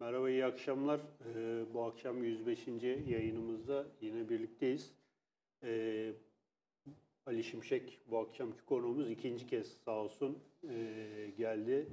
Merhaba, 0.00 0.30
iyi 0.30 0.44
akşamlar. 0.44 1.00
Ee, 1.00 1.64
bu 1.74 1.84
akşam 1.84 2.24
105. 2.24 2.68
yayınımızda 3.08 3.86
yine 4.00 4.28
birlikteyiz. 4.28 4.90
Ee, 5.64 6.12
Ali 7.26 7.44
Şimşek 7.44 8.00
bu 8.10 8.18
akşamki 8.18 8.64
konuğumuz 8.66 9.10
ikinci 9.10 9.46
kez 9.46 9.66
sağ 9.84 9.96
olsun 9.96 10.38
ee, 10.68 11.30
geldi. 11.38 11.86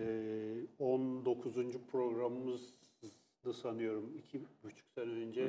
Ee, 0.00 0.54
19. 0.78 1.54
programımızdı 1.92 3.52
sanıyorum. 3.54 4.12
iki 4.18 4.40
buçuk 4.64 4.86
sene 4.94 5.10
önce 5.10 5.48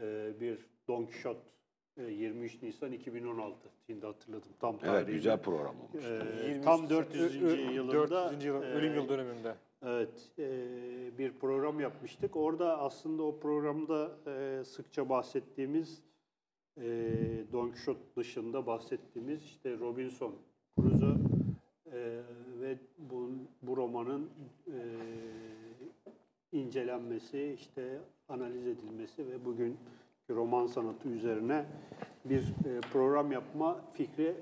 ee, 0.00 0.32
bir 0.40 0.58
Don 0.88 1.04
Quixote 1.04 1.40
ee, 1.96 2.02
23 2.02 2.62
Nisan 2.62 2.92
2016. 2.92 3.58
Şimdi 3.86 4.06
hatırladım 4.06 4.50
tam 4.60 4.78
tarihi. 4.78 4.96
Evet 4.96 5.08
güzel 5.08 5.42
program 5.42 5.76
olmuş. 5.80 6.04
Ee, 6.04 6.48
23 6.48 6.64
tam 6.64 6.90
400. 6.90 7.42
Ö- 7.42 7.46
ö- 7.46 7.72
yılında 7.72 7.92
400. 7.92 8.44
yıl, 8.44 8.62
ölüm 8.62 8.92
e, 8.92 8.94
yıl 8.96 9.08
dönümünde. 9.08 9.54
Evet, 9.86 10.30
e, 10.38 10.48
bir 11.18 11.32
program 11.32 11.80
yapmıştık. 11.80 12.36
Orada 12.36 12.78
aslında 12.78 13.22
o 13.22 13.40
programda 13.40 14.10
e, 14.26 14.64
sıkça 14.64 15.08
bahsettiğimiz 15.08 16.02
e, 16.76 16.84
Don 17.52 17.68
Quixote 17.68 18.00
dışında 18.16 18.66
bahsettiğimiz 18.66 19.44
işte 19.44 19.78
Robinson 19.78 20.34
Crusoe 20.80 21.16
ve 22.60 22.78
bu, 22.98 23.30
bu 23.62 23.76
romanın 23.76 24.30
incelenmesi, 26.52 27.56
işte 27.58 27.98
analiz 28.28 28.66
edilmesi 28.66 29.26
ve 29.26 29.44
bugün 29.44 29.76
roman 30.30 30.66
sanatı 30.66 31.08
üzerine 31.08 31.66
bir 32.24 32.54
program 32.92 33.32
yapma 33.32 33.80
fikri 33.94 34.34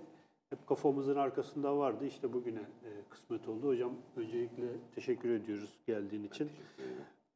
hep 0.50 0.66
kafamızın 0.66 1.16
arkasında 1.16 1.78
vardı. 1.78 2.06
İşte 2.06 2.32
bugüne 2.32 2.59
e, 2.60 2.91
kısmet 3.10 3.48
oldu. 3.48 3.68
Hocam 3.68 3.92
öncelikle 4.16 4.64
teşekkür 4.95 5.30
ediyoruz 5.30 5.78
geldiğin 5.87 6.24
için. 6.24 6.50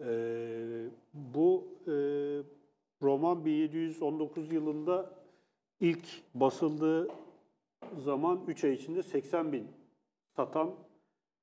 E, 0.00 0.10
bu 1.14 1.68
e, 1.86 1.92
roman 3.02 3.44
1719 3.44 4.52
yılında 4.52 5.10
ilk 5.80 6.06
basıldığı 6.34 7.08
zaman 7.96 8.40
3 8.46 8.64
ay 8.64 8.72
içinde 8.72 9.02
80 9.02 9.52
bin 9.52 9.68
satan 10.36 10.70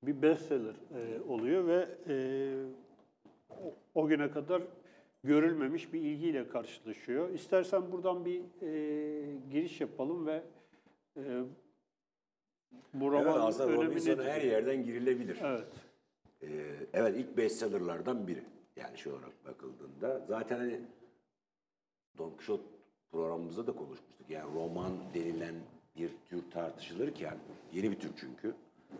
bir 0.03 0.21
bestseller 0.21 0.75
e, 0.95 1.21
oluyor 1.21 1.67
ve 1.67 1.87
e, 2.07 2.15
o, 3.49 3.73
o 3.95 4.07
güne 4.07 4.31
kadar 4.31 4.61
görülmemiş 5.23 5.93
bir 5.93 6.01
ilgiyle 6.01 6.47
karşılaşıyor. 6.47 7.29
İstersen 7.29 7.91
buradan 7.91 8.25
bir 8.25 8.41
e, 8.61 9.39
giriş 9.51 9.81
yapalım 9.81 10.27
ve 10.27 10.43
e, 11.17 11.43
bu 12.93 13.05
Evet, 13.15 13.25
romanın 13.25 13.45
aslında 13.45 13.73
Robinson'a 13.73 14.23
her 14.23 14.41
yerden 14.41 14.83
girilebilir. 14.83 15.37
Evet. 15.43 15.67
Ee, 16.41 16.47
evet 16.93 17.15
ilk 17.17 17.37
bestsellerlardan 17.37 18.27
biri. 18.27 18.43
Yani 18.75 18.97
şey 18.97 19.11
olarak 19.11 19.45
bakıldığında. 19.45 20.25
Zaten 20.27 20.57
hani 20.57 20.81
Don 22.17 22.29
Quixote 22.29 22.63
programımızda 23.11 23.67
da 23.67 23.71
konuşmuştuk. 23.71 24.29
Yani 24.29 24.53
roman 24.53 24.93
denilen 25.13 25.55
bir 25.95 26.09
tür 26.29 26.51
tartışılırken, 26.51 27.37
yeni 27.73 27.91
bir 27.91 27.99
tür 27.99 28.11
çünkü. 28.19 28.55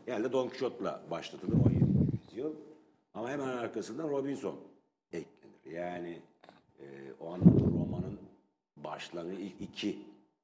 Yani 0.07 0.31
Don 0.31 0.47
Quixote'la 0.47 1.01
başlatılır 1.11 1.65
17. 1.65 1.85
yüzyıl. 2.29 2.53
Ama 3.13 3.29
hemen 3.29 3.47
arkasından 3.47 4.09
Robinson 4.09 4.59
eklenir. 5.11 5.77
Yani 5.77 6.21
e, 6.79 6.85
o 7.19 7.33
anlamda 7.33 7.65
romanın 7.65 8.19
başlangıcı 8.77 9.41
ilk 9.41 9.61
iki 9.61 9.97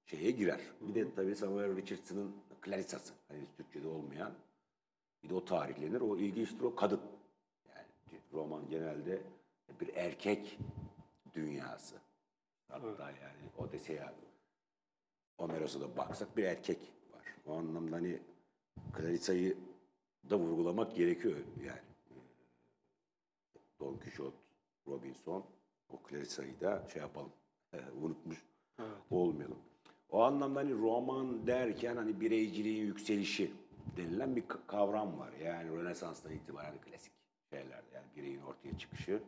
şeye 0.06 0.32
girer. 0.32 0.60
Bir 0.82 0.96
de 0.96 1.14
tabii 1.16 1.36
Samuel 1.36 1.76
Richardson'ın 1.76 2.32
Clarissa'sı. 2.66 3.14
Hani 3.28 3.40
Türkçe'de 3.58 3.88
olmayan. 3.88 4.34
Bir 5.24 5.30
de 5.30 5.34
o 5.34 5.46
tarihlenir. 5.46 6.02
O 6.02 6.18
ilginçtir 6.18 6.62
o 6.62 6.76
kadın. 6.76 7.02
Yani 7.76 8.22
roman 8.34 8.70
genelde 8.70 9.22
bir 9.82 9.96
erkek 9.96 10.58
dünyası. 11.34 11.96
Hatta 12.68 13.12
yani 13.12 13.50
Odysseia, 13.58 14.14
Homeros'a 15.38 15.82
da 15.82 15.98
baksak 15.98 16.38
bir 16.38 16.44
erkek 16.44 16.80
var. 17.14 17.22
O 17.46 17.58
anlamda 17.58 17.96
hani 17.96 18.20
Clarissa'yı 18.98 19.58
da 20.30 20.40
vurgulamak 20.40 20.96
gerekiyor 20.96 21.38
yani. 21.66 21.80
Don 23.80 23.98
Quixote, 23.98 24.38
Robinson, 24.88 25.46
o 25.90 26.00
Clarissa'yı 26.10 26.62
da 26.62 26.88
şey 26.94 27.02
yapalım, 27.02 27.32
unutmuş 28.02 28.46
olmayalım. 29.10 29.60
O 30.14 30.22
anlamda 30.22 30.60
hani 30.60 30.74
roman 30.74 31.48
derken 31.48 31.96
hani 31.96 32.22
bireyciliğin 32.22 32.86
yükselişi 32.86 33.52
denilen 33.98 34.36
bir 34.36 34.42
ka- 34.42 34.68
kavram 34.68 35.20
var. 35.20 35.30
Yani 35.46 35.70
Rönesans'tan 35.72 36.32
itibaren 36.34 36.78
klasik 36.82 37.12
şeylerde 37.54 37.96
yani 37.96 38.06
bireyin 38.18 38.42
ortaya 38.42 38.78
çıkışı. 38.78 39.20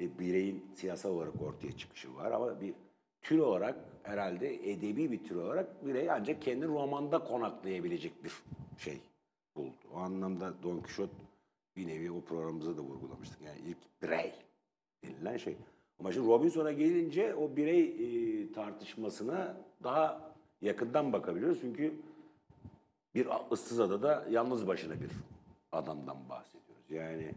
E, 0.00 0.18
bireyin 0.18 0.64
siyasal 0.74 1.10
olarak 1.10 1.42
ortaya 1.42 1.72
çıkışı 1.76 2.14
var 2.16 2.32
ama 2.32 2.60
bir 2.60 2.74
tür 3.22 3.38
olarak 3.38 3.76
herhalde 4.02 4.70
edebi 4.70 5.12
bir 5.12 5.24
tür 5.24 5.36
olarak 5.36 5.86
birey 5.86 6.10
ancak 6.10 6.42
kendi 6.42 6.66
romanda 6.66 7.18
konaklayabilecek 7.24 8.24
bir 8.24 8.32
şey 8.78 9.00
buldu. 9.56 9.74
O 9.94 9.96
anlamda 9.98 10.52
Don 10.62 10.78
Quixote 10.78 11.12
bir 11.76 11.86
nevi 11.86 12.10
o 12.10 12.20
programımızda 12.20 12.76
da 12.76 12.82
vurgulamıştık. 12.82 13.42
Yani 13.42 13.58
ilk 13.66 14.02
birey 14.02 14.32
denilen 15.04 15.36
şey. 15.36 15.56
Ama 16.00 16.12
şimdi 16.12 16.28
Robinson'a 16.28 16.72
gelince 16.72 17.34
o 17.34 17.56
birey 17.56 17.82
e, 17.84 18.52
tartışmasına 18.52 19.56
daha 19.82 20.23
yakından 20.64 21.12
bakabiliyoruz. 21.12 21.60
Çünkü 21.60 21.94
bir 23.14 23.28
ıssız 23.52 23.80
adada 23.80 24.26
yalnız 24.30 24.66
başına 24.66 25.00
bir 25.00 25.10
adamdan 25.72 26.28
bahsediyoruz. 26.28 26.90
Yani 26.90 27.34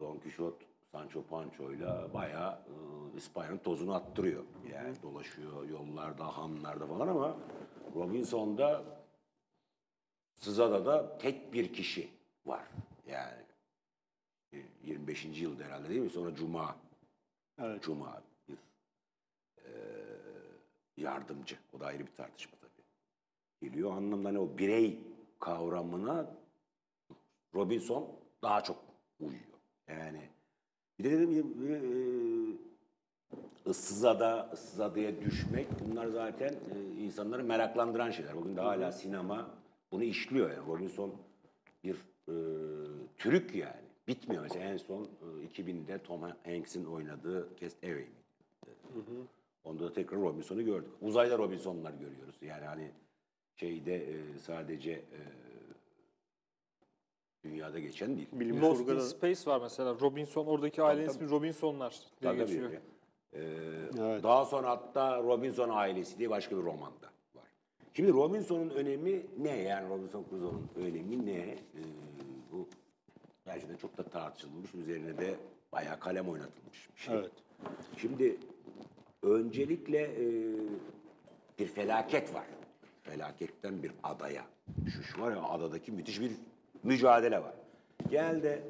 Don 0.00 0.18
Quixote 0.18 0.64
Sancho 0.92 1.22
Pancho'yla 1.22 2.14
bayağı 2.14 2.52
e, 2.52 3.16
İspanya'nın 3.16 3.58
tozunu 3.58 3.94
attırıyor. 3.94 4.44
Yani 4.72 5.02
dolaşıyor 5.02 5.68
yollarda, 5.68 6.36
hanlarda 6.36 6.86
falan 6.86 7.08
ama 7.08 7.36
Robinson'da 7.94 8.84
Sızada'da 10.34 11.18
tek 11.18 11.52
bir 11.52 11.72
kişi 11.72 12.08
var. 12.46 12.64
Yani 13.06 13.42
e, 14.52 14.58
25. 14.84 15.24
yılda 15.40 15.64
herhalde 15.64 15.88
değil 15.88 16.00
mi? 16.00 16.10
Sonra 16.10 16.34
Cuma. 16.34 16.76
Evet. 17.58 17.82
Cuma 17.82 18.22
bir 18.48 18.58
e, 19.64 19.70
yardımcı. 20.96 21.56
O 21.72 21.80
da 21.80 21.86
ayrı 21.86 22.06
bir 22.06 22.12
tartışma. 22.12 22.56
Geliyor. 23.66 23.92
Anlamda 23.96 24.28
hani 24.28 24.38
o 24.38 24.58
birey 24.58 24.98
kavramına 25.40 26.26
Robinson 27.54 28.06
daha 28.42 28.62
çok 28.62 28.76
uyuyor. 29.20 29.42
Yani 29.88 30.20
bir 30.98 31.04
de 31.04 31.10
dedim 31.10 31.54
e, 31.70 31.78
ıssız 33.70 34.04
ada, 34.04 34.50
ıssız 34.52 34.80
adaya 34.80 35.20
düşmek 35.20 35.66
bunlar 35.80 36.06
zaten 36.06 36.52
e, 36.52 37.00
insanları 37.00 37.44
meraklandıran 37.44 38.10
şeyler. 38.10 38.36
Bugün 38.36 38.56
de 38.56 38.60
hala 38.60 38.92
sinema 38.92 39.50
bunu 39.92 40.04
işliyor. 40.04 40.50
Yani 40.50 40.66
Robinson 40.68 41.12
bir 41.84 41.96
e, 42.28 42.34
türük 43.18 43.54
yani. 43.54 43.86
Bitmiyor 44.08 44.42
mesela 44.42 44.64
en 44.64 44.76
son 44.76 45.02
e, 45.02 45.46
2000'de 45.46 45.98
Tom 45.98 46.22
Hanks'in 46.44 46.84
oynadığı 46.84 47.48
Castaway 47.60 47.94
miydi? 47.96 48.10
E, 48.66 48.70
Onda 49.64 49.84
da 49.84 49.92
tekrar 49.92 50.20
Robinson'u 50.20 50.62
gördük. 50.64 50.90
Uzayda 51.02 51.38
Robinson'lar 51.38 51.92
görüyoruz. 51.92 52.36
Yani 52.42 52.64
hani 52.64 52.90
şeyde 53.56 53.96
e, 53.96 54.38
sadece 54.38 54.90
e, 54.92 55.20
dünyada 57.44 57.78
geçen 57.78 58.16
değil. 58.16 58.28
Bilim 58.32 58.60
Lost 58.62 58.88
in 58.88 58.98
Space 58.98 59.50
var 59.50 59.60
mesela. 59.60 59.96
Robinson, 60.00 60.46
oradaki 60.46 60.82
ailenin 60.82 61.06
tabii. 61.08 61.16
ismi 61.16 61.30
Robinsonlar 61.30 61.90
diye 62.20 62.32
Tabii, 62.32 62.38
geçiyor. 62.46 62.68
tabii. 62.70 62.80
Ee, 63.32 63.42
Evet. 64.00 64.22
Daha 64.22 64.44
sonra 64.44 64.70
hatta 64.70 65.22
Robinson 65.22 65.68
ailesi 65.68 66.18
diye 66.18 66.30
başka 66.30 66.56
bir 66.58 66.62
romanda 66.62 67.06
var. 67.34 67.44
Şimdi 67.94 68.12
Robinson'un 68.12 68.70
önemi 68.70 69.22
ne? 69.38 69.56
Yani 69.62 69.88
Robinson 69.88 70.24
Crusoe'nun 70.30 70.68
önemi 70.76 71.26
ne? 71.26 71.38
Ee, 71.38 71.56
bu 72.52 72.68
gerçekten 73.44 73.76
çok 73.76 73.98
da 73.98 74.02
tartışılmış. 74.02 74.74
Üzerine 74.74 75.18
de 75.18 75.34
bayağı 75.72 76.00
kalem 76.00 76.28
oynatılmış 76.28 76.88
bir 76.96 77.00
şey. 77.00 77.14
Evet. 77.14 77.30
Şimdi 77.96 78.36
öncelikle 79.22 79.98
e, 80.02 80.26
bir 81.58 81.66
felaket 81.66 82.34
var. 82.34 82.44
Felaketten 83.06 83.82
bir 83.82 83.92
adaya 84.02 84.44
düşüş 84.84 85.18
var 85.18 85.30
ya 85.30 85.42
adadaki 85.42 85.92
müthiş 85.92 86.20
bir 86.20 86.32
mücadele 86.82 87.42
var. 87.42 87.54
Gel 88.10 88.42
de 88.42 88.62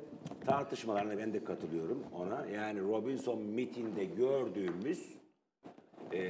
tartışmalarına 0.47 1.19
ben 1.19 1.33
de 1.33 1.45
katılıyorum 1.45 2.05
ona. 2.13 2.47
Yani 2.47 2.81
Robinson 2.81 3.43
mitinde 3.43 4.05
gördüğümüz 4.05 5.17
e, 6.13 6.21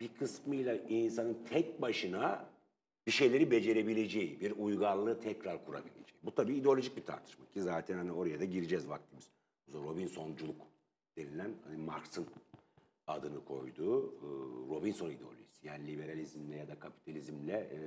bir 0.00 0.08
kısmıyla 0.18 0.76
insanın 0.76 1.38
tek 1.50 1.82
başına 1.82 2.44
bir 3.06 3.12
şeyleri 3.12 3.50
becerebileceği, 3.50 4.40
bir 4.40 4.50
uygarlığı 4.58 5.20
tekrar 5.20 5.64
kurabileceği. 5.64 6.02
Bu 6.22 6.34
tabii 6.34 6.54
ideolojik 6.54 6.96
bir 6.96 7.04
tartışma 7.04 7.44
ki 7.54 7.62
zaten 7.62 7.98
hani 7.98 8.12
oraya 8.12 8.40
da 8.40 8.44
gireceğiz 8.44 8.88
vaktimiz. 8.88 9.28
Robinsonculuk 9.74 10.56
denilen 11.16 11.50
hani 11.64 11.76
Marx'ın 11.76 12.26
adını 13.06 13.44
koyduğu 13.44 14.06
e, 14.06 14.26
Robinson 14.70 15.10
ideolojisi. 15.10 15.66
Yani 15.66 15.86
liberalizmle 15.86 16.56
ya 16.56 16.68
da 16.68 16.78
kapitalizmle 16.78 17.52
e, 17.52 17.80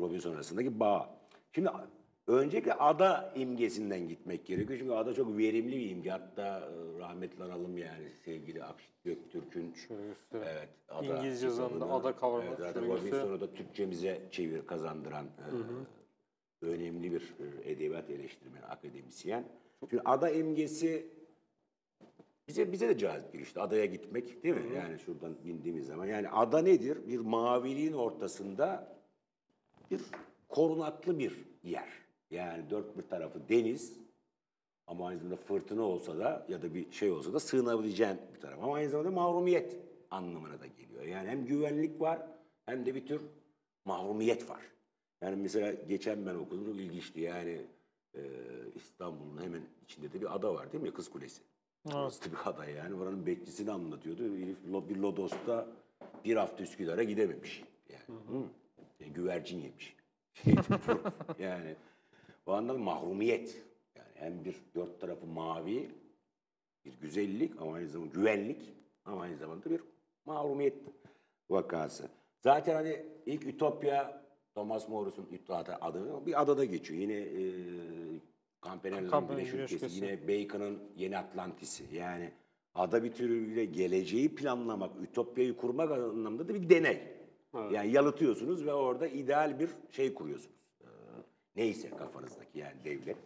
Robinson 0.00 0.34
arasındaki 0.34 0.80
bağ. 0.80 1.18
Şimdi 1.52 1.70
öncelikle 2.26 2.74
ada 2.74 3.32
imgesinden 3.36 4.08
gitmek 4.08 4.46
gerekiyor. 4.46 4.78
Çünkü 4.78 4.92
ada 4.92 5.14
çok 5.14 5.38
verimli 5.38 5.76
bir 5.76 5.90
imge. 5.90 6.10
Hatta 6.10 6.58
e, 6.58 6.98
rahmetli 6.98 7.44
analım 7.44 7.78
yani 7.78 8.10
sevgili 8.24 8.64
Akşit 8.64 9.04
Göktürk'ün 9.04 9.74
Şöyle. 9.74 10.02
Evet, 10.32 10.68
ada 10.88 11.18
İngilizce 11.18 11.48
kitabını, 11.48 11.92
ada 11.92 12.16
kavramı. 12.16 12.44
Evet, 12.48 12.58
zaten. 12.58 12.88
Robinson'u 12.88 13.40
da 13.40 13.54
Türkçemize 13.54 14.22
çevir 14.30 14.66
kazandıran 14.66 15.24
e, 15.24 16.66
önemli 16.66 17.12
bir 17.12 17.34
edebiyat 17.64 18.10
eleştirmeni, 18.10 18.64
akademisyen. 18.64 19.44
Çünkü 19.80 20.00
ada 20.04 20.30
imgesi 20.30 21.15
bize 22.48 22.72
bize 22.72 22.88
de 22.88 22.98
cazip 22.98 23.32
geliyor 23.32 23.46
işte 23.46 23.60
adaya 23.60 23.84
gitmek 23.86 24.42
değil 24.42 24.54
mi? 24.54 24.76
Yani 24.76 24.98
şuradan 24.98 25.44
bindiğimiz 25.44 25.86
zaman. 25.86 26.06
Yani 26.06 26.28
ada 26.28 26.58
nedir? 26.58 27.08
Bir 27.08 27.18
maviliğin 27.18 27.92
ortasında 27.92 28.96
bir 29.90 30.00
korunaklı 30.48 31.18
bir 31.18 31.44
yer. 31.62 31.88
Yani 32.30 32.70
dört 32.70 32.98
bir 32.98 33.02
tarafı 33.02 33.48
deniz 33.48 33.98
ama 34.86 35.06
aynı 35.06 35.18
zamanda 35.18 35.36
fırtına 35.42 35.82
olsa 35.82 36.18
da 36.18 36.46
ya 36.48 36.62
da 36.62 36.74
bir 36.74 36.92
şey 36.92 37.10
olsa 37.10 37.32
da 37.32 37.40
sığınabileceğin 37.40 38.18
bir 38.34 38.40
taraf. 38.40 38.58
Ama 38.62 38.74
aynı 38.74 38.90
zamanda 38.90 39.10
mahrumiyet 39.10 39.76
anlamına 40.10 40.60
da 40.60 40.66
geliyor. 40.66 41.02
Yani 41.02 41.28
hem 41.28 41.46
güvenlik 41.46 42.00
var 42.00 42.26
hem 42.66 42.86
de 42.86 42.94
bir 42.94 43.06
tür 43.06 43.20
mahrumiyet 43.84 44.50
var. 44.50 44.60
Yani 45.20 45.36
mesela 45.36 45.72
geçen 45.72 46.26
ben 46.26 46.34
okudum 46.34 46.64
çok 46.64 46.76
ilginçti. 46.76 47.20
Yani 47.20 47.60
e, 48.14 48.20
İstanbul'un 48.74 49.42
hemen 49.42 49.62
içinde 49.82 50.12
de 50.12 50.20
bir 50.20 50.34
ada 50.34 50.54
var 50.54 50.72
değil 50.72 50.84
mi? 50.84 50.94
Kız 50.94 51.10
Kulesi. 51.10 51.42
Orası 51.94 52.32
bir 52.32 52.38
ada 52.44 52.64
yani. 52.64 52.94
Oranın 52.94 53.26
bekçisini 53.26 53.70
anlatıyordu. 53.70 54.22
Lo- 54.70 54.88
bir 54.88 54.96
Lodos'ta 54.96 55.66
bir 56.24 56.36
hafta 56.36 56.62
Üsküdar'a 56.62 57.02
gidememiş. 57.02 57.64
Yani, 57.88 58.20
hı. 58.28 58.42
Yani 59.00 59.12
güvercin 59.12 59.60
yemiş. 59.60 59.96
yani 61.38 61.76
o 62.46 62.52
anlamda 62.52 62.82
mahrumiyet. 62.82 63.62
Yani 63.96 64.08
hem 64.14 64.44
bir 64.44 64.56
dört 64.74 65.00
tarafı 65.00 65.26
mavi, 65.26 65.90
bir 66.84 67.00
güzellik 67.00 67.60
ama 67.60 67.74
aynı 67.74 67.88
zamanda 67.88 68.14
güvenlik 68.14 68.74
ama 69.04 69.22
aynı 69.22 69.36
zamanda 69.36 69.70
bir 69.70 69.80
mahrumiyet 70.24 70.76
vakası. 71.50 72.08
Zaten 72.40 72.74
hani 72.74 73.06
ilk 73.26 73.46
Ütopya 73.46 74.26
Thomas 74.54 74.88
Morris'un 74.88 75.28
adı 75.80 76.26
bir 76.26 76.42
adada 76.42 76.64
geçiyor. 76.64 77.00
Yine 77.00 77.14
e, 77.14 77.42
Campanella 78.64 79.20
Güneş 79.20 79.54
Ülkesi, 79.54 80.04
yine 80.04 80.28
Bacon'ın 80.28 80.78
Yeni 80.96 81.18
Atlantis'i. 81.18 81.84
Yani 81.94 82.32
ada 82.74 83.04
bir 83.04 83.12
türüyle 83.12 83.64
geleceği 83.64 84.34
planlamak, 84.34 84.90
Ütopya'yı 85.02 85.56
kurmak 85.56 85.90
anlamında 85.90 86.48
da 86.48 86.54
bir 86.54 86.68
deney. 86.70 87.16
Yani 87.72 87.92
yalıtıyorsunuz 87.92 88.66
ve 88.66 88.72
orada 88.72 89.06
ideal 89.06 89.60
bir 89.60 89.70
şey 89.90 90.14
kuruyorsunuz. 90.14 90.56
Ee, 90.80 90.86
neyse 91.56 91.90
kafanızdaki 91.90 92.58
yani 92.58 92.84
devlet. 92.84 93.16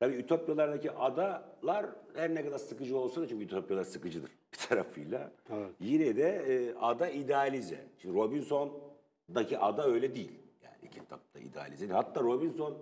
Tabii 0.00 0.14
Ütopyalardaki 0.14 0.90
adalar 0.90 1.86
her 2.14 2.34
ne 2.34 2.44
kadar 2.44 2.58
sıkıcı 2.58 2.96
olsa 2.96 3.20
da 3.20 3.28
çünkü 3.28 3.44
Ütopyalar 3.44 3.84
sıkıcıdır 3.84 4.30
bir 4.52 4.58
tarafıyla. 4.58 5.32
Yine 5.80 6.16
de 6.16 6.28
e, 6.48 6.74
ada 6.74 7.08
idealize. 7.08 7.86
Şimdi 7.98 8.14
Robinson'daki 8.14 9.58
ada 9.58 9.84
öyle 9.86 10.14
değil. 10.14 10.32
Yani 10.62 10.76
iki 10.82 11.00
kitapta 11.00 11.38
idealize. 11.38 11.86
Hatta 11.86 12.20
Robinson 12.20 12.78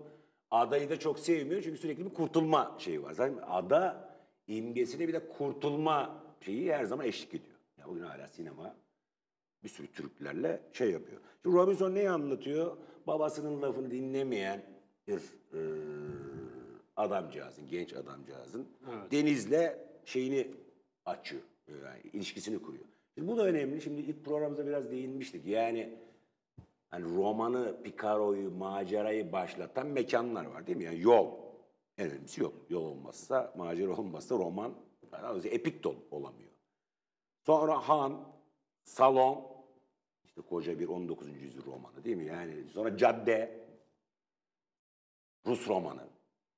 adayı 0.51 0.91
da 0.91 0.99
çok 0.99 1.19
sevmiyor 1.19 1.63
çünkü 1.63 1.79
sürekli 1.79 2.05
bir 2.05 2.15
kurtulma 2.15 2.77
şeyi 2.79 3.03
var. 3.03 3.13
Zaten 3.13 3.39
ada 3.47 4.11
imgesine 4.47 5.09
bir 5.09 5.13
de 5.13 5.29
kurtulma 5.29 6.23
şeyi 6.41 6.73
her 6.75 6.85
zaman 6.85 7.07
eşlik 7.07 7.29
ediyor. 7.35 7.57
Yani 7.79 7.89
bugün 7.91 8.03
hala 8.03 8.29
sinema 8.29 8.75
bir 9.65 9.69
sürü 9.69 9.87
Türklerle 9.93 10.61
şey 10.73 10.91
yapıyor. 10.91 11.21
Şimdi 11.43 11.57
Robinson 11.57 11.95
neyi 11.95 12.11
anlatıyor? 12.11 12.77
Babasının 13.07 13.63
lafını 13.63 13.91
dinlemeyen 13.91 14.63
bir 15.09 15.19
e, 15.53 15.61
adamcağızın, 16.97 17.69
genç 17.69 17.93
adamcağızın 17.93 18.69
denizle 19.11 19.87
şeyini 20.05 20.51
açıyor. 21.05 21.43
e, 21.69 21.73
Yani 21.73 22.01
ilişkisini 22.13 22.63
kuruyor. 22.63 22.85
Şimdi 23.15 23.29
bu 23.33 23.37
da 23.37 23.45
önemli. 23.47 23.81
Şimdi 23.83 24.01
ilk 24.01 24.25
programımızda 24.25 24.67
biraz 24.67 24.91
değinmiştik. 24.91 25.47
Yani 25.47 25.95
hani 26.91 27.17
romanı, 27.17 27.83
Picaro'yu, 27.83 28.51
macerayı 28.51 29.33
başlatan 29.33 29.87
mekanlar 29.87 30.45
var 30.45 30.67
değil 30.67 30.79
mi? 30.79 30.85
Yani 30.85 31.01
yol. 31.01 31.31
En 31.99 32.11
önemlisi 32.11 32.41
yol. 32.41 32.53
Yol 32.69 32.85
olmazsa, 32.85 33.53
macera 33.57 33.97
olmazsa 33.97 34.35
roman 34.35 34.75
doğrusu 35.13 35.49
epik 35.49 35.85
de 35.85 35.89
olamıyor. 36.11 36.51
Sonra 37.47 37.89
han, 37.89 38.33
salon, 38.85 39.47
işte 40.25 40.41
koca 40.41 40.79
bir 40.79 40.89
19. 40.89 41.29
yüzyıl 41.43 41.67
romanı 41.67 42.05
değil 42.05 42.17
mi? 42.17 42.25
Yani 42.25 42.65
sonra 42.69 42.97
cadde, 42.97 43.67
Rus 45.47 45.69
romanı. 45.69 46.09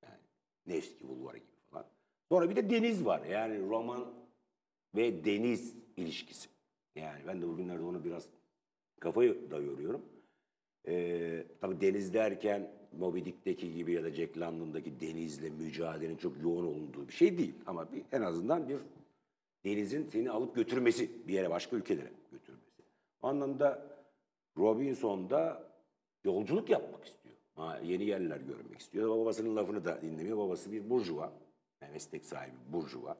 Yani 0.03 0.21
Nevski 0.67 1.09
Bulvarı 1.09 1.39
gibi 1.39 1.61
falan. 1.71 1.87
Sonra 2.29 2.51
bir 2.51 2.57
de 2.57 2.71
deniz 2.71 3.05
var. 3.05 3.25
Yani 3.25 3.69
roman 3.69 4.15
ve 4.95 5.25
deniz 5.25 5.77
ilişkisi. 5.97 6.49
Yani 6.95 7.27
ben 7.27 7.43
de 7.43 7.49
bugünlerde 7.49 7.83
onu 7.83 8.05
biraz 8.05 8.29
kafayı 9.01 9.51
da 9.51 9.61
yoruyorum. 9.61 10.12
Ee, 10.89 11.45
tabii 11.61 11.81
deniz 11.81 12.15
derken 12.15 12.71
Moby 12.99 13.25
Dick'teki 13.25 13.75
gibi 13.75 13.93
ya 13.93 14.05
da 14.05 14.11
Jack 14.11 14.39
London'daki 14.39 15.01
denizle 15.01 15.51
mücadelenin 15.51 16.17
çok 16.17 16.43
yoğun 16.43 16.65
olduğu 16.65 17.09
bir 17.09 17.13
şey 17.13 17.39
değil. 17.39 17.55
Ama 17.67 17.93
bir, 17.93 18.03
en 18.13 18.23
azından 18.23 18.69
bir 18.69 18.79
denizin 19.65 20.09
seni 20.09 20.31
alıp 20.31 20.55
götürmesi 20.55 21.29
bir 21.29 21.33
yere 21.35 21.51
başka 21.51 21.77
ülkelere 21.77 22.11
götürmesi. 22.33 22.83
O 23.23 23.29
anlamda 23.29 23.87
Robinson 24.59 25.31
da 25.31 25.73
yolculuk 26.25 26.71
yapmak 26.71 27.05
istiyor. 27.05 27.35
Ha, 27.55 27.81
yeni 27.85 28.05
yerler 28.05 28.41
görmek 28.41 28.81
istiyor. 28.81 29.09
Babasının 29.09 29.57
lafını 29.57 29.85
da 29.85 30.03
dinlemiyor. 30.03 30.39
Babası 30.39 30.73
bir 30.73 30.91
burjuva. 30.91 31.33
Yani 31.83 31.93
meslek 31.93 32.25
sahibi 32.25 32.57
burjuva. 32.69 33.17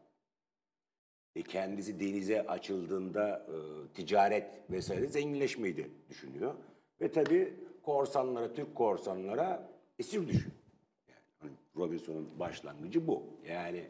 E 1.35 1.43
kendisi 1.43 2.01
denize 2.01 2.47
açıldığında 2.47 3.47
e, 3.49 3.57
ticaret 3.95 4.71
vesaire 4.71 5.07
zenginleşmeyi 5.07 5.77
de 5.77 5.89
düşünüyor. 6.11 6.55
Ve 7.03 7.11
tabii 7.11 7.55
korsanlara, 7.83 8.53
Türk 8.53 8.75
korsanlara 8.75 9.69
esir 9.99 10.29
düşüyor. 10.29 10.53
Yani 11.09 11.21
hani 11.39 11.53
Robinson'un 11.77 12.29
başlangıcı 12.41 13.07
bu. 13.07 13.23
Yani 13.49 13.85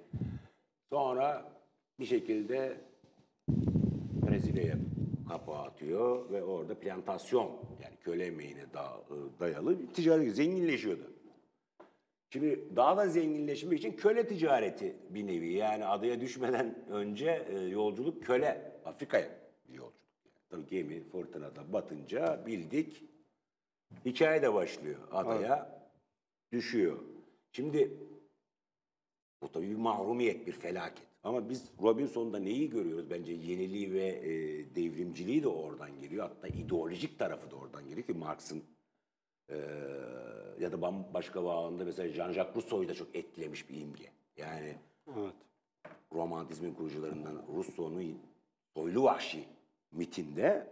sonra 0.92 1.52
bir 2.00 2.04
şekilde 2.06 2.76
Brezilya'ya 4.26 4.76
kapağı 5.28 5.62
atıyor 5.62 6.30
ve 6.30 6.42
orada 6.42 6.78
plantasyon 6.80 7.50
yani 7.82 7.96
köle 8.00 8.26
emeğine 8.26 8.72
da- 8.74 9.00
dayalı 9.40 9.86
ticaret 9.86 10.34
zenginleşiyordu. 10.34 11.12
Şimdi 12.30 12.76
daha 12.76 12.96
da 12.96 13.08
zenginleşmek 13.08 13.78
için 13.78 13.92
köle 13.92 14.26
ticareti 14.26 14.96
bir 15.10 15.26
nevi. 15.26 15.52
Yani 15.52 15.84
adaya 15.86 16.20
düşmeden 16.20 16.88
önce 16.88 17.46
e, 17.50 17.58
yolculuk 17.58 18.24
köle 18.24 18.72
Afrika'ya. 18.84 19.41
Tabii 20.52 20.66
gemi 20.66 21.02
fırtınada 21.02 21.72
batınca 21.72 22.46
bildik 22.46 23.02
hikaye 24.04 24.42
de 24.42 24.54
başlıyor. 24.54 24.98
Adaya 25.12 25.82
düşüyor. 26.52 26.98
Şimdi 27.52 27.90
bu 29.42 29.52
tabii 29.52 29.70
bir 29.70 29.76
mahrumiyet, 29.76 30.46
bir 30.46 30.52
felaket. 30.52 31.06
Ama 31.22 31.48
biz 31.48 31.70
Robinson'da 31.82 32.38
neyi 32.38 32.70
görüyoruz? 32.70 33.10
Bence 33.10 33.32
yeniliği 33.32 33.92
ve 33.92 34.06
e, 34.06 34.30
devrimciliği 34.74 35.42
de 35.42 35.48
oradan 35.48 36.00
geliyor. 36.00 36.28
Hatta 36.28 36.48
ideolojik 36.48 37.18
tarafı 37.18 37.50
da 37.50 37.56
oradan 37.56 37.88
geliyor 37.88 38.06
ki 38.06 38.12
Marx'ın 38.14 38.62
e, 39.48 39.56
ya 40.60 40.72
da 40.72 40.82
bambaşka 40.82 41.44
bağlamda 41.44 41.84
mesela 41.84 42.08
Jean-Jacques 42.08 42.54
Rousseau'yu 42.54 42.88
da 42.88 42.94
çok 42.94 43.16
etkilemiş 43.16 43.70
bir 43.70 43.80
imge. 43.80 44.10
Yani 44.36 44.76
Evet. 45.16 45.34
romantizmin 46.12 46.74
kurucularından 46.74 47.42
Rousseau'nun 47.54 48.18
Soylu 48.76 49.02
Vahşi 49.02 49.44
mitinde 49.92 50.66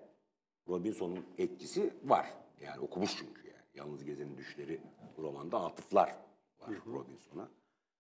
Robinson'un 0.69 1.25
etkisi 1.39 1.95
var. 2.05 2.27
Yani 2.61 2.81
okumuş 2.81 3.17
çünkü 3.17 3.47
yani. 3.47 3.65
Yalnız 3.75 4.05
Gezenin 4.05 4.37
Düşleri 4.37 4.81
romanda 5.19 5.61
atıflar 5.65 6.17
var 6.61 6.71
Robinson'a. 6.87 7.49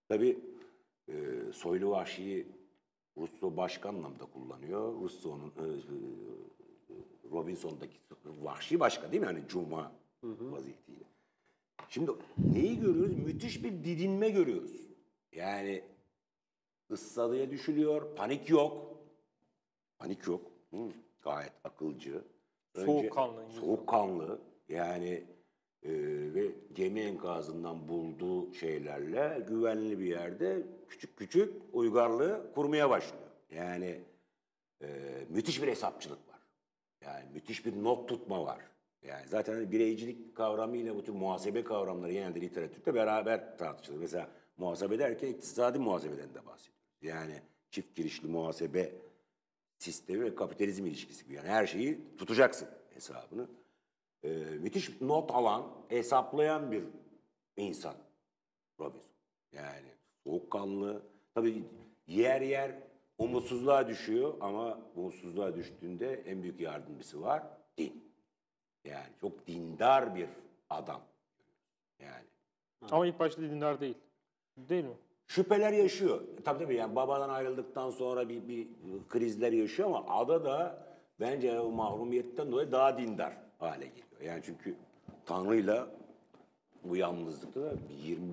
Tabii 0.08 0.38
e, 1.08 1.14
Soylu 1.52 1.90
Vahşi'yi 1.90 2.46
Rousseau 3.16 3.56
başka 3.56 3.88
anlamda 3.88 4.24
kullanıyor. 4.24 4.94
Rousseau'nun 5.00 5.52
e, 5.58 5.62
e, 5.62 6.94
Robinson'daki 7.30 7.96
vahşi 8.24 8.80
başka 8.80 9.12
değil 9.12 9.20
mi? 9.20 9.26
Hani 9.26 9.48
cuma 9.48 9.92
vaziyetiyle. 10.22 11.04
Şimdi 11.88 12.10
neyi 12.38 12.80
görüyoruz? 12.80 13.18
Müthiş 13.18 13.64
bir 13.64 13.70
didinme 13.84 14.30
görüyoruz. 14.30 14.90
Yani 15.32 15.84
ıssadıya 16.90 17.50
düşülüyor, 17.50 18.16
panik 18.16 18.50
yok. 18.50 18.96
Panik 19.98 20.26
yok. 20.26 20.50
Hı, 20.70 20.76
gayet 21.22 21.52
akılcı. 21.64 22.24
Soğukkanlı 22.74 23.42
İngiliz 23.42 23.60
Soğukkanlı. 23.60 24.38
Yani 24.68 25.24
e, 25.82 25.90
ve 26.34 26.50
gemi 26.72 27.00
enkazından 27.00 27.88
bulduğu 27.88 28.54
şeylerle 28.54 29.44
güvenli 29.48 29.98
bir 29.98 30.04
yerde 30.04 30.62
küçük 30.88 31.16
küçük 31.16 31.54
uygarlığı 31.72 32.52
kurmaya 32.54 32.90
başlıyor. 32.90 33.30
Yani 33.50 34.00
e, 34.82 34.88
müthiş 35.28 35.62
bir 35.62 35.68
hesapçılık 35.68 36.28
var. 36.28 36.40
Yani 37.04 37.24
müthiş 37.34 37.66
bir 37.66 37.84
not 37.84 38.08
tutma 38.08 38.44
var. 38.44 38.70
Yani 39.02 39.28
zaten 39.28 39.54
hani 39.54 39.72
bireycilik 39.72 40.36
kavramıyla 40.36 40.94
bu 40.96 41.04
tür 41.04 41.12
muhasebe 41.12 41.64
kavramları 41.64 42.12
genelde 42.12 42.40
literatürde 42.40 42.94
beraber 42.94 43.58
tartışılır. 43.58 43.98
Mesela 43.98 44.28
muhasebe 44.56 44.98
derken 44.98 45.28
iktisadi 45.28 45.78
muhasebeden 45.78 46.34
de 46.34 46.46
bahsediyoruz. 46.46 46.80
Yani 47.02 47.42
çift 47.70 47.96
girişli 47.96 48.28
muhasebe 48.28 48.92
sistemi 49.80 50.24
ve 50.24 50.34
kapitalizm 50.34 50.86
ilişkisi 50.86 51.24
gibi. 51.24 51.34
Yani 51.34 51.48
her 51.48 51.66
şeyi 51.66 52.16
tutacaksın 52.16 52.68
hesabını. 52.94 53.48
Ee, 54.22 54.28
müthiş 54.38 55.00
not 55.00 55.30
alan, 55.30 55.72
hesaplayan 55.88 56.72
bir 56.72 56.84
insan 57.56 57.94
Robinson. 58.80 59.12
Yani 59.52 59.88
soğukkanlı. 60.24 61.02
Tabii 61.34 61.64
yer 62.06 62.40
yer 62.40 62.78
umutsuzluğa 63.18 63.88
düşüyor 63.88 64.34
ama 64.40 64.80
umutsuzluğa 64.96 65.54
düştüğünde 65.56 66.14
en 66.26 66.42
büyük 66.42 66.60
yardımcısı 66.60 67.22
var. 67.22 67.42
Din. 67.78 68.12
Yani 68.84 69.08
çok 69.20 69.46
dindar 69.46 70.14
bir 70.14 70.28
adam. 70.70 71.02
Yani 71.98 72.24
Ama 72.90 73.06
ilk 73.06 73.18
başta 73.18 73.42
dindar 73.42 73.80
değil. 73.80 73.98
Değil 74.56 74.84
mi? 74.84 74.96
Şüpheler 75.34 75.72
yaşıyor. 75.72 76.20
E, 76.38 76.42
Tabii 76.42 76.58
tabii 76.64 76.74
yani 76.74 76.96
babadan 76.96 77.28
ayrıldıktan 77.28 77.90
sonra 77.90 78.28
bir, 78.28 78.48
bir 78.48 78.68
krizler 79.08 79.52
yaşıyor 79.52 79.88
ama 79.88 80.04
ada 80.08 80.44
da 80.44 80.86
bence 81.20 81.60
o 81.60 81.70
mahrumiyetten 81.70 82.52
dolayı 82.52 82.72
daha 82.72 82.98
dindar 82.98 83.32
hale 83.58 83.86
geliyor. 83.86 84.06
Yani 84.24 84.42
çünkü 84.44 84.74
Tanrı'yla 85.26 85.88
bu 86.84 86.96
yalnızlıkta 86.96 87.62
da 87.62 87.72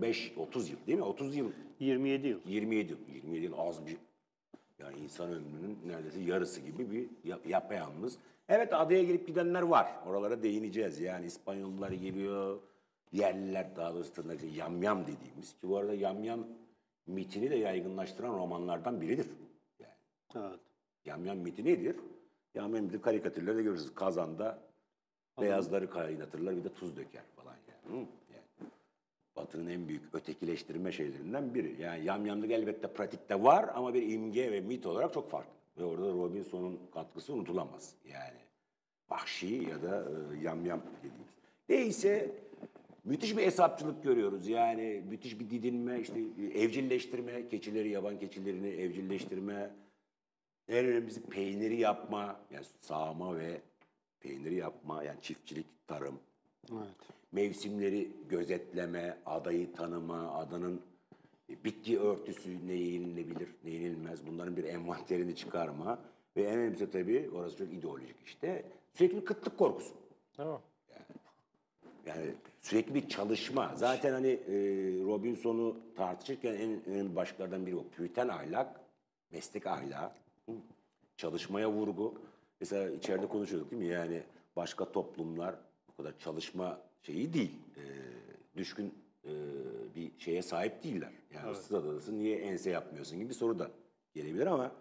25-30 0.02 0.72
yıl 0.72 0.78
değil 0.88 0.98
mi? 0.98 1.04
30 1.04 1.36
yıl 1.36 1.52
27 1.80 2.28
yıl. 2.28 2.40
27 2.46 2.92
yıl. 2.92 3.00
27 3.16 3.46
yıl 3.46 3.54
az 3.58 3.86
bir 3.88 3.98
yani 4.80 4.98
insan 4.98 5.28
ömrünün 5.30 5.78
neredeyse 5.88 6.20
yarısı 6.22 6.62
gibi 6.62 6.92
bir 6.92 7.30
yap- 7.30 7.48
yapayalnız. 7.48 8.18
Evet 8.50 8.74
adaya 8.74 9.04
gelip 9.04 9.28
gidenler 9.28 9.62
var. 9.62 9.88
Oralara 10.08 10.44
değineceğiz. 10.44 11.00
Yani 11.00 11.26
İspanyollar 11.26 11.92
geliyor. 11.92 12.60
Yerliler 13.12 13.76
daha 13.76 13.94
doğrusu 13.94 14.14
tırnak 14.14 14.38
yamyam 14.56 15.02
dediğimiz 15.02 15.54
ki 15.54 15.70
bu 15.70 15.78
arada 15.78 15.94
yamyam 15.94 16.40
mitini 17.08 17.50
de 17.50 17.56
yaygınlaştıran 17.56 18.34
romanlardan 18.34 19.02
biridir. 19.02 19.28
Yani 19.80 19.94
Evet. 20.36 20.60
Yamyam 21.06 21.38
miti 21.38 21.66
nedir? 21.66 21.96
Yamyam 22.56 22.84
miti 22.86 23.02
karikatürlerde 23.02 23.64
görürsünüz. 23.64 23.96
Kazanda 23.96 24.60
beyazları 25.42 25.90
kaynatırlar 25.90 26.58
bir 26.58 26.64
de 26.64 26.74
tuz 26.74 26.98
döker 26.98 27.24
falan 27.36 27.56
yani. 27.68 27.96
Hı? 27.96 28.08
yani. 28.34 28.70
Batı'nın 29.36 29.70
en 29.70 29.88
büyük 29.88 30.16
ötekileştirme 30.16 30.92
şeylerinden 30.92 31.54
biri. 31.54 31.82
Yani 31.82 32.06
yamyamlık 32.06 32.52
elbette 32.52 32.88
pratikte 32.88 33.44
var 33.44 33.70
ama 33.74 33.94
bir 33.94 34.12
imge 34.12 34.52
ve 34.52 34.62
mit 34.62 34.86
olarak 34.86 35.14
çok 35.14 35.30
farklı. 35.30 35.52
Ve 35.78 35.84
orada 35.84 36.08
Robinson'un 36.08 36.80
katkısı 36.94 37.34
unutulamaz. 37.34 37.96
Yani 38.06 38.40
vahşi 39.10 39.56
ya 39.70 39.82
da 39.82 40.06
e, 40.34 40.44
yamyam 40.44 40.82
dediğimiz. 40.98 41.28
Neyse 41.70 42.32
müthiş 43.08 43.38
bir 43.38 43.44
hesapçılık 43.44 44.04
görüyoruz. 44.04 44.48
Yani 44.48 45.04
müthiş 45.10 45.40
bir 45.40 45.50
didinme, 45.50 46.00
işte 46.00 46.20
evcilleştirme, 46.54 47.48
keçileri, 47.50 47.90
yaban 47.90 48.20
keçilerini 48.20 48.68
evcilleştirme, 48.68 49.70
en 50.68 50.86
önemlisi 50.86 51.22
peyniri 51.22 51.80
yapma, 51.80 52.40
yani 52.52 52.66
sağma 52.82 53.38
ve 53.38 53.62
peyniri 54.20 54.56
yapma, 54.56 55.04
yani 55.04 55.22
çiftçilik, 55.22 55.66
tarım, 55.88 56.20
Evet. 56.72 56.96
mevsimleri 57.32 58.12
gözetleme, 58.30 59.18
adayı 59.26 59.74
tanıma, 59.74 60.34
adanın 60.34 60.82
bitki 61.64 62.00
örtüsü 62.00 62.68
ne 62.68 62.74
yenilebilir, 62.74 63.50
ne 63.64 63.72
yenilmez 63.72 64.28
bunların 64.28 64.58
bir 64.58 64.64
envanterini 64.64 65.36
çıkarma 65.36 66.00
ve 66.38 66.44
en 66.44 66.60
önemlisi 66.60 66.92
tabii 66.92 67.30
orası 67.34 67.58
çok 67.58 67.74
ideolojik 67.74 68.16
işte 68.26 68.66
sürekli 68.94 69.26
kıtlık 69.26 69.58
korkusu. 69.58 69.94
Mi? 69.94 70.62
Yani 72.08 72.34
sürekli 72.62 72.96
bir 72.96 73.10
çalışma. 73.10 73.74
Zaten 73.76 74.14
hani 74.14 74.28
e, 74.28 74.54
Robinson'u 75.04 75.78
tartışırken 75.96 76.54
en 76.54 76.86
önemli 76.86 77.16
başlıklardan 77.16 77.66
biri 77.66 77.76
o. 77.76 77.88
Püriten 77.88 78.28
ahlak, 78.28 78.80
meslek 79.32 79.68
ahlakı, 79.68 80.16
hı, 80.46 80.52
çalışmaya 81.18 81.72
vurgu. 81.72 82.22
Mesela 82.60 82.90
içeride 82.90 83.28
konuşuyorduk 83.28 83.72
değil 83.72 83.82
mi? 83.82 83.88
Yani 83.88 84.24
başka 84.56 84.92
toplumlar 84.92 85.56
bu 85.88 85.96
kadar 85.96 86.20
çalışma 86.20 86.82
şeyi 87.02 87.34
değil. 87.34 87.60
E, 87.78 87.84
düşkün 88.58 88.94
e, 89.26 89.32
bir 89.96 90.12
şeye 90.20 90.42
sahip 90.42 90.84
değiller. 90.84 91.12
Yani 91.34 91.52
ıssız 91.52 91.74
adadasın 91.74 92.20
niye 92.20 92.38
ense 92.38 92.70
yapmıyorsun 92.70 93.20
gibi 93.20 93.30
bir 93.30 93.34
soru 93.34 93.60
da 93.60 93.72
gelebilir 94.14 94.48
ama 94.48 94.72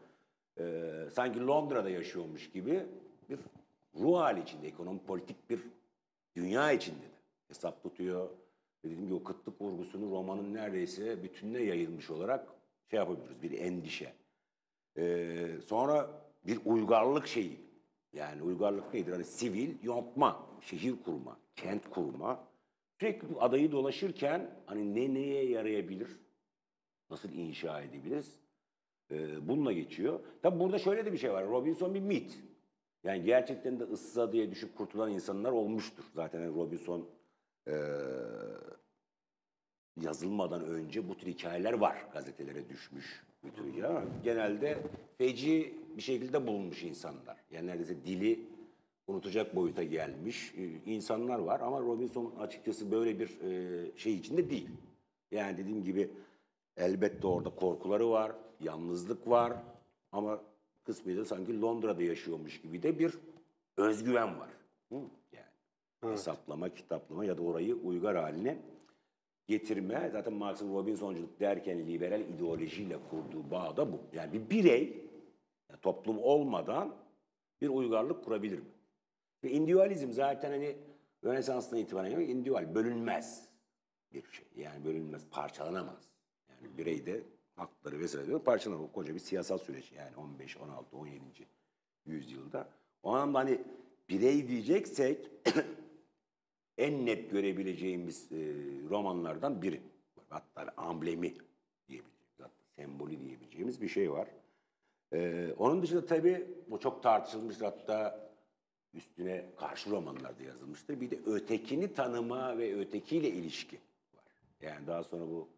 e, 0.61 0.85
sanki 1.12 1.47
Londra'da 1.47 1.90
yaşıyormuş 1.90 2.50
gibi 2.50 2.87
bir 3.30 3.38
ruh 3.95 4.18
hali 4.18 4.42
içinde, 4.42 4.68
ekonomi 4.68 5.00
politik 5.06 5.50
bir 5.50 5.61
dünya 6.37 6.73
içinde 6.73 7.02
de 7.02 7.15
hesap 7.49 7.83
tutuyor. 7.83 8.29
Dediğim 8.85 9.05
gibi 9.05 9.15
o 9.15 9.25
kıtlık 9.25 9.61
vurgusunu 9.61 10.11
romanın 10.11 10.55
neredeyse 10.55 11.23
bütününe 11.23 11.62
yayılmış 11.62 12.11
olarak 12.11 12.49
şey 12.91 12.99
yapabiliriz, 12.99 13.43
bir 13.43 13.59
endişe. 13.59 14.12
Ee, 14.99 15.49
sonra 15.67 16.11
bir 16.47 16.59
uygarlık 16.65 17.26
şeyi. 17.26 17.61
Yani 18.12 18.43
uygarlık 18.43 18.95
nedir? 18.95 19.12
Hani 19.12 19.25
sivil 19.25 19.75
yontma, 19.83 20.47
şehir 20.61 20.95
kurma, 21.05 21.37
kent 21.57 21.91
kurma. 21.91 22.45
Sürekli 23.00 23.26
adayı 23.41 23.73
dolaşırken 23.73 24.50
hani 24.67 24.95
ne 24.95 25.15
neye 25.15 25.50
yarayabilir? 25.50 26.09
Nasıl 27.11 27.33
inşa 27.33 27.83
edebiliriz? 27.83 28.38
Ee, 29.11 29.49
bununla 29.49 29.73
geçiyor. 29.73 30.21
Tabi 30.43 30.61
burada 30.61 30.79
şöyle 30.79 31.07
de 31.07 31.12
bir 31.12 31.19
şey 31.19 31.33
var. 31.33 31.47
Robinson 31.47 31.95
bir 31.95 32.00
mit. 32.00 32.38
Yani 33.05 33.25
gerçekten 33.25 33.81
de 33.81 33.85
ıssız 33.85 34.19
adaya 34.19 34.50
düşüp 34.50 34.76
kurtulan 34.76 35.11
insanlar 35.11 35.53
olmuştur. 35.53 36.05
Zaten 36.15 36.41
hani 36.41 36.55
Robinson 36.55 37.09
eee, 37.66 37.76
yazılmadan 40.00 40.64
önce 40.64 41.08
bu 41.08 41.16
tür 41.16 41.26
hikayeler 41.26 41.73
var. 41.73 42.06
Gazetelere 42.12 42.68
düşmüş 42.68 43.23
bir 43.44 43.50
tür 43.50 43.82
ama 43.82 44.02
genelde 44.25 44.78
feci 45.18 45.75
bir 45.96 46.02
şekilde 46.02 46.46
bulunmuş 46.46 46.82
insanlar. 46.82 47.37
Yani 47.50 47.66
neredeyse 47.66 48.04
dili 48.06 48.40
unutacak 49.06 49.56
boyuta 49.56 49.82
gelmiş 49.82 50.54
e, 50.56 50.90
insanlar 50.92 51.38
var. 51.38 51.61
Ama 51.61 51.80
Robinson 51.80 52.32
açıkçası 52.38 52.92
böyle 52.92 53.18
bir 53.20 53.40
e, 53.40 53.96
şey 53.96 54.14
içinde 54.14 54.50
değil. 54.50 54.68
Yani 55.30 55.58
dediğim 55.58 55.85
gibi 55.85 56.11
elbette 56.76 57.26
orada 57.26 57.50
korkuları 57.50 58.11
var, 58.11 58.32
yalnızlık 58.61 59.28
var 59.28 59.52
ama 60.12 60.40
kısmıyla 60.85 61.25
sanki 61.25 61.61
Londra'da 61.61 62.02
yaşıyormuş 62.02 62.61
gibi 62.61 62.82
de 62.82 62.99
bir 62.99 63.18
özgüven 63.76 64.40
var. 64.40 64.49
Hı? 64.92 64.96
Yani 66.03 66.12
hesaplama, 66.12 66.75
kitaplama 66.75 67.25
ya 67.25 67.38
da 67.38 67.43
orayı 67.43 67.75
uygar 67.75 68.17
haline 68.17 68.59
getirme. 69.47 70.11
Zaten 70.12 70.33
Marx'ın 70.33 70.75
Robinsonculuk 70.75 71.41
derken 71.41 71.87
liberal 71.87 72.21
ideolojiyle 72.21 72.99
kurduğu 73.11 73.50
bağ 73.50 73.76
da 73.76 73.93
bu. 73.93 74.00
Yani 74.12 74.33
bir 74.33 74.50
birey 74.50 74.83
yani 75.71 75.81
toplum 75.81 76.19
olmadan 76.19 76.95
bir 77.61 77.69
uygarlık 77.69 78.25
kurabilir 78.25 78.59
mi? 78.59 78.65
Ve 79.45 79.50
individualizm 79.50 80.12
zaten 80.12 80.50
hani 80.50 80.76
Rönesans'tan 81.25 81.79
itibaren 81.79 82.11
yani 82.11 82.25
individual, 82.25 82.75
bölünmez 82.75 83.49
bir 84.12 84.23
şey. 84.33 84.47
Yani 84.57 84.85
bölünmez, 84.85 85.26
parçalanamaz. 85.31 86.09
Yani 86.49 86.79
birey 86.79 87.07
de 87.07 87.23
hakları 87.57 88.00
vesaire 88.00 88.26
diyor, 88.26 88.41
parçalanamaz. 88.41 88.93
Koca 88.93 89.15
bir 89.15 89.19
siyasal 89.19 89.59
süreç 89.59 89.93
yani 89.93 90.17
15, 90.17 90.57
16, 90.57 90.97
17. 90.97 91.23
yüzyılda. 92.07 92.69
O 93.03 93.11
anlamda 93.11 93.38
hani 93.38 93.61
birey 94.09 94.49
diyeceksek 94.49 95.31
en 96.78 97.06
net 97.06 97.30
görebileceğimiz 97.30 98.33
e, 98.33 98.37
romanlardan 98.90 99.62
biri. 99.62 99.80
Hatta 100.28 100.73
amblemi 100.76 101.35
diyebileceğimiz, 101.88 102.12
hatta 102.38 102.50
sembolü 102.76 103.21
diyebileceğimiz 103.21 103.83
bir 103.83 103.88
şey 103.88 104.12
var. 104.12 104.28
E, 105.12 105.49
onun 105.59 105.83
dışında 105.83 106.06
tabii 106.06 106.47
bu 106.68 106.80
çok 106.80 107.02
tartışılmıştır 107.02 107.64
hatta 107.64 108.30
üstüne 108.95 109.45
karşı 109.56 109.90
romanlarda 109.90 110.42
yazılmıştır. 110.42 111.00
Bir 111.00 111.11
de 111.11 111.18
ötekini 111.26 111.95
tanıma 111.95 112.59
ve 112.59 112.78
ötekiyle 112.78 113.28
ilişki 113.28 113.76
var. 114.14 114.25
Yani 114.61 114.87
daha 114.87 115.04
sonra 115.04 115.26
bu 115.26 115.49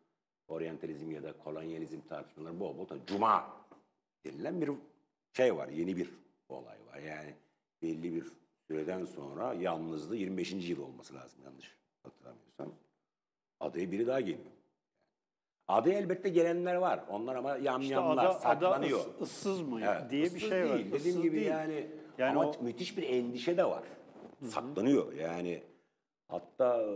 oryantalizm 0.48 1.10
ya 1.10 1.22
da 1.22 1.32
kolonyalizm 1.32 2.00
tartışmaları 2.08 2.60
bol 2.60 2.78
bol 2.78 2.84
tabii 2.84 3.06
cuma 3.06 3.56
denilen 4.25 4.60
bir 4.60 4.70
şey 5.32 5.56
var, 5.56 5.68
yeni 5.68 5.96
bir 5.96 6.10
olay 6.48 6.78
var. 6.92 6.98
Yani 6.98 7.34
belli 7.82 8.14
bir 8.14 8.25
süreden 8.68 9.04
sonra 9.04 9.54
yalnızlığı 9.54 10.16
25. 10.16 10.52
yıl 10.70 10.82
olması 10.82 11.14
lazım 11.14 11.40
yanlış 11.44 11.76
hatırlamıyorsam. 12.02 12.72
Adaya 13.60 13.90
biri 13.92 14.06
daha 14.06 14.20
geliyor. 14.20 14.38
Adaya 15.68 15.98
elbette 15.98 16.28
gelenler 16.28 16.75
var. 16.75 17.04
Onlar 17.10 17.37
ama 17.37 17.56
İşte 17.56 17.66
yamyamlar, 17.70 18.25
ada, 18.25 18.30
ada 18.30 18.38
saklanıyor. 18.38 19.00
ıs- 19.00 19.22
ıssız 19.22 19.60
mı 19.62 19.80
Evet, 19.82 20.10
diye 20.10 20.25
bir 20.34 20.38
şey 20.40 20.64
var. 20.64 20.75
değil. 20.75 20.87
Dediğim 20.87 20.96
Issız 21.08 21.22
gibi 21.22 21.37
değil. 21.37 21.46
yani, 21.46 21.90
Yani 22.18 22.30
ama 22.38 22.50
o- 22.50 22.62
müthiş 22.62 22.96
bir 22.96 23.02
endişe 23.02 23.56
de 23.56 23.64
var. 23.64 23.82
Saklanıyor 24.44 25.12
yani. 25.12 25.62
Hatta 26.28 26.82
e, 26.82 26.92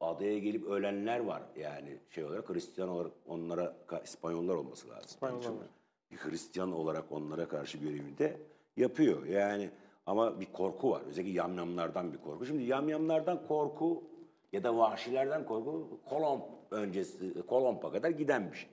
adaya 0.00 0.38
gelip 0.38 0.64
ölenler 0.66 1.18
var 1.20 1.42
yani 1.56 1.98
şey 2.10 2.24
olarak 2.24 2.48
Hristiyan 2.50 2.88
olarak 2.88 3.12
onlara 3.26 3.76
İspanyollar 4.04 4.54
olması 4.54 4.88
lazım. 4.88 5.04
İspanyollar 5.06 5.48
var. 5.50 5.66
Bir 6.10 6.16
Hristiyan 6.16 6.72
olarak 6.72 7.12
onlara 7.12 7.48
karşı 7.48 7.78
görevini 7.78 8.18
de 8.18 8.40
yapıyor. 8.76 9.26
Yani 9.26 9.70
Ama 10.06 10.40
bir 10.40 10.52
korku 10.52 10.90
var. 10.90 11.02
Özellikle 11.08 11.32
yamyamlardan 11.32 12.12
bir 12.12 12.18
korku. 12.18 12.46
Şimdi 12.46 12.62
yamyamlardan 12.62 13.46
korku 13.46 14.04
ya 14.52 14.64
da 14.64 14.76
vahşilerden 14.76 15.46
korku 15.46 16.00
Kolomb 16.08 16.42
öncesi, 16.70 17.42
Kolomb'a 17.42 17.92
kadar 17.92 18.10
giden 18.10 18.52
bir 18.52 18.56
şey. 18.56 18.68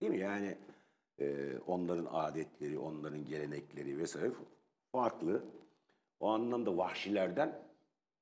Değil 0.00 0.12
mi? 0.12 0.18
Yani 0.18 0.56
e, 1.18 1.58
onların 1.66 2.06
adetleri, 2.10 2.78
onların 2.78 3.24
gelenekleri 3.24 3.98
vesaire 3.98 4.30
farklı. 4.92 5.44
O 6.20 6.28
anlamda 6.28 6.76
vahşilerden 6.76 7.58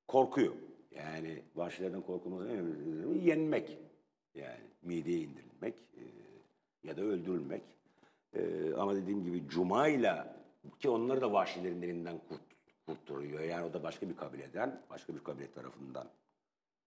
korkuyor. 0.07 0.53
Yani 0.91 1.43
vahşilerden 1.55 2.01
korkumuz 2.01 2.45
en 2.45 2.57
önemli 2.57 3.27
yenmek. 3.29 3.77
Yani 4.35 4.59
mideye 4.81 5.19
indirilmek 5.19 5.73
e, 5.73 6.03
ya 6.83 6.97
da 6.97 7.01
öldürülmek. 7.01 7.61
E, 8.33 8.73
ama 8.73 8.95
dediğim 8.95 9.23
gibi 9.23 9.47
Cuma'yla 9.47 10.38
ki 10.79 10.89
onları 10.89 11.21
da 11.21 11.33
vahşilerin 11.33 11.81
elinden 11.81 12.17
kurt, 12.29 12.41
kurtarıyor. 12.85 13.39
Yani 13.39 13.65
o 13.65 13.73
da 13.73 13.83
başka 13.83 14.09
bir 14.09 14.15
kabileden, 14.15 14.81
başka 14.89 15.15
bir 15.15 15.23
kabile 15.23 15.51
tarafından 15.51 16.07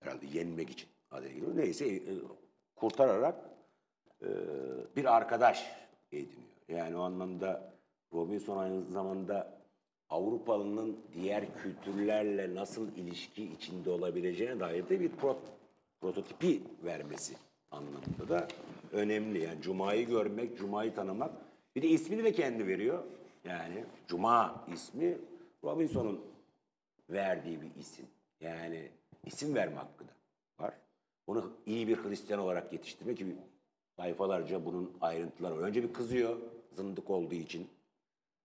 herhalde 0.01 0.27
yenmek 0.27 0.71
için 0.71 0.89
adaya. 1.11 1.33
Neyse 1.55 1.87
e, 1.89 2.01
kurtararak 2.77 3.51
e, 4.23 4.29
bir 4.97 5.17
arkadaş 5.17 5.67
ediniyor. 6.13 6.43
Yani 6.69 6.97
o 6.97 7.01
anlamda 7.01 7.73
Robinson 8.13 8.59
aynı 8.59 8.85
zamanda 8.91 9.63
Avrupalının 10.13 10.97
diğer 11.15 11.45
kültürlerle 11.63 12.55
nasıl 12.55 12.97
ilişki 12.97 13.45
içinde 13.45 13.91
olabileceğine 13.91 14.61
dair 14.61 14.89
de 14.89 15.01
bir 15.01 15.11
pro- 15.11 15.37
prototipi 16.01 16.63
vermesi 16.85 17.35
anlamında 17.71 18.29
da 18.29 18.49
önemli. 18.93 19.43
Yani 19.43 19.63
Cuma'yı 19.63 20.07
görmek, 20.07 20.59
Cuma'yı 20.59 20.95
tanımak. 20.95 21.33
Bir 21.77 21.83
de 21.83 21.89
ismini 21.89 22.25
de 22.25 22.33
kendi 22.33 22.67
veriyor. 22.67 23.05
Yani 23.45 23.85
Cuma 24.09 24.65
ismi 24.73 25.19
Robinson'un 25.65 26.21
verdiği 27.11 27.63
bir 27.63 27.75
isim. 27.81 28.07
Yani 28.41 28.89
isim 29.25 29.55
verme 29.55 29.77
hakkı 29.77 30.05
da 30.09 30.13
var. 30.59 30.75
Onu 31.27 31.53
iyi 31.67 31.89
bir 31.89 31.97
Hristiyan 31.97 32.41
olarak 32.41 32.73
yetiştirmek 32.73 33.19
ki 33.19 33.37
sayfalarca 33.97 34.65
bunun 34.65 34.93
ayrıntıları 35.01 35.57
var. 35.57 35.63
Önce 35.63 35.83
bir 35.83 35.93
kızıyor 35.93 36.37
zındık 36.73 37.11
olduğu 37.11 37.35
için, 37.35 37.69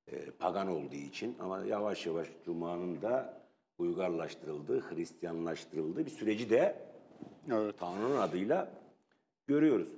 e, 0.08 0.32
pagan 0.32 0.68
olduğu 0.68 0.96
için 0.96 1.36
ama 1.40 1.60
yavaş 1.66 2.06
yavaş 2.06 2.28
Cuma'nın 2.46 3.02
da 3.02 3.42
uygarlaştırıldığı, 3.78 4.82
Hristiyanlaştırıldığı 4.82 6.06
bir 6.06 6.12
süreci 6.12 6.50
de 6.50 6.88
Evet. 7.52 7.80
Tanrı'nın 7.80 8.18
adıyla 8.18 8.72
görüyoruz. 9.48 9.90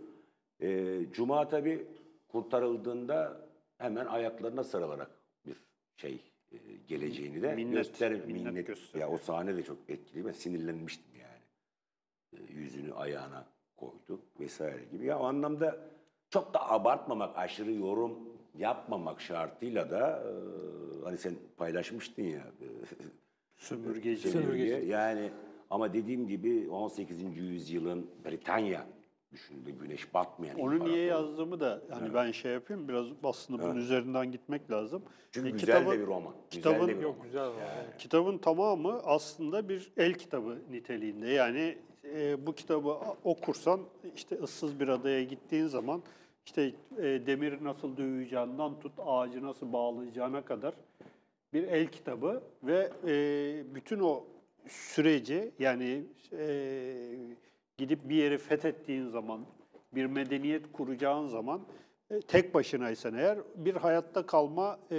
E, 0.62 1.00
Cuma 1.13 1.50
tabi 1.50 1.88
kurtarıldığında 2.27 3.49
hemen 3.79 4.05
ayaklarına 4.05 4.63
sarılarak 4.63 5.12
bir 5.45 5.55
şey 5.98 6.19
e, 6.51 6.57
geleceğini 6.88 7.41
de 7.41 7.55
Minnet, 7.55 7.74
göster 7.74 8.12
minnet 8.12 8.27
minnet. 8.27 8.67
gösteriyor. 8.67 9.09
Ya 9.09 9.15
o 9.15 9.17
sahne 9.17 9.55
de 9.57 9.63
çok 9.63 9.77
etkili. 9.88 10.25
Ben 10.25 10.31
sinirlenmiştim 10.31 11.12
yani. 11.21 11.43
E, 12.50 12.53
yüzünü 12.53 12.93
ayağına 12.93 13.45
koydu 13.77 14.21
vesaire 14.39 14.86
gibi. 14.91 15.05
Ya 15.05 15.19
o 15.19 15.24
anlamda 15.24 15.77
çok 16.29 16.53
da 16.53 16.69
abartmamak, 16.69 17.38
aşırı 17.38 17.71
yorum 17.71 18.19
yapmamak 18.57 19.21
şartıyla 19.21 19.89
da 19.89 20.24
e, 20.24 20.31
hani 21.03 21.17
sen 21.17 21.33
paylaşmıştın 21.57 22.24
ya 22.24 22.43
Sömürgeci. 23.57 24.29
sömürge. 24.29 24.63
Yani 24.65 25.31
ama 25.69 25.93
dediğim 25.93 26.27
gibi 26.27 26.69
18. 26.69 27.38
yüzyılın 27.38 28.09
Britanya 28.25 28.88
düşündüğü 29.31 29.71
güneş 29.71 30.13
batmayan 30.13 30.59
Onu 30.59 30.79
niye 30.86 31.05
yazdığımı 31.05 31.59
da 31.59 31.81
hani 31.89 32.13
ben 32.13 32.31
şey 32.31 32.51
yapayım 32.51 32.88
biraz 32.88 33.05
aslında 33.24 33.63
bunun 33.63 33.75
üzerinden 33.75 34.31
gitmek 34.31 34.71
lazım. 34.71 35.03
Çünkü 35.31 35.48
E, 35.48 35.51
güzel 35.51 35.65
kitabın- 35.79 35.91
de 35.95 36.00
bir 36.01 36.07
roman. 36.07 36.33
kitabın- 36.50 36.79
güzel 36.79 36.88
de 36.95 36.98
bir 36.98 37.03
Yok 37.03 37.13
roman. 37.15 37.25
güzel 37.27 37.48
var. 37.48 37.98
Kitabın 37.98 38.38
tamamı 38.38 39.00
aslında 39.03 39.69
bir 39.69 39.91
el 39.98 40.13
kitabı 40.13 40.57
niteliğinde. 40.71 41.27
Yani 41.27 41.77
e, 42.15 42.45
bu 42.48 42.55
kitabı 42.55 42.98
okursan 43.24 43.81
işte 44.15 44.36
ıssız 44.36 44.79
bir 44.79 44.88
adaya 44.88 45.24
gittiğin 45.24 45.67
zaman 45.67 46.03
işte 46.45 46.62
e, 46.98 47.03
demiri 47.03 47.63
nasıl 47.63 47.98
döveceğinden 47.98 48.79
tut 48.79 48.93
ağacı 49.05 49.43
nasıl 49.43 49.74
bağlayacağına 49.74 50.46
kadar 50.46 50.74
bir 51.53 51.63
el 51.63 51.87
kitabı 51.87 52.44
ve 52.63 52.92
e, 53.07 53.75
bütün 53.75 54.00
o 54.00 54.24
süreci 54.68 55.51
yani 55.59 56.03
e, 56.31 56.48
gidip 57.79 58.09
bir 58.09 58.15
yeri 58.15 58.37
fethettiğin 58.37 59.07
zaman 59.07 59.39
bir 59.96 60.05
medeniyet 60.05 60.72
kuracağın 60.74 61.27
zaman 61.27 61.61
e, 62.11 62.22
tek 62.22 62.53
başınaysan 62.53 63.13
eğer 63.13 63.37
bir 63.55 63.75
hayatta 63.75 64.25
kalma 64.25 64.79
e, 64.92 64.98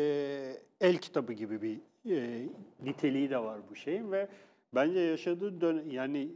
el 0.81 0.97
kitabı 0.97 1.33
gibi 1.33 1.63
bir 1.63 1.81
e, 2.17 2.49
niteliği 2.83 3.31
de 3.31 3.39
var 3.39 3.61
bu 3.71 3.77
şeyin 3.77 4.13
ve 4.13 4.29
bence 4.75 5.01
yaşadığı 5.01 5.61
dönem 5.61 5.91
yani 5.91 6.29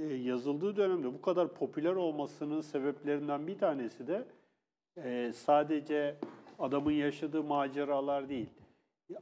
e, 0.00 0.14
yazıldığı 0.14 0.76
dönemde 0.76 1.14
bu 1.14 1.22
kadar 1.22 1.48
popüler 1.48 1.94
olmasının 1.94 2.60
sebeplerinden 2.60 3.46
bir 3.46 3.58
tanesi 3.58 4.06
de 4.06 4.24
e, 5.04 5.32
sadece 5.34 6.16
adamın 6.58 6.92
yaşadığı 6.92 7.42
maceralar 7.42 8.28
değil. 8.28 8.48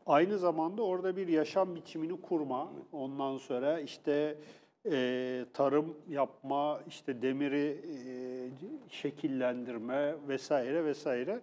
Aynı 0.07 0.39
zamanda 0.39 0.83
orada 0.83 1.17
bir 1.17 1.29
yaşam 1.29 1.75
biçimini 1.75 2.21
kurma, 2.21 2.73
ondan 2.93 3.37
sonra 3.37 3.81
işte 3.81 4.39
e, 4.91 5.45
tarım 5.55 5.97
yapma, 6.09 6.81
işte 6.89 7.23
demiri 7.23 7.81
e, 7.89 8.11
şekillendirme 8.89 10.15
vesaire 10.29 10.85
vesaire. 10.85 11.41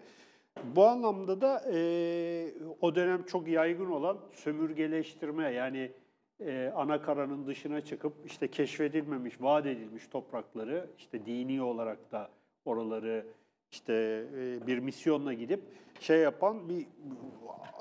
Bu 0.64 0.86
anlamda 0.86 1.42
da 1.42 1.64
e, 1.74 2.52
o 2.82 2.96
dönem 2.96 3.24
çok 3.24 3.48
yaygın 3.48 3.90
olan 3.90 4.18
sömürgeleştirme 4.34 5.52
yani 5.52 5.92
e, 6.40 6.72
ana 6.76 7.02
karanın 7.02 7.48
dışına 7.48 7.82
çıkıp 7.82 8.14
işte 8.26 8.48
keşfedilmemiş, 8.48 9.42
vaat 9.42 9.66
edilmiş 9.66 10.08
toprakları 10.08 10.88
işte 10.98 11.26
dini 11.26 11.62
olarak 11.62 12.12
da 12.12 12.30
oraları 12.66 13.26
işte 13.72 14.24
e, 14.38 14.68
bir 14.68 14.80
misyonla 14.80 15.34
gidip 15.34 15.60
şey 16.00 16.20
yapan 16.20 16.70
bir 16.70 16.88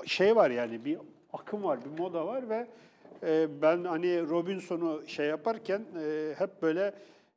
şey 0.07 0.37
var 0.37 0.51
yani 0.51 0.85
bir 0.85 0.99
akım 1.33 1.65
var, 1.65 1.79
bir 1.85 1.99
moda 2.01 2.27
var 2.27 2.49
ve 2.49 2.67
ben 3.63 3.85
hani 3.85 4.29
Robinson'u 4.29 5.03
şey 5.07 5.27
yaparken 5.27 5.83
e, 6.05 6.35
hep 6.39 6.63
böyle 6.63 6.93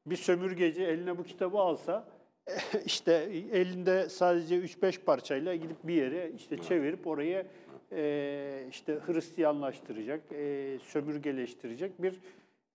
bir 0.06 0.16
sömürgeci 0.16 0.84
eline 0.84 1.18
bu 1.18 1.24
kitabı 1.24 1.58
alsa 1.58 2.06
işte 2.86 3.14
elinde 3.54 4.10
sadece 4.10 4.56
3-5 4.56 5.00
parçayla 5.04 5.56
gidip 5.56 5.78
bir 5.84 5.94
yere 5.94 6.32
işte 6.38 6.58
çevirip 6.58 7.08
orayı 7.08 7.46
e, 7.92 8.66
işte 8.70 8.98
Hristiyanlaştıracak, 9.06 10.22
e, 10.32 10.78
sömürgeleştirecek 10.84 12.02
bir 12.02 12.20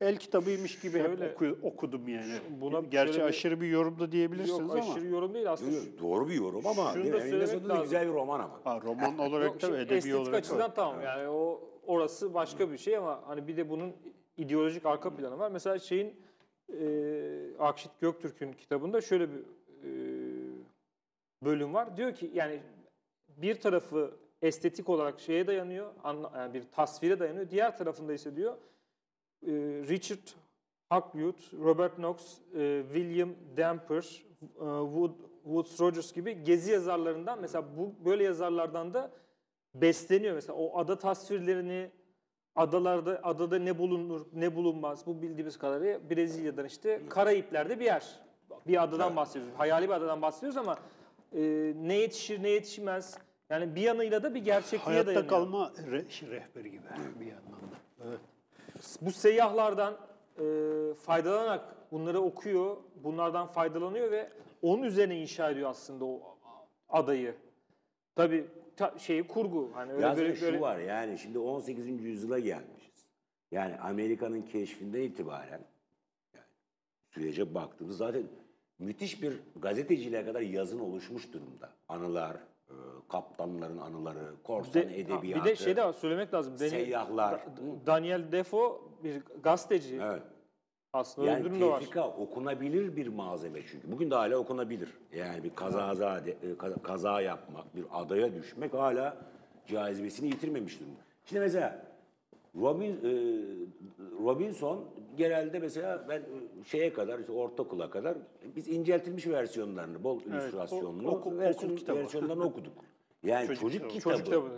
el 0.00 0.16
kitabıymış 0.16 0.78
gibi 0.80 0.98
Şöyle- 0.98 1.24
hep 1.24 1.34
oku- 1.42 1.58
okudum 1.62 2.08
yani. 2.08 2.32
Buna 2.60 2.80
Gerçi 2.80 3.18
bir- 3.18 3.24
aşırı 3.24 3.60
bir 3.60 3.66
yorum 3.68 3.98
da 3.98 4.12
diyebilirsiniz 4.12 4.60
Yok 4.60 4.72
ama. 4.78 4.92
aşırı 4.92 5.06
yorum 5.06 5.34
değil 5.34 5.52
aslında. 5.52 5.70
Yok, 5.76 5.84
yok, 5.86 6.00
Doğru 6.00 6.28
bir 6.28 6.34
yorum 6.34 6.66
ama 6.66 6.92
Şunu 6.92 7.12
da 7.12 7.20
söylemek 7.20 7.48
sonunda 7.48 7.76
güzel 7.82 8.08
bir 8.08 8.12
roman 8.12 8.40
ama. 8.40 8.60
Ha, 8.64 8.80
roman 8.84 9.18
olarak 9.18 9.46
Yok, 9.46 9.62
da 9.62 9.66
şimdi 9.66 9.80
edebi 9.80 9.94
estetik 9.94 10.16
olarak 10.20 10.32
da. 10.32 10.36
açıdan 10.36 10.74
tamam 10.74 10.96
yani 11.04 11.28
o 11.28 11.60
orası 11.86 12.34
başka 12.34 12.72
bir 12.72 12.78
şey 12.78 12.96
ama 12.96 13.22
hani 13.26 13.48
bir 13.48 13.56
de 13.56 13.70
bunun 13.70 13.92
ideolojik 14.36 14.86
arka 14.86 15.16
planı 15.16 15.38
var. 15.38 15.50
Mesela 15.50 15.78
şeyin 15.78 16.14
e, 16.80 16.86
Akşit 17.58 18.00
Göktürk'ün 18.00 18.52
kitabında 18.52 19.00
şöyle 19.00 19.28
bir 19.30 19.38
e, 19.38 19.90
bölüm 21.44 21.74
var. 21.74 21.96
Diyor 21.96 22.14
ki 22.14 22.30
yani 22.34 22.60
bir 23.36 23.60
tarafı 23.60 24.10
estetik 24.42 24.88
olarak 24.88 25.20
şeye 25.20 25.46
dayanıyor, 25.46 25.90
anla- 26.04 26.32
yani 26.36 26.54
bir 26.54 26.62
tasvire 26.72 27.18
dayanıyor. 27.20 27.50
Diğer 27.50 27.76
tarafında 27.78 28.12
ise 28.12 28.36
diyor 28.36 28.52
e, 29.46 29.50
Richard 29.88 30.28
Hakluyt, 30.88 31.54
Robert 31.64 31.94
Knox, 31.96 32.38
e, 32.54 32.82
William 32.94 33.30
Damper, 33.56 34.24
e, 34.42 34.64
Wood, 34.86 35.10
Woods 35.44 35.80
Rogers 35.80 36.12
gibi 36.12 36.44
gezi 36.44 36.72
yazarlarından 36.72 37.40
mesela 37.40 37.64
bu 37.76 37.92
böyle 38.04 38.24
yazarlardan 38.24 38.94
da 38.94 39.10
besleniyor 39.80 40.34
mesela 40.34 40.54
o 40.58 40.78
ada 40.78 40.98
tasvirlerini 40.98 41.90
adalarda 42.54 43.20
adada 43.22 43.58
ne 43.58 43.78
bulunur 43.78 44.26
ne 44.32 44.56
bulunmaz 44.56 45.06
bu 45.06 45.22
bildiğimiz 45.22 45.58
kadarıyla 45.58 46.10
Brezilya'dan 46.10 46.64
işte 46.66 47.02
Karayipler'de 47.08 47.80
bir 47.80 47.84
yer. 47.84 48.04
Bir 48.66 48.82
adadan 48.82 49.16
bahsediyoruz. 49.16 49.58
Hayali 49.58 49.88
bir 49.88 49.94
adadan 49.94 50.22
bahsediyoruz 50.22 50.56
ama 50.56 50.78
e, 51.32 51.40
ne 51.76 51.94
yetişir 51.94 52.42
ne 52.42 52.48
yetişmez. 52.48 53.18
Yani 53.50 53.74
bir 53.74 53.80
yanıyla 53.80 54.22
da 54.22 54.34
bir 54.34 54.44
gerçekliğe 54.44 54.80
Hayatta 54.84 55.06
dayanıyor. 55.06 55.28
kalma 55.28 55.72
re- 55.90 56.30
rehberi 56.30 56.70
gibi 56.70 56.82
bir 57.20 57.26
yandan 57.26 57.52
da. 57.52 57.76
Evet. 58.08 58.20
Bu 59.00 59.12
seyyahlardan 59.12 59.94
e, 60.38 60.44
faydalanarak 60.94 61.76
bunları 61.92 62.20
okuyor, 62.20 62.76
bunlardan 63.04 63.46
faydalanıyor 63.46 64.10
ve 64.10 64.30
onun 64.62 64.82
üzerine 64.82 65.20
inşa 65.20 65.50
ediyor 65.50 65.70
aslında 65.70 66.04
o 66.04 66.20
adayı. 66.88 67.34
Tabii 68.16 68.46
ta, 68.76 68.98
şeyi 68.98 69.26
kurgu. 69.26 69.70
Hani 69.74 69.92
öyle 69.92 70.06
Yazın 70.06 70.24
böyle, 70.24 70.36
şu 70.36 70.46
böyle 70.46 70.60
var 70.60 70.78
yani 70.78 71.18
şimdi 71.18 71.38
18. 71.38 71.86
yüzyıla 72.04 72.38
gelmişiz. 72.38 73.06
Yani 73.50 73.76
Amerika'nın 73.76 74.42
keşfinden 74.42 75.00
itibaren 75.02 75.60
yani 76.34 76.44
sürece 77.10 77.54
baktığımız 77.54 77.96
zaten 77.96 78.22
müthiş 78.78 79.22
bir 79.22 79.40
gazeteciliğe 79.56 80.24
kadar 80.24 80.40
yazın 80.40 80.78
oluşmuş 80.78 81.32
durumda. 81.32 81.70
Anılar, 81.88 82.36
e, 82.68 82.74
kaptanların 83.08 83.78
anıları, 83.78 84.34
korsan 84.44 84.82
de, 84.82 85.00
edebiyatı. 85.00 85.44
bir 85.44 85.50
de 85.50 85.56
şey 85.56 85.76
de 85.76 85.84
var, 85.84 85.92
söylemek 85.92 86.34
lazım. 86.34 86.54
Dani- 86.54 86.70
Seyyahlar. 86.70 87.32
Da- 87.32 87.86
Daniel 87.86 88.32
Defoe 88.32 88.80
bir 89.04 89.22
gazeteci. 89.42 89.98
Evet. 90.02 90.22
Aslında 90.96 91.28
Yani 91.28 91.40
öldürüm 91.40 91.60
de 91.60 91.66
var. 91.66 91.80
tefrika 91.80 92.08
okunabilir 92.08 92.96
bir 92.96 93.06
malzeme 93.06 93.60
çünkü. 93.70 93.92
Bugün 93.92 94.10
de 94.10 94.14
hala 94.14 94.36
okunabilir. 94.38 94.88
Yani 95.14 95.44
bir 95.44 95.50
kaza, 95.54 95.86
kaza, 95.88 96.22
kaza 96.82 97.20
yapmak, 97.20 97.76
bir 97.76 97.84
adaya 97.92 98.34
düşmek 98.34 98.74
hala 98.74 99.16
cazibesini 99.66 100.26
yitirmemiş 100.28 100.80
durumda. 100.80 100.98
Şimdi 101.24 101.40
mesela 101.40 101.86
Robin, 102.60 102.92
e, 102.92 103.10
Robinson 104.24 104.84
genelde 105.16 105.58
mesela 105.58 106.04
ben 106.08 106.18
e, 106.20 106.64
şeye 106.64 106.92
kadar, 106.92 107.18
işte 107.18 107.32
ortaokula 107.32 107.90
kadar 107.90 108.18
biz 108.56 108.68
inceltilmiş 108.68 109.26
versiyonlarını, 109.26 110.04
bol 110.04 110.20
illüstrasyonlu 110.20 111.10
o- 111.10 111.14
oku- 111.14 111.38
versiyon, 111.38 111.70
okul 111.70 111.78
kitabı. 111.78 111.98
versiyonlarını 111.98 112.44
okuduk. 112.50 112.72
Yani 113.22 113.46
Çocuk 113.46 113.60
çocuk, 113.62 113.90
kitabı. 113.90 114.14
Çocuk 114.14 114.26
kitabı. 114.26 114.50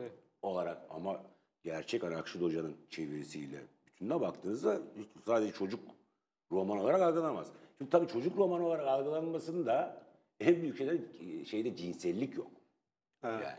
olarak 0.43 0.79
ama 0.91 1.21
gerçek 1.65 2.05
Arakşid 2.05 2.43
Hoca'nın 2.43 2.75
çevirisiyle 2.91 3.59
bütününe 3.87 4.21
baktığınızda 4.21 4.79
sadece 5.27 5.53
çocuk 5.53 5.81
roman 6.53 6.79
olarak 6.79 7.03
algılanamaz. 7.03 7.49
Şimdi 7.79 7.91
tabii 7.91 8.09
çocuk 8.09 8.39
roman 8.39 8.61
olarak 8.61 8.87
algılanmasının 8.89 9.67
da 9.67 10.03
en 10.41 10.63
büyük 10.63 10.79
şeyler 10.79 10.99
şeyde 11.45 11.77
cinsellik 11.77 12.37
yok. 12.37 12.51
Evet. 13.25 13.43
Yani 13.45 13.59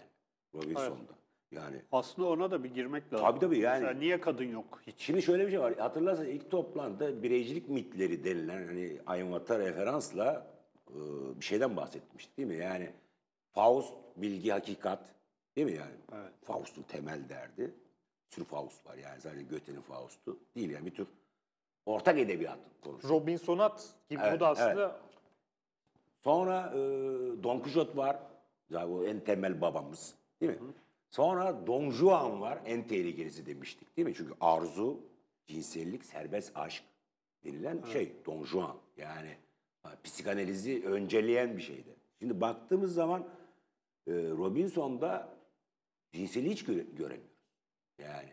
Robinson'da. 0.56 1.20
Yani 1.52 1.82
Aslında 1.92 2.28
ona 2.28 2.52
da 2.52 2.64
bir 2.64 2.74
girmek 2.74 3.14
lazım. 3.14 3.28
Tabii, 3.28 3.40
tabii, 3.40 3.60
yani- 3.60 3.82
Mesela 3.82 4.00
niye 4.00 4.22
kadın 4.22 4.44
yok 4.44 4.82
hiç? 4.88 4.96
Şimdi 4.98 5.22
şöyle 5.22 5.46
bir 5.46 5.52
şey 5.52 5.60
var. 5.60 5.74
Hatırlarsanız 5.78 6.30
ilk 6.30 6.52
toplantıda 6.52 7.24
bireycilik 7.24 7.70
mitleri 7.70 8.24
denilen 8.24 8.68
hani 8.68 8.98
Ayvat'a 9.06 9.60
referansla 9.60 10.48
e, 10.90 10.96
bir 11.40 11.46
şeyden 11.46 11.76
bahsetmiştik 11.78 12.38
değil 12.38 12.48
mi? 12.48 12.56
Yani 12.56 12.90
Faust 13.52 13.94
bilgi 14.16 14.52
hakikat 14.52 15.00
değil 15.56 15.68
mi 15.68 15.74
yani? 15.78 15.96
Evet. 16.14 16.32
Faust'un 16.44 16.82
temel 16.84 17.30
derdi. 17.30 17.62
Bir 17.62 18.36
sürü 18.36 18.46
Faust 18.46 18.86
var 18.86 18.96
yani 18.98 19.22
sadece 19.22 19.44
Goethe'nin 19.44 19.82
Faust'u 19.82 20.40
değil 20.56 20.70
yani 20.70 20.86
bir 20.86 20.96
tür 20.96 21.08
ortak 21.90 22.20
edebiyat 22.20 22.60
konusu. 22.82 23.10
Robinsonat 23.10 23.94
gibi 24.10 24.22
Evet, 24.24 24.34
bu 24.36 24.40
da 24.40 24.48
aslında 24.48 25.00
Sonra 26.24 26.72
e, 26.74 26.78
Don 27.44 27.60
Quixote 27.60 27.98
var. 27.98 28.20
Zaten 28.72 28.90
o 28.90 29.04
en 29.04 29.20
temel 29.20 29.62
babamız 29.62 30.16
değil 30.42 30.52
mi? 30.52 30.60
Sonra 31.10 31.68
Don 31.68 31.92
Juan 31.92 32.42
var. 32.42 32.60
En 32.66 32.88
tehlikelisi 32.88 33.46
demiştik 33.46 33.98
değil 33.98 34.08
mi? 34.08 34.14
Çünkü 34.18 34.34
arzu, 34.42 35.00
cinsellik, 35.48 36.06
serbest 36.06 36.58
aşk 36.58 36.84
denilen 37.44 37.82
şey 37.94 38.14
Don 38.26 38.44
Juan. 38.44 38.76
Yani 38.98 39.38
psikanalizi 40.04 40.84
önceleyen 40.86 41.58
bir 41.58 41.62
şeydi. 41.62 41.96
Şimdi 42.20 42.42
baktığımız 42.42 42.94
zaman 42.94 43.22
e, 44.08 44.12
Robinson'da 44.14 45.30
cinselliği 46.14 46.52
hiç 46.52 46.66
göre- 46.66 46.86
göremiyoruz. 46.98 47.40
Yani 48.00 48.30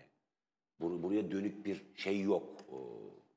bunu 0.81 1.03
buraya 1.03 1.31
dönük 1.31 1.67
bir 1.67 1.87
şey 1.95 2.21
yok. 2.21 2.49
O, 2.73 2.77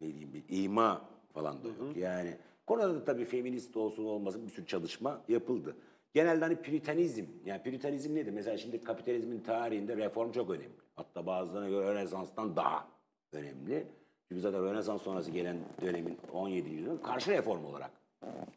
ne 0.01 0.07
diyeyim 0.07 0.33
bir 0.33 0.43
ima 0.63 1.01
falan 1.33 1.63
da 1.63 1.67
yok. 1.67 1.97
Yani 1.97 2.37
konuda 2.67 2.95
da 2.95 3.05
tabii 3.05 3.25
feminist 3.25 3.77
olsun 3.77 4.05
olmasın 4.05 4.47
bir 4.47 4.51
sürü 4.51 4.65
çalışma 4.65 5.21
yapıldı. 5.27 5.75
Genelde 6.13 6.45
hani 6.45 6.55
püritanizm, 6.55 7.25
yani 7.45 7.63
püritanizm 7.63 8.15
nedir? 8.15 8.31
Mesela 8.31 8.57
şimdi 8.57 8.83
kapitalizmin 8.83 9.39
tarihinde 9.39 9.97
reform 9.97 10.31
çok 10.31 10.49
önemli. 10.49 10.79
Hatta 10.95 11.25
bazılarına 11.25 11.69
göre 11.69 11.87
Rönesans'tan 11.87 12.55
daha 12.55 12.87
önemli. 13.31 13.87
Çünkü 14.27 14.41
zaten 14.41 14.63
Rönesans 14.63 15.01
sonrası 15.01 15.31
gelen 15.31 15.57
dönemin 15.81 16.17
17. 16.33 16.69
yüzyılın 16.69 16.97
karşı 16.97 17.31
reform 17.31 17.65
olarak 17.65 17.91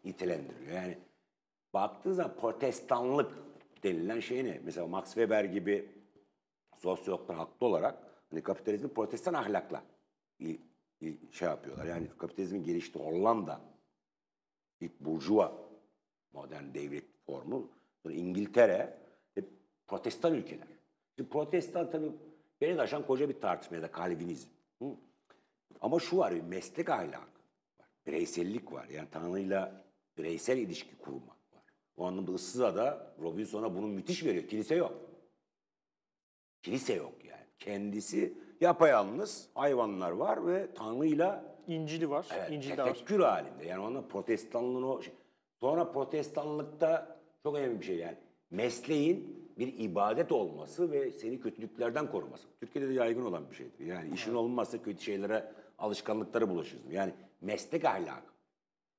nitelendiriyor. 0.05 0.73
Yani 0.73 0.99
baktığı 1.75 2.15
zaman 2.15 2.35
protestanlık 2.41 3.33
denilen 3.83 4.21
şey 4.21 4.45
ne? 4.45 4.61
Mesela 4.65 4.87
Max 4.87 5.05
Weber 5.05 5.45
gibi 5.45 5.89
sosyologlar 6.79 7.37
haklı 7.37 7.67
olarak 7.67 7.99
hani 8.31 8.43
kapitalizmi 8.43 8.89
protestan 8.89 9.35
ahlakla 9.35 9.83
şey 11.31 11.49
yapıyorlar. 11.49 11.85
Yani 11.85 12.09
kapitalizmin 12.19 12.65
geliştiği 12.65 13.05
Hollanda 13.05 13.61
ilk 14.81 15.01
burjuva 15.01 15.59
modern 16.33 16.75
devlet 16.75 17.05
formu 17.27 17.71
sonra 18.03 18.15
İngiltere 18.15 18.99
hep 19.35 19.49
protestan 19.87 20.35
ülkeler. 20.35 20.69
Şimdi 21.17 21.31
protestan 21.31 21.91
tabii 21.91 22.13
beni 22.61 22.81
aşan 22.81 23.07
koca 23.07 23.29
bir 23.29 23.41
tartışma 23.41 23.77
ya 23.77 23.83
da 23.83 23.91
Kalvinizm. 23.91 24.49
Hı? 24.83 24.87
Ama 25.81 26.01
şu 26.01 26.19
var 26.19 26.35
bir 26.35 26.43
meslek 26.43 26.89
ahlakı 26.89 27.17
var. 27.79 27.89
Bireysellik 28.07 28.73
var. 28.73 28.89
Yani 28.89 29.09
Tanrı'yla 29.11 29.85
bireysel 30.19 30.59
ilişki 30.59 30.99
kurmak 30.99 31.55
var. 31.55 31.63
O 31.97 32.05
anlamda 32.05 32.33
Issıza'da 32.33 33.15
Robinson'a 33.21 33.75
bunu 33.75 33.87
müthiş 33.87 34.25
veriyor. 34.25 34.49
Kilise 34.49 34.75
yok. 34.75 35.11
Kilise 36.63 36.95
yok 36.95 37.25
yani. 37.25 37.47
Kendisi 37.59 38.35
yapayalnız 38.63 39.49
hayvanlar 39.55 40.11
var 40.11 40.47
ve 40.47 40.75
Tanrı'yla 40.75 41.45
İncil'i 41.69 42.11
var. 42.11 42.27
Evet, 42.39 42.51
İncil 42.51 42.77
de 42.77 42.83
var. 42.83 42.87
tefekkür 42.87 43.21
halinde. 43.21 43.67
Yani 43.67 43.85
ona 43.85 44.01
protestanlığın 44.03 44.83
o 44.83 45.03
şey. 45.03 45.15
Sonra 45.61 45.93
protestanlıkta 45.93 47.19
çok 47.43 47.57
önemli 47.57 47.81
bir 47.81 47.85
şey 47.85 47.97
yani. 47.97 48.17
Mesleğin 48.51 49.49
bir 49.59 49.79
ibadet 49.79 50.33
olması 50.33 50.93
ve 50.93 51.11
seni 51.11 51.41
kötülüklerden 51.41 52.11
koruması. 52.11 52.49
Türkiye'de 52.61 52.89
de 52.89 52.93
yaygın 52.93 53.25
olan 53.25 53.51
bir 53.51 53.57
şeydir. 53.57 53.87
Yani 53.87 54.15
işin 54.15 54.35
olmazsa 54.35 54.83
kötü 54.83 55.03
şeylere, 55.03 55.53
alışkanlıklara 55.79 56.49
bulaşırsın. 56.49 56.91
Yani 56.91 57.13
meslek 57.41 57.85
ahlakı. 57.85 58.33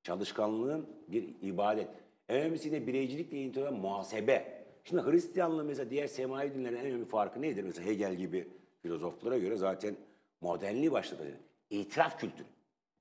Çalışkanlığın 0.04 0.88
bir 1.08 1.30
ibadet. 1.42 1.88
En 2.30 2.38
önemlisi 2.42 2.68
yine 2.68 2.88
bireycilikle 2.88 3.38
ilintili 3.38 3.70
muhasebe. 3.70 4.64
Şimdi 4.84 5.02
Hristiyanlığı 5.02 5.64
mesela 5.64 5.90
diğer 5.90 6.08
semavi 6.08 6.54
dinlerin 6.54 6.76
en 6.76 6.86
önemli 6.86 7.06
farkı 7.06 7.42
nedir? 7.42 7.64
Mesela 7.64 7.88
Hegel 7.88 8.16
gibi 8.16 8.48
filozoflara 8.84 9.38
göre 9.38 9.58
zaten 9.58 9.96
modernliği 10.42 10.92
başladı. 10.92 11.24
İtiraf 11.70 12.20
kültürü 12.20 12.48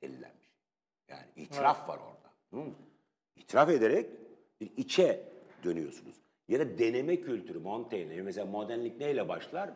denilen 0.03 0.33
bir 0.41 0.47
şey. 0.47 0.55
Yani 1.09 1.27
itiraf 1.37 1.89
var 1.89 1.99
orada. 1.99 2.65
Hı? 2.65 2.71
İtiraf 3.37 3.69
ederek 3.69 4.11
bir 4.61 4.71
içe 4.77 5.29
dönüyorsunuz. 5.65 6.15
Ya 6.49 6.61
da 6.61 6.79
deneme 6.79 7.21
kültürü 7.21 7.59
Montaigne. 7.59 8.23
Mesela 8.23 8.47
modernlik 8.47 9.01
neyle 9.01 9.29
başlar? 9.29 9.71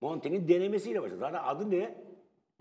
Montaigne'in 0.00 0.48
denemesiyle 0.48 1.02
başlar. 1.02 1.16
Zaten 1.16 1.40
adı 1.44 1.70
ne? 1.70 1.94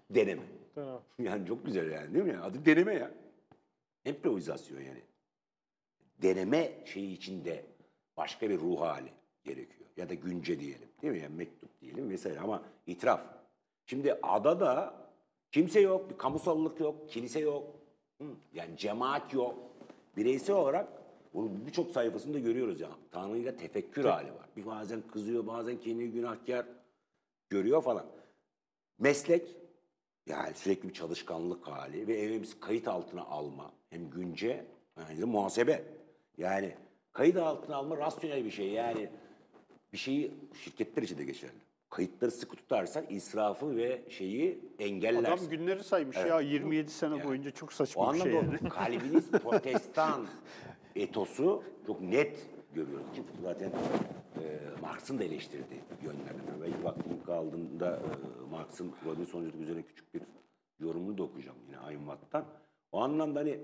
Deneme. 0.09 0.43
Tamam. 0.75 1.01
Yani 1.19 1.47
çok 1.47 1.65
güzel 1.65 1.91
yani 1.91 2.13
değil 2.13 2.25
mi? 2.25 2.37
Adı 2.37 2.65
deneme 2.65 2.93
ya. 2.93 3.11
Improvizasyon 4.05 4.81
yani. 4.81 5.01
Deneme 6.21 6.71
şeyi 6.85 7.13
içinde 7.13 7.65
başka 8.17 8.49
bir 8.49 8.59
ruh 8.59 8.81
hali 8.81 9.09
gerekiyor. 9.45 9.89
Ya 9.97 10.09
da 10.09 10.13
günce 10.13 10.59
diyelim. 10.59 10.87
Değil 11.01 11.13
mi? 11.13 11.19
Yani 11.19 11.35
mektup 11.35 11.81
diyelim 11.81 12.09
vesaire 12.09 12.39
ama 12.39 12.63
itiraf. 12.87 13.21
Şimdi 13.85 14.13
adada 14.23 14.93
kimse 15.51 15.79
yok, 15.79 16.09
bir 16.09 16.17
kamusallık 16.17 16.79
yok, 16.79 17.09
kilise 17.09 17.39
yok. 17.39 17.63
Yani 18.53 18.77
cemaat 18.77 19.33
yok. 19.33 19.55
Bireysel 20.17 20.55
olarak 20.55 20.87
bunu 21.33 21.65
birçok 21.67 21.91
sayfasında 21.91 22.39
görüyoruz 22.39 22.81
ya. 22.81 22.89
Tanrı'yla 23.11 23.57
tefekkür 23.57 24.05
hali 24.05 24.33
var. 24.33 24.49
Bir 24.57 24.65
bazen 24.65 25.01
kızıyor, 25.01 25.47
bazen 25.47 25.79
kendini 25.79 26.11
günahkar 26.11 26.65
görüyor 27.49 27.81
falan. 27.81 28.05
Meslek, 28.99 29.55
yani 30.25 30.53
sürekli 30.53 30.89
bir 30.89 30.93
çalışkanlık 30.93 31.67
hali 31.67 32.07
ve 32.07 32.17
evimiz 32.17 32.59
kayıt 32.59 32.87
altına 32.87 33.23
alma. 33.23 33.71
Hem 33.89 34.09
günce 34.09 34.65
hem 34.95 35.21
de 35.21 35.25
muhasebe. 35.25 35.83
Yani 36.37 36.75
kayıt 37.11 37.37
altına 37.37 37.75
alma 37.75 37.97
rasyonel 37.97 38.45
bir 38.45 38.51
şey. 38.51 38.69
Yani 38.69 39.09
bir 39.95 39.99
şeyi 39.99 40.31
şirketler 40.63 41.03
için 41.03 41.17
de 41.17 41.23
geçerli. 41.23 41.53
Kayıtları 41.89 42.31
sıkı 42.31 42.55
tutarsan 42.55 43.05
israfı 43.09 43.77
ve 43.77 44.01
şeyi 44.09 44.59
engellersin. 44.79 45.45
Adam 45.45 45.49
günleri 45.49 45.83
saymış 45.83 46.17
ya 46.17 46.39
27 46.39 46.91
sene 46.91 47.23
boyunca 47.23 47.51
çok 47.51 47.69
o 47.69 47.73
saçma 47.73 48.03
bir 48.03 48.07
anlamda 48.07 48.23
şey. 48.23 48.33
yani. 48.33 48.59
o 48.65 48.69
Kalvinist 48.69 49.31
protestan 49.31 50.27
etosu 50.95 51.63
çok 51.87 52.01
net 52.01 52.49
görüyoruz. 52.73 53.05
Ki 53.15 53.23
zaten 53.43 53.69
e, 53.69 54.59
Marx'ın 54.81 55.19
da 55.19 55.23
eleştirdiği 55.23 55.81
yönlerden. 56.03 56.61
Belki 56.61 56.83
vaktim 56.83 57.23
kaldığında 57.25 57.95
e, 57.95 58.49
Marx'ın 58.51 58.93
Robinsonculuk 59.05 59.61
üzerine 59.61 59.81
küçük 59.81 60.13
bir 60.13 60.21
yorumunu 60.79 61.17
da 61.17 61.23
okuyacağım 61.23 61.57
yine 61.67 61.77
Ayınvat'tan. 61.77 62.45
O 62.91 63.01
anlamda 63.01 63.39
hani 63.39 63.59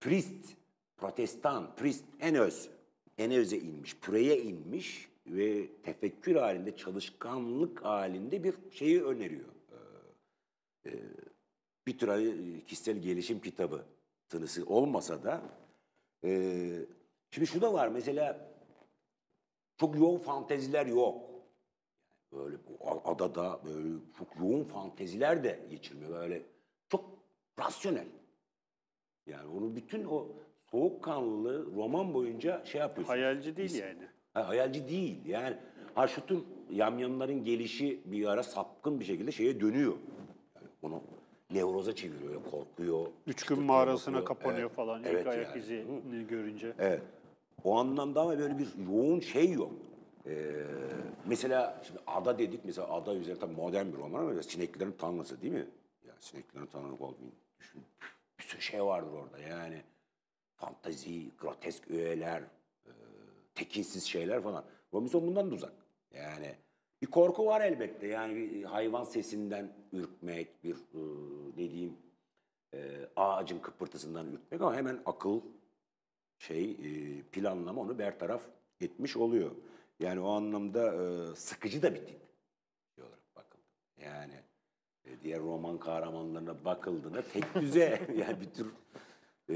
Priest, 0.00 0.56
protestan, 0.96 1.74
priest 1.76 2.04
en 2.20 2.34
öz, 2.34 2.70
en 3.18 3.32
öze 3.32 3.58
inmiş, 3.58 3.96
püreye 3.96 4.42
inmiş 4.42 5.08
ve 5.26 5.66
tefekkür 5.82 6.36
halinde, 6.36 6.76
çalışkanlık 6.76 7.84
halinde 7.84 8.44
bir 8.44 8.54
şeyi 8.70 9.04
öneriyor. 9.04 9.48
Ee, 10.84 10.90
e, 10.90 10.92
bir 11.86 11.98
tür 11.98 12.08
kişisel 12.66 12.98
gelişim 12.98 13.40
kitabı 13.40 13.84
tınısı 14.28 14.66
olmasa 14.66 15.22
da 15.22 15.42
e, 16.24 16.86
şimdi 17.30 17.46
şu 17.46 17.62
da 17.62 17.72
var 17.72 17.88
mesela 17.88 18.54
çok 19.76 19.96
yoğun 19.96 20.18
fanteziler 20.18 20.86
yok. 20.86 21.30
Böyle 22.32 22.56
adada 23.04 23.60
böyle 23.64 23.88
çok 24.18 24.36
yoğun 24.40 24.64
fanteziler 24.64 25.44
de 25.44 25.66
geçirmiyor. 25.70 26.10
Böyle 26.10 26.42
çok 26.88 27.18
rasyonel. 27.58 28.06
Yani 29.26 29.48
onun 29.48 29.76
bütün 29.76 30.04
o 30.04 30.28
soğukkanlı 30.74 31.66
roman 31.76 32.14
boyunca 32.14 32.64
şey 32.64 32.80
yapıyorsun. 32.80 33.12
Hayalci 33.12 33.56
değil 33.56 33.74
yani. 33.74 34.08
Ha, 34.34 34.48
hayalci 34.48 34.88
değil. 34.88 35.26
Yani 35.26 35.56
ha 35.94 36.08
şu 36.08 36.26
tür 36.26 36.38
yamyamların 36.70 37.44
gelişi 37.44 38.00
bir 38.04 38.26
ara 38.26 38.42
sapkın 38.42 39.00
bir 39.00 39.04
şekilde 39.04 39.32
şeye 39.32 39.60
dönüyor. 39.60 39.94
Yani 40.54 40.68
onu 40.82 41.02
nevroza 41.50 41.94
çeviriyor, 41.94 42.40
korkuyor. 42.50 43.06
Üç 43.26 43.46
gün 43.46 43.62
mağarasına 43.62 44.14
bakıyor. 44.14 44.28
kapanıyor 44.28 44.60
Evet, 44.60 44.76
falan 44.76 45.00
ilk 45.00 45.06
evet 45.06 45.26
ayak 45.26 45.48
yani. 45.48 45.58
izini 45.58 46.26
görünce. 46.26 46.72
Evet. 46.78 47.02
O 47.64 47.76
anlamda 47.78 48.20
ama 48.20 48.38
böyle 48.38 48.58
bir 48.58 48.68
yoğun 48.92 49.20
şey 49.20 49.52
yok. 49.52 49.72
Ee, 50.26 50.52
mesela 51.26 51.82
şimdi 51.86 52.00
Ada 52.06 52.38
dedik 52.38 52.64
mesela 52.64 52.88
Ada 52.88 53.14
üzerine 53.14 53.40
tabii 53.40 53.54
modern 53.54 53.92
bir 53.92 53.98
roman 53.98 54.20
ama 54.20 54.42
sineklerin 54.42 54.94
tanrısı 54.98 55.42
değil 55.42 55.52
mi? 55.52 55.66
Yani 56.06 56.18
sineklerin 56.20 56.66
tanrı 56.66 57.00
Baldwin 57.00 57.32
düşün. 57.60 57.82
Bir 58.38 58.44
sürü 58.44 58.60
şey 58.60 58.84
vardır 58.84 59.12
orada 59.12 59.38
yani. 59.38 59.82
Fantazi, 60.56 61.30
grotesk 61.38 61.90
öğeler, 61.90 62.42
e, 62.86 62.92
tekinsiz 63.54 64.04
şeyler 64.04 64.42
falan. 64.42 64.64
Robinson 64.94 65.26
bundan 65.26 65.50
da 65.50 65.54
uzak. 65.54 65.72
Yani 66.10 66.54
bir 67.02 67.06
korku 67.06 67.46
var 67.46 67.60
elbette. 67.60 68.06
Yani 68.06 68.36
bir 68.36 68.64
hayvan 68.64 69.04
sesinden 69.04 69.72
ürkmek, 69.92 70.64
bir 70.64 70.74
e, 70.74 71.00
ne 71.56 71.70
diyeyim 71.70 71.96
e, 72.74 73.08
ağacın 73.16 73.58
kıpırtısından 73.58 74.32
ürkmek 74.32 74.60
ama 74.60 74.76
hemen 74.76 75.02
akıl 75.06 75.40
şey 76.38 76.70
e, 76.70 77.22
planlama 77.22 77.80
onu 77.80 77.98
bertaraf 77.98 78.42
etmiş 78.80 79.16
oluyor. 79.16 79.50
Yani 80.00 80.20
o 80.20 80.28
anlamda 80.28 80.94
e, 80.94 81.36
sıkıcı 81.36 81.82
da 81.82 81.94
bir 81.94 82.06
tip 82.06 82.20
olarak 82.98 83.36
bakıldı. 83.36 83.62
Yani 84.02 84.34
e, 85.04 85.20
diğer 85.22 85.40
roman 85.40 85.78
kahramanlarına 85.78 86.64
bakıldığında 86.64 87.22
tek 87.22 87.54
düze 87.54 88.06
yani 88.16 88.40
bir 88.40 88.50
tür 88.50 88.72
e, 89.50 89.54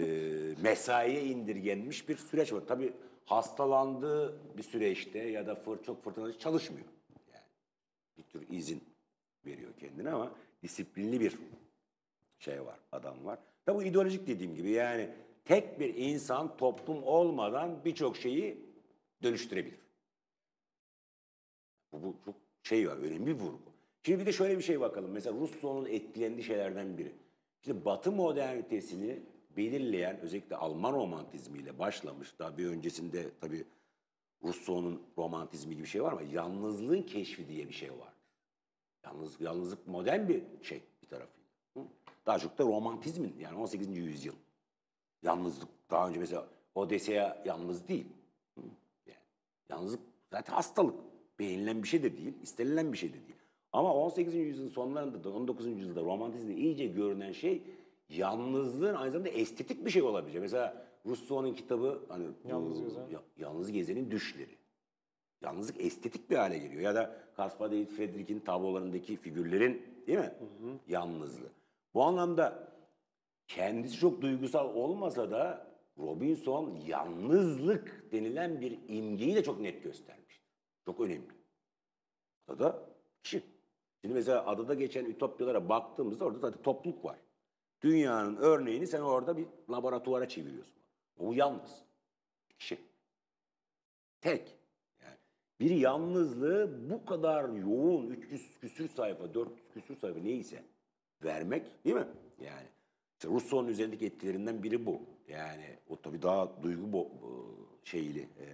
mesaiye 0.62 1.24
indirgenmiş 1.24 2.08
bir 2.08 2.16
süreç 2.16 2.52
var. 2.52 2.62
Tabii 2.68 2.92
hastalandığı 3.24 4.40
bir 4.56 4.62
süreçte 4.62 5.18
ya 5.18 5.46
da 5.46 5.54
fır, 5.54 5.82
çok 5.82 6.04
fırtınalı 6.04 6.38
çalışmıyor. 6.38 6.86
Yani 7.32 7.44
bir 8.16 8.22
tür 8.22 8.46
izin 8.50 8.82
veriyor 9.46 9.72
kendine 9.80 10.10
ama 10.10 10.32
disiplinli 10.62 11.20
bir 11.20 11.38
şey 12.38 12.64
var, 12.64 12.78
adam 12.92 13.24
var. 13.24 13.38
Tabi 13.66 13.78
bu 13.78 13.82
ideolojik 13.82 14.26
dediğim 14.26 14.54
gibi 14.54 14.70
yani 14.70 15.10
tek 15.44 15.80
bir 15.80 15.94
insan 15.94 16.56
toplum 16.56 17.02
olmadan 17.02 17.84
birçok 17.84 18.16
şeyi 18.16 18.58
dönüştürebilir. 19.22 19.80
Bu, 21.92 22.02
bu 22.02 22.14
çok 22.24 22.34
şey 22.62 22.88
var, 22.88 22.96
önemli 22.96 23.26
bir 23.26 23.40
vurgu. 23.40 23.72
Şimdi 24.02 24.20
bir 24.20 24.26
de 24.26 24.32
şöyle 24.32 24.58
bir 24.58 24.62
şey 24.62 24.80
bakalım. 24.80 25.10
Mesela 25.10 25.40
Rousseau'nun 25.40 25.86
etkilendiği 25.86 26.44
şeylerden 26.44 26.98
biri. 26.98 27.12
Şimdi 27.60 27.84
Batı 27.84 28.12
modernitesini 28.12 29.22
belirleyen 29.58 30.20
özellikle 30.20 30.56
Alman 30.56 30.92
romantizmiyle 30.92 31.78
başlamış. 31.78 32.38
Daha 32.38 32.58
bir 32.58 32.66
öncesinde 32.66 33.30
tabii 33.40 33.64
Rousseau'nun 34.44 35.02
romantizmi 35.18 35.74
gibi 35.74 35.82
bir 35.82 35.88
şey 35.88 36.02
var 36.02 36.12
ama 36.12 36.22
yalnızlığın 36.22 37.02
keşfi 37.02 37.48
diye 37.48 37.68
bir 37.68 37.74
şey 37.74 37.90
var. 37.90 38.12
Yalnız, 39.04 39.40
yalnızlık 39.40 39.86
modern 39.86 40.28
bir 40.28 40.42
şey 40.62 40.82
bir 41.02 41.08
tarafıyla. 41.08 41.48
Daha 42.26 42.38
çok 42.38 42.58
da 42.58 42.64
romantizmin 42.64 43.36
yani 43.38 43.58
18. 43.58 43.96
yüzyıl. 43.96 44.34
Yalnızlık 45.22 45.68
daha 45.90 46.08
önce 46.08 46.20
mesela 46.20 46.48
Odesea 46.74 47.42
yalnız 47.46 47.88
değil. 47.88 48.06
Yani 49.06 49.20
yalnızlık 49.68 50.00
zaten 50.30 50.54
hastalık. 50.54 50.94
Beğenilen 51.38 51.82
bir 51.82 51.88
şey 51.88 52.02
de 52.02 52.16
değil, 52.16 52.34
istenilen 52.42 52.92
bir 52.92 52.98
şey 52.98 53.08
de 53.08 53.14
değil. 53.14 53.38
Ama 53.72 53.94
18. 53.94 54.34
yüzyılın 54.34 54.68
sonlarında 54.68 55.24
da 55.24 55.30
19. 55.30 55.66
yüzyılda 55.66 56.02
romantizmde 56.02 56.54
iyice 56.54 56.86
görünen 56.86 57.32
şey 57.32 57.62
yalnızlığın 58.08 58.94
aynı 58.94 59.12
zamanda 59.12 59.28
estetik 59.30 59.84
bir 59.86 59.90
şey 59.90 60.02
olabilecek. 60.02 60.42
Mesela 60.42 60.86
Rousseau'nun 61.06 61.54
kitabı 61.54 62.02
hani 62.08 62.26
Yalnız 62.44 62.80
Gezen. 62.80 63.08
Ya- 63.08 63.22
Yalnız 63.36 63.72
Gezen'in 63.72 64.10
Düşleri. 64.10 64.58
Yalnızlık 65.42 65.80
estetik 65.80 66.30
bir 66.30 66.36
hale 66.36 66.58
geliyor. 66.58 66.82
Ya 66.82 66.94
da 66.94 67.16
Caspar 67.36 67.70
David 67.70 67.86
Friedrich'in 67.88 68.40
tablolarındaki 68.40 69.16
figürlerin 69.16 69.82
değil 70.06 70.18
mi? 70.18 70.32
Yalnızlığı. 70.88 71.50
Bu 71.94 72.02
anlamda 72.02 72.72
kendisi 73.46 73.96
çok 73.96 74.22
duygusal 74.22 74.74
olmasa 74.74 75.30
da 75.30 75.68
Robinson 75.98 76.74
yalnızlık 76.86 78.12
denilen 78.12 78.60
bir 78.60 78.78
imgeyi 78.88 79.34
de 79.34 79.42
çok 79.42 79.60
net 79.60 79.82
göstermiş. 79.82 80.42
Çok 80.84 81.00
önemli. 81.00 81.28
Adada 82.48 82.82
kişi. 83.22 83.42
Şimdi 84.00 84.14
mesela 84.14 84.46
adada 84.46 84.74
geçen 84.74 85.04
ütopyalara 85.04 85.68
baktığımızda 85.68 86.24
orada 86.24 86.38
zaten 86.38 86.62
topluluk 86.62 87.04
var. 87.04 87.18
Dünyanın 87.82 88.36
örneğini 88.36 88.86
sen 88.86 89.00
orada 89.00 89.36
bir 89.36 89.46
laboratuvara 89.70 90.28
çeviriyorsun. 90.28 90.74
O 91.18 91.32
yalnız. 91.32 91.82
Kişi. 92.58 92.78
Tek. 94.20 94.56
Yani 95.02 95.16
bir 95.60 95.70
yalnızlığı 95.70 96.90
bu 96.90 97.04
kadar 97.04 97.48
yoğun 97.48 98.06
300 98.10 98.58
küsür 98.60 98.88
sayfa, 98.88 99.34
400 99.34 99.68
küsür 99.74 99.96
sayfa 99.96 100.20
neyse 100.20 100.62
vermek 101.24 101.84
değil 101.84 101.96
mi? 101.96 102.08
Yani 102.40 102.66
işte 103.14 103.28
Rousseau'nun 103.28 103.68
üzerindeki 103.68 104.06
etkilerinden 104.06 104.62
biri 104.62 104.86
bu. 104.86 105.00
Yani 105.28 105.76
o 105.88 106.00
tabii 106.00 106.22
daha 106.22 106.62
duygu 106.62 106.86
bo- 106.86 107.22
bu 107.22 107.56
şeyli 107.84 108.20
e, 108.20 108.46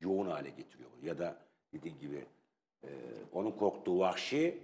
yoğun 0.00 0.26
hale 0.26 0.50
getiriyor. 0.50 0.90
Ya 1.02 1.18
da 1.18 1.36
dediğim 1.72 1.98
gibi 1.98 2.24
e, 2.84 2.88
onun 3.32 3.50
korktuğu 3.50 3.98
vahşi 3.98 4.58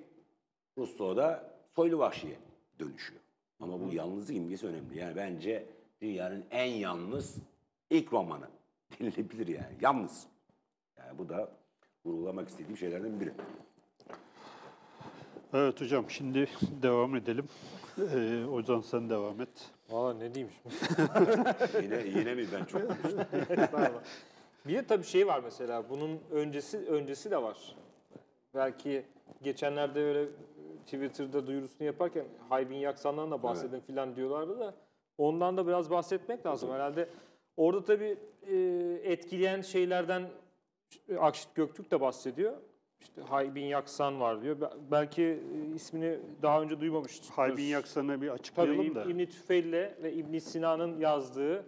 Rousseau'da 0.79 1.55
soylu 1.77 1.99
vahşiye 1.99 2.37
dönüşüyor. 2.79 3.21
Ama 3.61 3.81
bu 3.81 3.93
yalnızlık 3.95 4.37
imgesi 4.37 4.67
önemli. 4.67 4.99
Yani 4.99 5.17
bence 5.17 5.67
dünyanın 6.01 6.45
en 6.51 6.65
yalnız 6.73 7.37
ilk 7.91 8.13
romanı 8.13 8.49
denilebilir 9.01 9.47
yani. 9.47 9.77
Yalnız. 9.81 10.27
Yani 10.99 11.19
bu 11.19 11.29
da 11.29 11.51
vurgulamak 12.05 12.49
istediğim 12.49 12.77
şeylerden 12.77 13.21
biri. 13.21 13.33
Evet 15.55 15.81
hocam 15.81 16.11
şimdi 16.11 16.49
devam 16.83 17.17
edelim. 17.17 17.49
Ee, 18.15 18.45
Ozan 18.45 18.81
sen 18.81 19.11
devam 19.11 19.41
et. 19.41 19.71
Valla 19.91 20.15
ne 20.15 20.35
diyeyim 20.35 20.55
şimdi. 20.63 20.75
Yine, 21.85 22.19
yine 22.19 22.35
mi 22.35 22.47
ben 22.53 22.65
çok 22.65 22.89
konuştum? 22.89 23.21
Bir 24.67 24.75
de 24.75 24.87
tabii 24.87 25.05
şey 25.05 25.27
var 25.27 25.41
mesela 25.45 25.91
bunun 25.91 26.21
öncesi 26.31 26.79
öncesi 26.79 27.31
de 27.31 27.43
var. 27.43 27.77
Belki 28.55 29.05
geçenlerde 29.43 30.01
öyle 30.01 30.25
Twitter'da 30.91 31.47
duyurusunu 31.47 31.87
yaparken 31.87 32.25
Haybin 32.49 32.77
Yaksan'dan 32.77 33.31
da 33.31 33.43
bahsedin 33.43 33.81
filan 33.81 34.17
diyorlardı 34.17 34.59
da 34.61 34.75
ondan 35.19 35.57
da 35.57 35.67
biraz 35.67 35.91
bahsetmek 35.91 36.47
lazım 36.47 36.71
herhalde. 36.73 37.09
Orada 37.57 37.85
tabii 37.85 38.17
e, 38.51 38.57
etkileyen 39.05 39.61
şeylerden 39.61 40.23
Akşit 41.19 41.55
Göktürk 41.55 41.91
de 41.91 42.01
bahsediyor. 42.01 42.53
İşte 43.01 43.23
Haybin 43.23 43.65
Yaksan 43.65 44.21
var 44.21 44.43
diyor. 44.43 44.61
Be- 44.61 44.71
Belki 44.91 45.23
e, 45.23 45.75
ismini 45.75 46.19
daha 46.43 46.63
önce 46.63 46.81
duymamıştır. 46.81 47.31
Haybin 47.31 47.63
Yaksan'ı 47.63 48.09
bir 48.09 48.17
Tabii 48.29 48.31
açıklayalım 48.33 48.95
da. 48.95 49.03
İb- 49.05 49.11
İbn 49.11 49.31
Tüfeil'le 49.31 50.03
ve 50.03 50.13
İbn 50.13 50.39
Sina'nın 50.39 50.99
yazdığı 51.01 51.65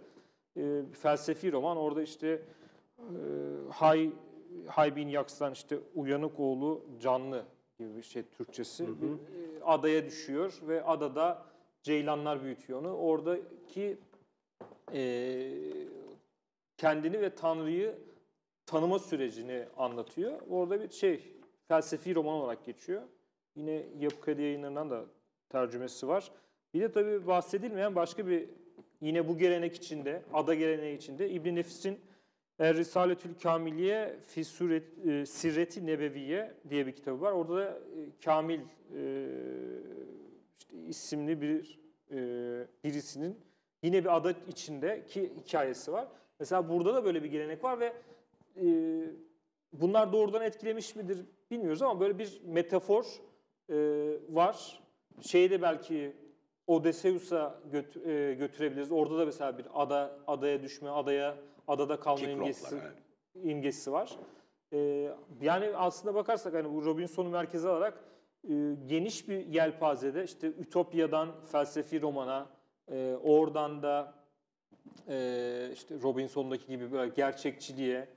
e, 0.57 0.81
felsefi 1.01 1.51
roman. 1.51 1.77
Orada 1.77 2.01
işte 2.01 2.27
e, 2.99 3.03
Hay 3.71 4.09
Haybin 4.67 5.07
Yaksan 5.07 5.51
işte 5.53 5.79
uyanık 5.95 6.39
oğlu 6.39 6.81
canlı 7.01 7.43
gibi 7.81 7.97
bir 7.97 8.03
şey 8.03 8.23
Türkçesi. 8.23 8.87
Bir, 9.01 9.07
e, 9.07 9.63
adaya 9.63 10.05
düşüyor 10.05 10.59
ve 10.67 10.83
adada 10.83 11.45
ceylanlar 11.83 12.43
büyütüyor 12.43 12.79
onu. 12.79 12.97
Oradaki 12.97 13.97
e, 14.93 15.51
kendini 16.77 17.21
ve 17.21 17.35
Tanrı'yı 17.35 17.95
tanıma 18.65 18.99
sürecini 18.99 19.65
anlatıyor. 19.77 20.41
Orada 20.49 20.81
bir 20.81 20.89
şey 20.89 21.23
felsefi 21.67 22.15
roman 22.15 22.33
olarak 22.33 22.65
geçiyor. 22.65 23.01
Yine 23.55 23.85
Yapı 23.99 24.21
Kredi 24.21 24.41
yayınlarından 24.41 24.89
da 24.89 25.05
tercümesi 25.49 26.07
var. 26.07 26.31
Bir 26.73 26.81
de 26.81 26.91
tabii 26.91 27.27
bahsedilmeyen 27.27 27.95
başka 27.95 28.27
bir 28.27 28.49
yine 29.01 29.27
bu 29.27 29.37
gelenek 29.37 29.75
içinde, 29.75 30.21
ada 30.33 30.53
geleneği 30.53 30.97
içinde 30.97 31.29
İbn 31.29 31.55
Nefis'in 31.55 31.99
Er 32.59 32.77
Risaletül 32.77 33.33
Kamiliye 33.43 34.19
fi 34.27 34.45
Suret, 34.45 35.07
e, 35.07 35.25
Sirreti 35.25 35.85
Nebeviye 35.85 36.53
diye 36.69 36.87
bir 36.87 36.91
kitabı 36.91 37.21
var. 37.21 37.31
Orada 37.31 37.55
da 37.55 37.69
e, 37.69 38.21
Kamil 38.25 38.59
e, 38.59 38.63
işte 40.59 40.77
isimli 40.87 41.41
bir 41.41 41.81
birisinin 42.83 43.39
yine 43.83 44.03
bir 44.03 44.15
ada 44.15 44.33
içindeki 44.47 45.31
hikayesi 45.37 45.91
var. 45.91 46.07
Mesela 46.39 46.69
burada 46.69 46.95
da 46.95 47.05
böyle 47.05 47.23
bir 47.23 47.29
gelenek 47.29 47.63
var 47.63 47.79
ve 47.79 47.93
bunlar 49.73 50.13
doğrudan 50.13 50.41
etkilemiş 50.41 50.95
midir 50.95 51.17
bilmiyoruz 51.51 51.81
ama 51.81 51.99
böyle 51.99 52.19
bir 52.19 52.41
metafor 52.45 53.05
var. 54.29 54.81
Şeyde 55.21 55.61
belki 55.61 56.15
Odysseus'a 56.67 57.59
götü- 57.71 58.09
e, 58.11 58.33
götürebiliriz. 58.33 58.91
Orada 58.91 59.17
da 59.17 59.25
mesela 59.25 59.57
bir 59.57 59.65
ada 59.73 60.17
adaya 60.27 60.63
düşme, 60.63 60.89
adaya 60.89 61.35
adada 61.67 61.99
kalma 61.99 62.17
Kick 62.19 62.29
imgesi, 62.31 62.65
rock'lar, 62.65 62.81
evet. 62.83 63.45
imgesi 63.45 63.91
var. 63.91 64.11
E, 64.73 65.09
yani 65.41 65.69
aslında 65.75 66.15
bakarsak 66.15 66.53
hani 66.53 66.73
bu 66.73 66.85
Robinson'u 66.85 67.29
merkeze 67.29 67.69
alarak 67.69 68.03
e, 68.49 68.53
geniş 68.87 69.29
bir 69.29 69.45
yelpazede 69.45 70.23
işte 70.23 70.47
Ütopya'dan 70.47 71.29
felsefi 71.51 72.01
romana, 72.01 72.49
e, 72.91 73.15
oradan 73.23 73.83
da 73.83 74.13
e, 75.07 75.69
işte 75.73 75.95
Robinson'daki 76.03 76.67
gibi 76.67 76.91
böyle 76.91 77.11
gerçekçiliğe, 77.15 78.07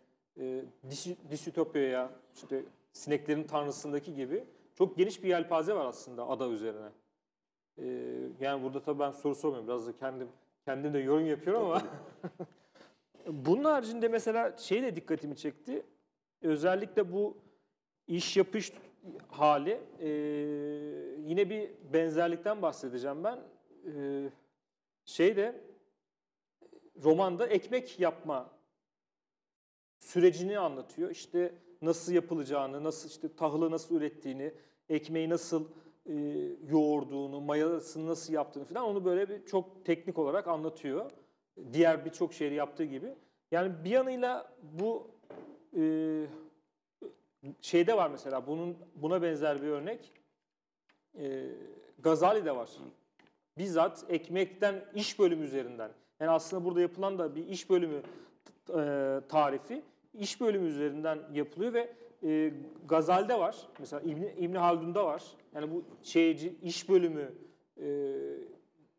e, 0.40 0.64
dis- 0.90 1.30
disütopyaya, 1.30 2.10
işte 2.34 2.62
sineklerin 2.92 3.44
tanrısındaki 3.44 4.14
gibi 4.14 4.44
çok 4.74 4.96
geniş 4.96 5.22
bir 5.22 5.28
yelpaze 5.28 5.74
var 5.74 5.86
aslında 5.86 6.28
ada 6.28 6.48
üzerine. 6.48 6.88
E, 7.78 7.84
yani 8.40 8.62
burada 8.62 8.82
tabii 8.82 8.98
ben 8.98 9.10
soru 9.10 9.34
sormuyorum. 9.34 9.68
Biraz 9.68 9.86
da 9.86 9.96
kendim 9.96 10.28
kendim 10.64 10.94
de 10.94 10.98
yorum 10.98 11.26
yapıyorum 11.26 11.64
ama 11.64 11.82
bunun 13.26 13.64
haricinde 13.64 14.08
mesela 14.08 14.56
şey 14.56 14.82
de 14.82 14.96
dikkatimi 14.96 15.36
çekti. 15.36 15.82
Özellikle 16.42 17.12
bu 17.12 17.36
iş 18.06 18.36
yapış 18.36 18.72
hali 19.28 19.80
e, 20.00 20.08
yine 21.18 21.50
bir 21.50 21.70
benzerlikten 21.92 22.62
bahsedeceğim 22.62 23.24
ben. 23.24 23.38
E, 23.94 24.30
şeyde 25.04 25.60
romanda 27.02 27.46
ekmek 27.46 28.00
yapma 28.00 28.50
sürecini 29.98 30.58
anlatıyor. 30.58 31.10
İşte 31.10 31.54
nasıl 31.82 32.12
yapılacağını, 32.12 32.84
nasıl 32.84 33.08
işte 33.08 33.36
tahılı 33.36 33.70
nasıl 33.70 33.96
ürettiğini, 33.96 34.54
ekmeği 34.88 35.28
nasıl 35.28 35.68
e, 36.06 36.14
yoğurduğunu, 36.68 37.40
mayasını 37.40 38.06
nasıl 38.06 38.32
yaptığını 38.32 38.64
falan 38.64 38.84
onu 38.84 39.04
böyle 39.04 39.28
bir 39.28 39.46
çok 39.46 39.84
teknik 39.84 40.18
olarak 40.18 40.48
anlatıyor. 40.48 41.10
Diğer 41.72 42.04
birçok 42.04 42.34
şeyi 42.34 42.54
yaptığı 42.54 42.84
gibi. 42.84 43.14
Yani 43.50 43.84
bir 43.84 43.90
yanıyla 43.90 44.52
bu 44.62 45.10
e, 45.76 45.82
şeyde 47.60 47.96
var 47.96 48.10
mesela 48.10 48.46
bunun 48.46 48.76
buna 48.94 49.22
benzer 49.22 49.62
bir 49.62 49.68
örnek. 49.68 50.12
E, 51.18 51.50
Gazali'de 51.98 52.56
var. 52.56 52.70
Bizzat 53.58 54.04
ekmekten 54.08 54.84
iş 54.94 55.18
bölümü 55.18 55.44
üzerinden. 55.44 55.90
Yani 56.20 56.30
aslında 56.30 56.64
burada 56.64 56.80
yapılan 56.80 57.18
da 57.18 57.34
bir 57.34 57.48
iş 57.48 57.70
bölümü 57.70 58.02
e, 58.68 59.20
tarifi 59.28 59.82
iş 60.14 60.40
bölümü 60.40 60.68
üzerinden 60.68 61.18
yapılıyor 61.32 61.72
ve 61.72 61.96
e, 62.24 62.52
Gazal'de 62.88 63.38
var. 63.38 63.56
Mesela 63.78 64.02
İbni, 64.02 64.34
İbni 64.38 64.58
Haldun'da 64.58 65.06
var. 65.06 65.22
Yani 65.54 65.70
bu 65.70 65.84
şeyci 66.02 66.56
iş 66.62 66.88
bölümü 66.88 67.32
e, 67.80 67.86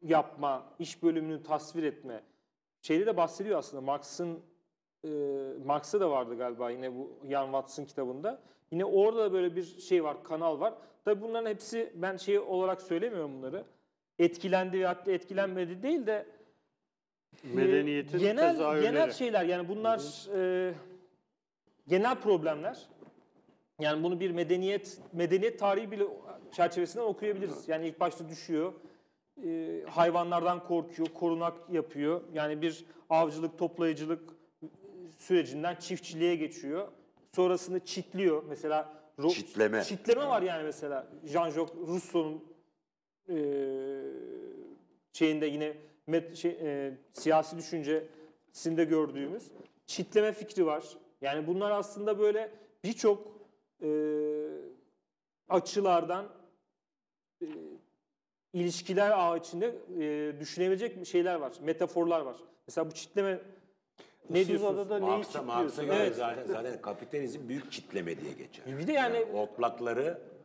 yapma, 0.01 0.65
iş 0.79 1.03
bölümünü 1.03 1.43
tasvir 1.43 1.83
etme. 1.83 2.23
Şeyde 2.81 3.05
de 3.05 3.17
bahsediyor 3.17 3.59
aslında 3.59 3.81
Marx'ın 3.81 4.39
e, 5.03 5.09
Marx'ta 5.65 5.99
da 5.99 6.11
vardı 6.11 6.37
galiba 6.37 6.71
yine 6.71 6.95
bu 6.95 7.11
Ian 7.23 7.45
Watson 7.45 7.85
kitabında. 7.85 8.41
Yine 8.71 8.85
orada 8.85 9.19
da 9.19 9.33
böyle 9.33 9.55
bir 9.55 9.63
şey 9.63 10.03
var, 10.03 10.23
kanal 10.23 10.59
var. 10.59 10.73
Tabii 11.05 11.21
bunların 11.21 11.49
hepsi 11.49 11.93
ben 11.95 12.17
şey 12.17 12.39
olarak 12.39 12.81
söylemiyorum 12.81 13.37
bunları. 13.37 13.63
Etkilendi 14.19 14.79
ve 14.79 14.85
hatta 14.85 15.11
etkilenmedi 15.11 15.83
değil 15.83 16.05
de 16.07 16.25
e, 17.43 17.55
Medeniyetin 17.55 18.19
genel 18.19 18.51
tezahürleri. 18.51 18.83
genel 18.83 19.11
şeyler 19.11 19.45
yani 19.45 19.69
bunlar 19.69 20.27
e, 20.35 20.73
genel 21.87 22.15
problemler. 22.15 22.89
Yani 23.81 24.03
bunu 24.03 24.19
bir 24.19 24.31
medeniyet 24.31 24.97
medeniyet 25.13 25.59
tarihi 25.59 25.91
bile 25.91 26.03
çerçevesinden 26.51 27.03
okuyabiliriz. 27.05 27.67
Yani 27.69 27.87
ilk 27.87 27.99
başta 27.99 28.29
düşüyor. 28.29 28.73
e, 29.45 29.81
hayvanlardan 29.89 30.63
korkuyor, 30.67 31.07
korunak 31.13 31.53
yapıyor. 31.71 32.21
Yani 32.33 32.61
bir 32.61 32.85
avcılık, 33.09 33.57
toplayıcılık 33.57 34.29
sürecinden 35.17 35.75
çiftçiliğe 35.75 36.35
geçiyor. 36.35 36.87
Sonrasında 37.35 37.85
çitliyor. 37.85 38.43
Mesela 38.49 38.93
ro- 39.19 39.33
Çitleme. 39.33 39.83
Çitleme 39.83 40.27
var 40.27 40.41
yani 40.41 40.63
mesela. 40.63 41.07
Jean-Jacques 41.25 41.87
Rousseau'nun 41.87 42.43
e, 43.29 43.35
şeyinde 45.13 45.45
yine 45.45 45.73
met, 46.07 46.35
şey, 46.35 46.57
e, 46.61 46.93
siyasi 47.13 47.57
düşüncesinde 47.57 48.83
gördüğümüz 48.83 49.43
çitleme 49.85 50.31
fikri 50.31 50.65
var. 50.65 50.83
Yani 51.21 51.47
bunlar 51.47 51.71
aslında 51.71 52.19
böyle 52.19 52.51
birçok 52.83 53.34
e, 53.81 53.89
açılardan 55.49 56.25
e, 57.41 57.45
ilişkiler 58.53 59.11
ağı 59.11 59.37
içinde 59.37 59.75
e, 59.99 60.39
düşünebilecek 60.39 61.07
şeyler 61.07 61.35
var, 61.35 61.53
metaforlar 61.61 62.21
var. 62.21 62.35
Mesela 62.67 62.91
bu 62.91 62.93
çitleme 62.93 63.39
ne 64.29 64.39
Issız 64.41 64.49
diyorsunuz? 64.49 64.79
Adada 64.79 64.99
neyi 64.99 65.11
Marx'a, 65.11 65.41
Marx'a 65.41 65.83
göre 65.83 65.95
Evet. 65.95 66.15
zaten, 66.15 66.45
zaten 66.45 66.81
kapitalizm 66.81 67.49
büyük 67.49 67.71
çitleme 67.71 68.21
diye 68.21 68.33
geçer. 68.33 68.65
Bir 68.79 68.87
de 68.87 68.91
yani- 68.93 69.25
otlakları 69.33 70.35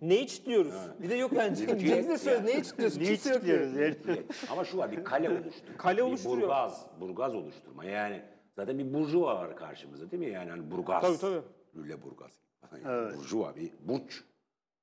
Neyi 0.00 0.26
çitliyoruz? 0.26 0.74
Bir 1.02 1.10
de 1.10 1.14
yok 1.14 1.32
yani 1.32 1.56
Cengiz 1.56 2.08
de 2.08 2.18
söyledi 2.18 2.46
neyi 2.46 2.64
çitliyorsun? 2.64 3.00
Neyi 3.00 3.08
Kimse 3.08 3.30
yok 3.30 3.38
çitliyoruz 3.38 3.76
yani. 3.76 3.96
yani? 4.08 4.22
ama 4.50 4.64
şu 4.64 4.78
var 4.78 4.92
bir 4.92 5.04
kale 5.04 5.30
oluşturma. 5.30 5.76
Kale 5.78 5.96
bir 5.96 6.02
oluşturuyor. 6.02 6.42
burgaz, 6.42 6.86
burgaz 7.00 7.34
oluşturma. 7.34 7.84
Yani 7.84 8.22
zaten 8.56 8.78
bir 8.78 8.94
burjuva 8.94 9.36
var 9.36 9.56
karşımızda 9.56 10.10
değil 10.10 10.22
mi? 10.22 10.30
Yani 10.30 10.50
hani 10.50 10.70
burgaz. 10.70 11.02
Tabii, 11.02 11.18
tabii. 11.18 11.46
Lüleburgaz. 11.76 12.32
Yani 12.84 13.16
Burjuva 13.16 13.56
bir 13.56 13.70
burç 13.80 14.24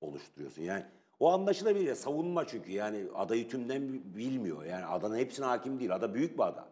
oluşturuyorsun. 0.01 0.61
Yani 0.61 0.85
o 1.19 1.31
anlaşılabilir. 1.31 1.95
Savunma 1.95 2.47
çünkü 2.47 2.71
yani 2.71 3.05
adayı 3.15 3.49
tümden 3.49 3.93
bilmiyor. 4.15 4.65
Yani 4.65 4.85
adanın 4.85 5.17
hepsine 5.17 5.45
hakim 5.45 5.79
değil. 5.79 5.95
Ada 5.95 6.13
büyük 6.13 6.37
bir 6.37 6.43
ada. 6.43 6.67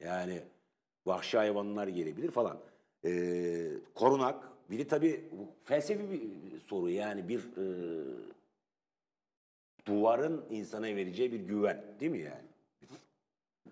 Yani 0.00 0.42
vahşi 1.06 1.36
hayvanlar 1.36 1.88
gelebilir 1.88 2.30
falan. 2.30 2.58
Ee, 3.04 3.70
korunak. 3.94 4.48
Biri 4.70 4.88
tabii 4.88 5.24
felsefi 5.64 6.10
bir 6.10 6.20
soru. 6.60 6.90
Yani 6.90 7.28
bir 7.28 7.38
e, 7.38 7.64
duvarın 9.86 10.44
insana 10.50 10.86
vereceği 10.86 11.32
bir 11.32 11.40
güven 11.40 11.84
değil 12.00 12.12
mi 12.12 12.18
yani? 12.18 12.46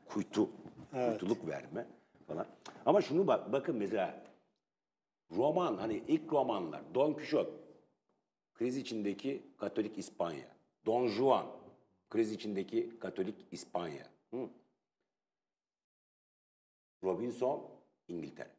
Kuytu, 0.06 0.50
kuytuluk 0.92 1.46
verme 1.46 1.86
falan. 2.26 2.46
Ama 2.86 3.02
şunu 3.02 3.26
bak, 3.26 3.52
bakın 3.52 3.76
mesela 3.76 4.24
roman 5.30 5.76
hani 5.76 6.02
ilk 6.08 6.32
romanlar 6.32 6.94
Don 6.94 7.12
Quixote 7.12 7.50
kriz 8.54 8.76
içindeki 8.76 9.42
Katolik 9.58 9.98
İspanya. 9.98 10.56
Don 10.86 11.06
Juan 11.08 11.46
kriz 12.10 12.32
içindeki 12.32 12.98
Katolik 12.98 13.46
İspanya. 13.50 14.06
Hı. 14.30 14.48
Robinson 17.04 17.70
İngiltere. 18.08 18.50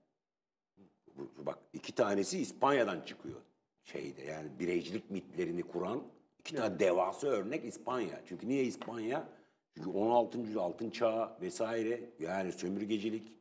Bu- 1.18 1.46
Bak 1.46 1.60
iki 1.74 1.96
tanesi 1.96 2.40
İspanya'dan 2.40 3.02
çıkıyor 3.02 3.42
şeyde 3.84 4.22
yani 4.22 4.60
bireycilik 4.60 5.12
mitlerini 5.12 5.64
kuran 5.64 6.04
iki 6.40 6.56
tane 6.56 6.80
devasa 6.80 7.28
örnek 7.28 7.66
İspanya. 7.66 8.22
Çünkü 8.26 8.48
niye 8.48 8.64
İspanya? 8.64 9.30
Çünkü 9.76 9.90
16. 9.90 10.38
yüzyıl 10.40 10.60
altın 10.60 10.90
çağı 10.90 11.42
vesaire 11.42 12.10
yani 12.20 12.52
sömürgecilik, 12.52 13.32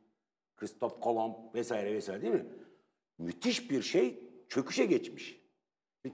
Christoph 0.57 1.01
Kolomb 1.01 1.35
vesaire 1.53 1.93
vesaire 1.93 2.21
değil 2.21 2.33
mi? 2.33 2.45
Müthiş 3.17 3.71
bir 3.71 3.81
şey 3.81 4.19
çöküşe 4.49 4.85
geçmiş. 4.85 5.41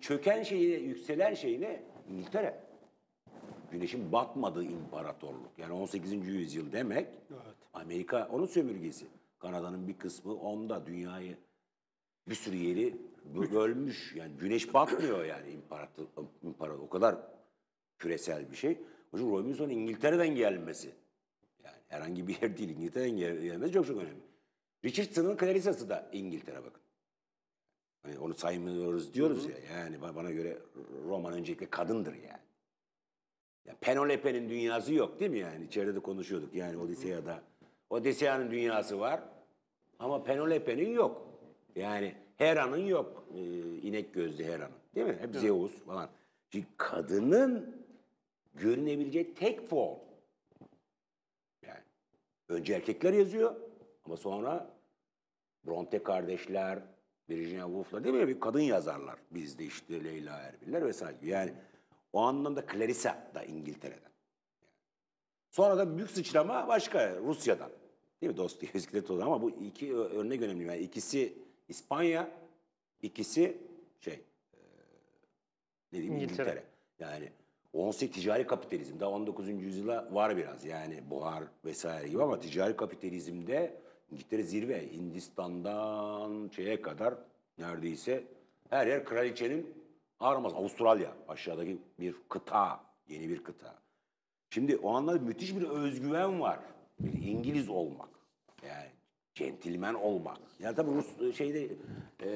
Çöken 0.01 0.43
şeyi, 0.43 0.83
yükselen 0.83 1.33
şey 1.33 1.61
ne? 1.61 1.83
İngiltere. 2.09 2.63
Güneşin 3.71 4.11
batmadığı 4.11 4.63
imparatorluk. 4.63 5.51
Yani 5.57 5.73
18. 5.73 6.27
yüzyıl 6.27 6.71
demek 6.71 7.07
Amerika 7.73 8.27
onun 8.31 8.45
sömürgesi. 8.45 9.05
Kanada'nın 9.39 9.87
bir 9.87 9.97
kısmı 9.97 10.33
onda 10.35 10.85
dünyayı 10.85 11.37
bir 12.29 12.35
sürü 12.35 12.55
yeri 12.55 12.95
bö- 13.35 13.51
bölmüş. 13.53 14.13
Yani 14.15 14.33
güneş 14.37 14.73
batmıyor 14.73 15.25
yani 15.25 15.51
imparator, 15.51 16.05
imparator. 16.43 16.79
O 16.79 16.89
kadar 16.89 17.17
küresel 17.99 18.51
bir 18.51 18.55
şey. 18.55 18.77
Yüzden 19.13 19.31
Robinson 19.31 19.69
İngiltere'den 19.69 20.35
gelmesi. 20.35 20.89
Yani 21.63 21.77
herhangi 21.87 22.27
bir 22.27 22.41
yer 22.41 22.57
değil 22.57 22.69
İngiltere'den 22.69 23.17
gel- 23.17 23.41
gelmesi 23.41 23.73
çok 23.73 23.87
çok 23.87 23.97
önemli. 23.97 24.21
Richardson'ın 24.85 25.37
Clarissa'sı 25.37 25.89
da 25.89 26.09
İngiltere 26.13 26.63
bakın. 26.63 26.80
Hani 28.03 28.19
onu 28.19 28.33
saymıyoruz 28.33 29.13
diyoruz 29.13 29.45
ya. 29.45 29.57
Yani 29.79 29.95
ba- 29.95 30.15
bana 30.15 30.31
göre 30.31 30.57
roman 31.07 31.33
öncelikle 31.33 31.69
kadındır 31.69 32.13
yani. 32.13 32.41
Ya 33.65 33.75
Penelope'nin 33.81 34.49
dünyası 34.49 34.93
yok 34.93 35.19
değil 35.19 35.31
mi 35.31 35.39
yani? 35.39 35.65
İçeride 35.65 35.95
de 35.95 35.99
konuşuyorduk 35.99 36.53
yani 36.55 36.77
Odiseya'da. 36.77 37.41
Odiseya'nın 37.89 38.51
dünyası 38.51 38.99
var 38.99 39.23
ama 39.99 40.23
Penelope'nin 40.23 40.89
yok. 40.89 41.27
Yani 41.75 42.15
Hera'nın 42.37 42.85
yok. 42.85 43.25
Ee, 43.35 43.39
inek 43.77 44.13
gözlü 44.13 44.43
Hera'nın. 44.43 44.75
Değil 44.95 45.07
mi? 45.07 45.17
Hep 45.21 45.35
Zeus 45.35 45.71
falan. 45.83 46.09
Çünkü 46.49 46.67
kadının 46.77 47.75
görünebileceği 48.53 49.33
tek 49.33 49.69
form. 49.69 49.99
Yani 51.67 51.79
önce 52.49 52.73
erkekler 52.73 53.13
yazıyor 53.13 53.55
ama 54.05 54.17
sonra 54.17 54.69
Bronte 55.65 56.03
kardeşler, 56.03 56.79
Virginia 57.35 57.65
Woolf'lar 57.65 58.03
değil 58.03 58.15
mi? 58.15 58.27
Bir 58.27 58.39
kadın 58.39 58.59
yazarlar. 58.59 59.19
Bizde 59.31 59.65
işte 59.65 60.03
Leyla 60.03 60.37
Erbil'ler 60.37 60.85
vesaire. 60.85 61.17
Yani 61.23 61.53
o 62.13 62.21
anlamda 62.21 62.65
Clarissa 62.71 63.31
da 63.35 63.43
İngiltere'den. 63.43 64.11
Sonra 65.51 65.77
da 65.77 65.97
büyük 65.97 66.11
sıçrama 66.11 66.67
başka 66.67 67.15
Rusya'dan. 67.15 67.71
Değil 68.21 68.31
mi? 68.31 68.37
Dostoyevski'de 68.37 69.05
toz 69.05 69.19
ama 69.19 69.41
bu 69.41 69.49
iki 69.49 69.95
örnek 69.95 70.41
önemli. 70.41 70.63
Yani 70.63 70.79
ikisi 70.79 71.33
İspanya, 71.71 72.31
ikisi 73.01 73.57
şey 73.99 74.13
e, 74.13 74.59
ne 75.91 75.99
diyeyim 75.99 76.13
İngiltere. 76.13 76.49
İngiltere. 76.49 76.63
Yani 76.99 77.31
18 77.73 78.15
ticari 78.15 78.47
kapitalizm 78.47 78.99
daha 78.99 79.09
19. 79.09 79.49
yüzyıla 79.49 80.07
var 80.11 80.37
biraz 80.37 80.65
yani 80.65 81.09
buhar 81.09 81.43
vesaire 81.65 82.07
gibi 82.07 82.23
ama 82.23 82.39
ticari 82.39 82.75
kapitalizmde 82.75 83.81
İngiltere 84.11 84.43
zirve 84.43 84.91
Hindistan'dan 84.91 86.49
şeye 86.55 86.81
kadar 86.81 87.13
neredeyse 87.57 88.23
her 88.69 88.87
yer 88.87 89.05
kraliçenin 89.05 89.73
arması. 90.19 90.55
Avustralya 90.55 91.13
aşağıdaki 91.27 91.77
bir 91.99 92.15
kıta, 92.29 92.83
yeni 93.09 93.29
bir 93.29 93.43
kıta. 93.43 93.75
Şimdi 94.49 94.77
o 94.77 94.93
anlamda 94.93 95.21
müthiş 95.21 95.55
bir 95.55 95.63
özgüven 95.63 96.41
var. 96.41 96.59
Bir 96.99 97.27
İngiliz 97.27 97.69
olmak. 97.69 98.09
Yani 98.67 98.89
centilmen 99.35 99.93
olmak. 99.93 100.37
Yani 100.59 100.75
tabii 100.75 100.91
Rus 100.91 101.35
şeyde 101.37 101.63
e, 102.23 102.29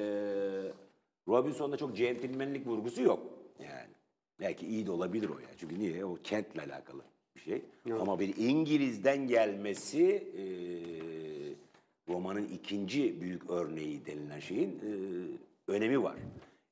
Robinson'da 1.28 1.76
çok 1.76 1.96
centilmenlik 1.96 2.66
vurgusu 2.66 3.02
yok. 3.02 3.22
Yani 3.60 3.88
belki 4.40 4.66
iyi 4.66 4.86
de 4.86 4.90
olabilir 4.90 5.28
o 5.28 5.38
ya. 5.38 5.48
Çünkü 5.56 5.78
niye? 5.78 6.04
O 6.04 6.18
kentle 6.24 6.62
alakalı 6.62 7.02
bir 7.36 7.40
şey. 7.40 7.62
Ama 8.00 8.20
bir 8.20 8.36
İngiliz'den 8.36 9.26
gelmesi 9.26 10.04
e, 10.38 10.44
romanın 12.08 12.48
ikinci 12.48 13.20
büyük 13.20 13.50
örneği 13.50 14.06
denilen 14.06 14.40
şeyin 14.40 14.70
e, 14.70 15.72
önemi 15.72 16.02
var. 16.02 16.16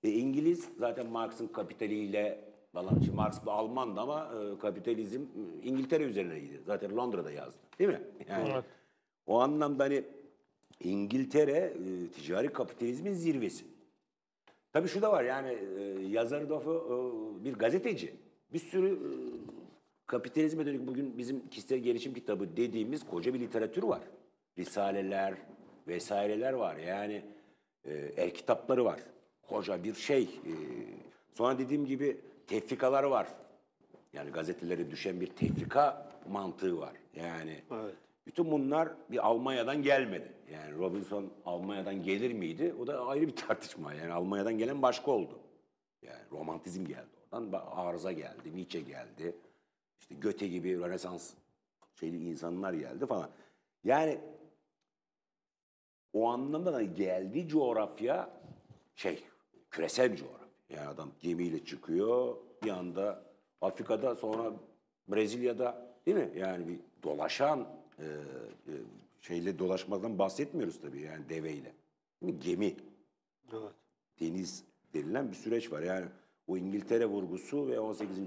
E, 0.03 0.11
İngiliz 0.11 0.69
zaten 0.79 1.07
Marx'ın 1.11 1.47
kapitaliyle 1.47 2.45
falan, 2.73 2.99
şimdi 3.05 3.17
Marx 3.17 3.47
da 3.47 3.53
Almandı 3.53 4.01
ama 4.01 4.31
e, 4.35 4.59
kapitalizm 4.59 5.21
e, 5.21 5.67
İngiltere 5.67 6.05
üzerineydi. 6.05 6.61
Zaten 6.67 6.97
Londra'da 6.97 7.31
yazdı. 7.31 7.59
Değil 7.79 7.91
mi? 7.91 8.01
Yani 8.29 8.49
Evet. 8.53 8.65
o 9.27 9.41
anlamda 9.41 9.85
hani 9.85 10.05
İngiltere 10.81 11.57
e, 11.59 12.09
ticari 12.09 12.49
kapitalizmin 12.49 13.13
zirvesi. 13.13 13.65
Tabii 14.73 14.89
şu 14.89 15.03
da 15.03 15.13
var 15.13 15.25
yani 15.25 15.59
e, 15.79 15.83
yazarı 16.07 16.51
da 16.51 16.55
e, 16.57 17.45
bir 17.45 17.53
gazeteci. 17.55 18.15
Bir 18.53 18.59
sürü 18.59 18.93
e, 18.93 19.11
kapitalizme 20.07 20.67
dönük 20.67 20.87
bugün 20.87 21.19
bizim 21.19 21.49
kişisel 21.49 21.79
gelişim 21.79 22.15
kitabı 22.15 22.57
dediğimiz 22.57 23.07
koca 23.07 23.35
bir 23.35 23.41
literatür 23.41 23.83
var. 23.83 24.01
Risaleler 24.59 25.35
vesaireler 25.89 26.53
var. 26.53 26.77
Yani 26.77 27.25
e, 27.85 27.93
el 28.17 28.31
kitapları 28.35 28.85
var. 28.85 29.01
Koca 29.43 29.85
bir 29.85 29.95
şey. 29.95 30.23
E, 30.23 30.53
sonra 31.35 31.59
dediğim 31.59 31.87
gibi 31.87 32.21
tefrikalar 32.47 33.05
var. 33.05 33.29
Yani 34.13 34.31
gazetelere 34.31 34.91
düşen 34.91 35.21
bir 35.21 35.27
tefrika 35.27 36.11
mantığı 36.29 36.79
var. 36.79 36.93
Yani 37.15 37.63
Evet. 37.73 37.95
bütün 38.27 38.51
bunlar 38.51 38.89
bir 39.11 39.27
Almanya'dan 39.27 39.83
gelmedi. 39.83 40.33
Yani 40.53 40.79
Robinson 40.79 41.33
Almanya'dan 41.45 42.03
gelir 42.03 42.33
miydi? 42.33 42.75
O 42.81 42.87
da 42.87 43.07
ayrı 43.07 43.27
bir 43.27 43.37
tartışma. 43.37 43.95
Yani 43.95 44.13
Almanya'dan 44.13 44.59
gelen 44.59 44.83
başka 44.83 45.11
oldu. 45.11 45.39
Yani 46.03 46.23
romantizm 46.33 46.85
geldi 46.87 47.15
oradan. 47.35 47.53
Arıza 47.71 48.13
geldi, 48.13 48.57
Nietzsche 48.57 48.81
geldi. 48.81 49.37
İşte 50.01 50.15
Goethe 50.15 50.49
gibi 50.49 50.79
Rönesans 50.79 51.35
şeyli 52.01 52.25
insanlar 52.25 52.73
geldi 52.73 53.07
falan. 53.07 53.31
Yani 53.85 54.19
o 56.15 56.29
anlamda 56.29 56.73
da 56.73 56.83
geldiği 56.83 57.49
coğrafya 57.49 58.31
şey 58.95 59.25
küresel 59.71 60.13
bir 60.13 60.17
coğrafya. 60.17 60.45
Yani 60.71 60.89
adam 60.89 61.11
gemiyle 61.21 61.65
çıkıyor 61.65 62.37
bir 62.65 62.71
anda 62.71 63.23
Afrika'da 63.61 64.15
sonra 64.17 64.53
Brezilya'da 65.09 65.97
değil 66.07 66.17
mi? 66.17 66.31
Yani 66.37 66.69
bir 66.69 66.79
dolaşan 67.03 67.69
e, 67.99 68.05
e, 68.05 68.73
şeyle 69.21 69.59
dolaşmadan 69.59 70.19
bahsetmiyoruz 70.19 70.81
tabii 70.81 71.01
yani 71.01 71.29
deveyle. 71.29 71.73
Değil 72.23 72.35
mi? 72.35 72.41
Gemi, 72.41 72.77
Evet. 73.53 73.73
deniz 74.21 74.65
denilen 74.95 75.31
bir 75.31 75.37
süreç 75.37 75.73
var. 75.73 75.83
Yani 75.83 76.07
o 76.47 76.57
İngiltere 76.57 77.07
vurgusu 77.07 77.69
ve 77.69 77.81
18. 77.81 78.19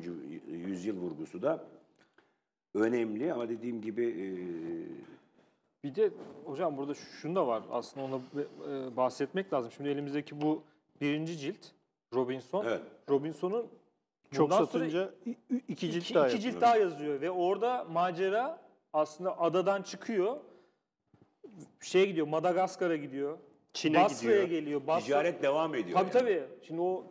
yüzyıl 0.47 0.97
vurgusu 0.97 1.41
da 1.41 1.65
önemli 2.73 3.33
ama 3.33 3.49
dediğim 3.49 3.81
gibi 3.81 4.05
e, 4.05 4.27
Bir 5.84 5.95
de 5.95 6.11
hocam 6.45 6.78
burada 6.78 6.93
şunu 6.93 7.36
da 7.36 7.47
var 7.47 7.63
aslında 7.71 8.05
ona 8.05 8.15
e, 8.15 8.97
bahsetmek 8.97 9.53
lazım. 9.53 9.71
Şimdi 9.71 9.89
elimizdeki 9.89 10.41
bu 10.41 10.63
birinci 11.01 11.38
cilt 11.38 11.65
Robinson. 12.13 12.65
Evet. 12.65 12.82
Robinson'un 13.09 13.67
Çok 14.32 14.53
satınca 14.53 15.13
iki 15.67 15.91
cilt 15.91 16.03
iki, 16.03 16.13
daha 16.13 16.28
iki 16.30 16.39
cilt 16.39 16.61
daha 16.61 16.78
yazıyor 16.78 17.21
ve 17.21 17.32
orada 17.32 17.84
macera 17.84 18.61
aslında 18.93 19.39
adadan 19.39 19.82
çıkıyor. 19.82 20.38
Şeye 21.82 22.05
gidiyor 22.05 22.28
Madagaskar'a 22.28 22.95
gidiyor. 22.95 23.38
Çin'e 23.73 24.03
Basra'ya 24.03 24.43
gidiyor. 24.43 24.61
geliyor. 24.61 24.88
Basra, 24.88 25.05
ticaret 25.05 25.43
devam 25.43 25.75
ediyor. 25.75 25.99
Tabii 25.99 26.32
yani. 26.32 26.41
tabii. 26.41 26.65
Şimdi 26.67 26.82
o 26.82 27.03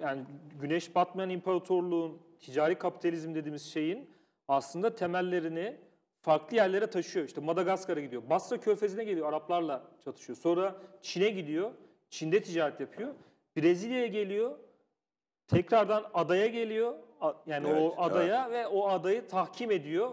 yani 0.00 0.22
Güneş 0.60 0.94
batmayan 0.94 1.30
imparatorluğun 1.30 2.18
ticari 2.40 2.74
kapitalizm 2.74 3.34
dediğimiz 3.34 3.62
şeyin 3.62 4.10
aslında 4.48 4.94
temellerini 4.94 5.76
farklı 6.22 6.56
yerlere 6.56 6.86
taşıyor. 6.86 7.26
İşte 7.26 7.40
Madagaskar'a 7.40 8.00
gidiyor. 8.00 8.22
Basra 8.30 8.60
Körfezi'ne 8.60 9.04
geliyor. 9.04 9.28
Araplarla 9.28 9.82
çatışıyor. 10.04 10.38
Sonra 10.38 10.76
Çin'e 11.02 11.28
gidiyor. 11.30 11.70
Çin'de 12.10 12.42
ticaret 12.42 12.80
yapıyor. 12.80 13.14
Brezilya'ya 13.56 14.06
geliyor. 14.06 14.58
Tekrardan 15.48 16.04
adaya 16.14 16.46
geliyor. 16.46 16.94
Yani 17.46 17.68
Evet, 17.68 17.82
o 17.82 18.02
adaya 18.02 18.50
ve 18.50 18.66
o 18.66 18.88
adayı 18.88 19.28
tahkim 19.28 19.70
ediyor. 19.70 20.10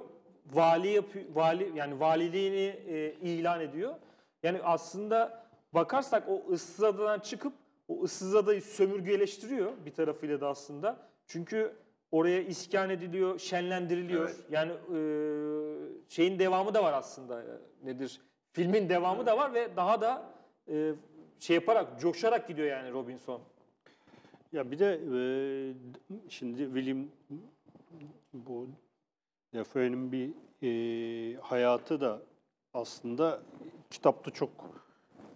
Vali 0.53 0.87
yapıyor, 0.87 1.25
vali 1.33 1.71
yani 1.75 1.99
valiliğini 1.99 2.79
e, 2.87 3.13
ilan 3.21 3.61
ediyor. 3.61 3.95
Yani 4.43 4.59
aslında 4.63 5.45
bakarsak 5.73 6.29
o 6.29 6.51
ıssız 6.51 6.83
adadan 6.83 7.19
çıkıp 7.19 7.53
o 7.87 8.03
ıssız 8.03 8.35
adayı 8.35 8.61
sömürgeleştiriyor 8.61 9.71
bir 9.85 9.93
tarafıyla 9.93 10.41
da 10.41 10.47
aslında. 10.47 10.97
Çünkü 11.27 11.75
oraya 12.11 12.41
iskan 12.41 12.89
ediliyor, 12.89 13.39
şenlendiriliyor. 13.39 14.29
Evet. 14.29 14.39
Yani 14.51 14.71
e, 14.71 14.99
şeyin 16.09 16.39
devamı 16.39 16.73
da 16.73 16.83
var 16.83 16.93
aslında. 16.93 17.41
E, 17.41 17.45
Nedir? 17.83 18.21
Filmin 18.51 18.89
devamı 18.89 19.25
da 19.25 19.37
var 19.37 19.53
ve 19.53 19.75
daha 19.75 20.01
da 20.01 20.23
e, 20.69 20.93
şey 21.39 21.53
yaparak, 21.55 21.99
coşarak 21.99 22.47
gidiyor 22.47 22.67
yani 22.67 22.91
Robinson. 22.91 23.41
Ya 24.53 24.71
bir 24.71 24.79
de 24.79 24.99
e, 25.15 25.19
şimdi 26.29 26.63
William 26.65 27.07
bu 28.33 28.67
Defoe'nin 29.53 30.11
bir 30.11 30.33
e, 30.63 31.37
hayatı 31.41 32.01
da 32.01 32.21
aslında 32.73 33.41
kitapta 33.89 34.31
çok 34.31 34.49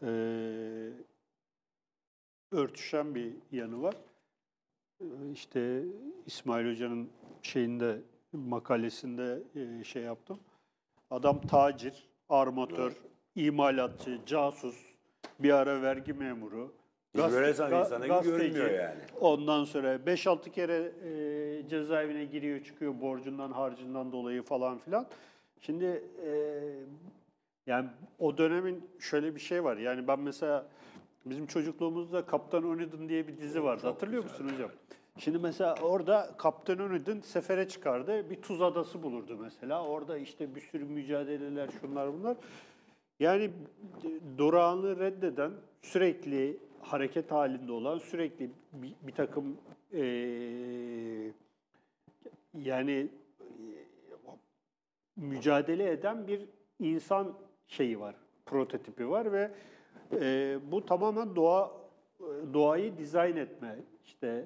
e, 0.04 0.10
örtüşen 2.52 3.16
bir 3.16 3.34
yanı 3.52 3.82
var. 3.82 3.96
İşte 5.34 5.82
İsmail 6.26 6.72
Hoca'nın 6.72 7.10
şeyinde 7.42 7.98
makalesinde 8.34 9.40
e, 9.56 9.84
şey 9.84 10.04
yaptım. 10.04 10.40
Adam 11.12 11.42
tacir, 11.42 12.08
armatör, 12.30 12.94
imalatçı, 13.36 14.20
casus, 14.26 14.76
bir 15.40 15.52
ara 15.52 15.82
vergi 15.82 16.14
memuru. 16.14 16.74
Bir 17.16 17.20
gazete- 17.20 17.68
gibi 17.68 18.08
gazeteci. 18.08 18.24
görünmüyor 18.24 18.72
yani. 18.72 19.00
Ondan 19.20 19.64
sonra 19.64 19.96
5-6 19.96 20.52
kere 20.52 20.92
e, 21.04 21.68
cezaevine 21.70 22.26
giriyor 22.26 22.64
çıkıyor 22.64 23.02
borcundan 23.02 23.52
harcından 23.52 24.12
dolayı 24.12 24.44
falan 24.44 24.78
filan. 24.78 25.08
Şimdi 25.62 26.04
e, 26.26 26.32
yani 27.68 27.90
o 28.20 28.38
dönemin 28.38 28.90
şöyle 29.00 29.36
bir 29.36 29.40
şey 29.40 29.64
var. 29.64 29.78
Yani 29.78 30.08
ben 30.08 30.20
mesela 30.20 30.68
bizim 31.26 31.46
çocukluğumuzda 31.46 32.26
Kaptan 32.26 32.64
Onedin 32.64 33.10
diye 33.10 33.28
bir 33.28 33.38
dizi 33.38 33.64
vardı. 33.64 33.88
Hatırlıyor 33.88 34.24
musun 34.24 34.50
hocam? 34.54 34.72
Şimdi 35.18 35.38
mesela 35.38 35.76
orada 35.82 36.36
Kaptan 36.38 36.80
Onedin 36.80 37.22
sefere 37.22 37.68
çıkardı. 37.68 38.30
Bir 38.30 38.42
tuz 38.42 38.62
adası 38.62 39.04
bulurdu 39.04 39.38
mesela. 39.42 39.86
Orada 39.86 40.18
işte 40.18 40.56
bir 40.56 40.62
sürü 40.62 40.86
mücadeleler 40.86 41.70
şunlar 41.82 42.14
bunlar. 42.14 42.38
Yani 43.20 43.52
durağını 44.38 45.00
reddeden, 45.00 45.52
sürekli 45.82 46.58
hareket 46.82 47.32
halinde 47.32 47.72
olan, 47.72 47.98
sürekli 47.98 48.50
bir, 48.74 48.94
bir 49.02 49.12
takım 49.12 49.58
e, 49.94 50.04
yani 52.54 53.08
mücadele 55.16 55.92
eden 55.92 56.28
bir 56.28 56.42
insan 56.80 57.34
şeyi 57.68 58.00
var, 58.00 58.16
prototipi 58.46 59.10
var 59.10 59.32
ve 59.32 59.52
e, 60.22 60.58
bu 60.72 60.86
tamamen 60.86 61.36
doğa 61.36 61.72
doğayı 62.54 62.98
dizayn 62.98 63.38
etme, 63.38 63.76
işte 64.06 64.46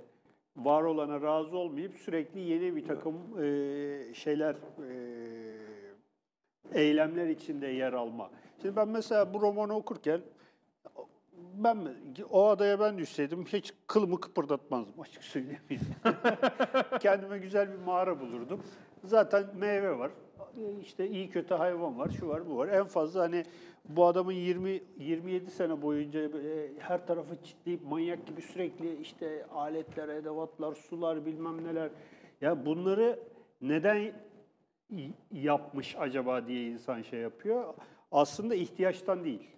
var 0.58 0.84
olana 0.84 1.22
razı 1.22 1.58
olmayıp 1.58 1.98
sürekli 1.98 2.40
yeni 2.40 2.76
bir 2.76 2.86
takım 2.86 3.16
e, 3.44 4.14
şeyler 4.14 4.56
e, 4.56 4.90
eylemler 6.80 7.28
içinde 7.28 7.68
yer 7.68 7.94
alma. 7.94 8.30
Şimdi 8.62 8.76
ben 8.76 8.88
mesela 8.88 9.34
bu 9.34 9.42
romanı 9.42 9.76
okurken 9.76 10.22
ben 11.54 11.78
o 12.30 12.48
adaya 12.48 12.80
ben 12.80 12.98
düşseydim 12.98 13.46
hiç 13.46 13.74
kılımı 13.88 14.20
kıpırdatmazdım 14.20 15.02
açık 15.02 15.24
söyleyeyim. 15.24 15.64
Kendime 17.00 17.38
güzel 17.38 17.72
bir 17.72 17.86
mağara 17.86 18.20
bulurdum. 18.20 18.64
Zaten 19.04 19.46
meyve 19.56 20.00
var. 20.00 20.12
işte 20.82 21.10
iyi 21.10 21.30
kötü 21.30 21.54
hayvan 21.54 22.00
var, 22.00 22.10
şu 22.10 22.28
var, 22.28 22.50
bu 22.50 22.58
var. 22.58 22.68
En 22.68 22.86
fazla 22.86 23.22
hani 23.22 23.46
bu 23.90 24.06
adamın 24.06 24.32
20 24.32 24.82
27 24.98 25.52
sene 25.52 25.82
boyunca 25.82 26.34
böyle 26.34 26.80
her 26.80 27.08
tarafı 27.08 27.44
çitleyip 27.44 27.84
manyak 27.84 28.28
gibi 28.28 28.42
sürekli 28.42 29.02
işte 29.02 29.46
aletler, 29.46 30.10
edevatlar, 30.10 30.74
sular 30.74 31.26
bilmem 31.26 31.64
neler. 31.64 31.90
Ya 32.42 32.66
bunları 32.66 33.20
neden 33.62 34.14
yapmış 35.32 35.96
acaba 36.00 36.48
diye 36.48 36.68
insan 36.68 37.02
şey 37.02 37.20
yapıyor. 37.20 37.74
Aslında 38.12 38.56
ihtiyaçtan 38.56 39.24
değil. 39.24 39.50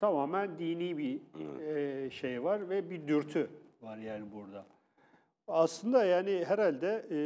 Tamamen 0.00 0.58
dini 0.58 0.98
bir 0.98 1.20
e, 1.60 2.10
şey 2.10 2.44
var 2.44 2.70
ve 2.70 2.90
bir 2.90 3.08
dürtü 3.08 3.50
var 3.82 3.96
yani 3.96 4.32
burada. 4.32 4.66
Aslında 5.48 6.04
yani 6.04 6.44
herhalde 6.44 7.06
e, 7.10 7.16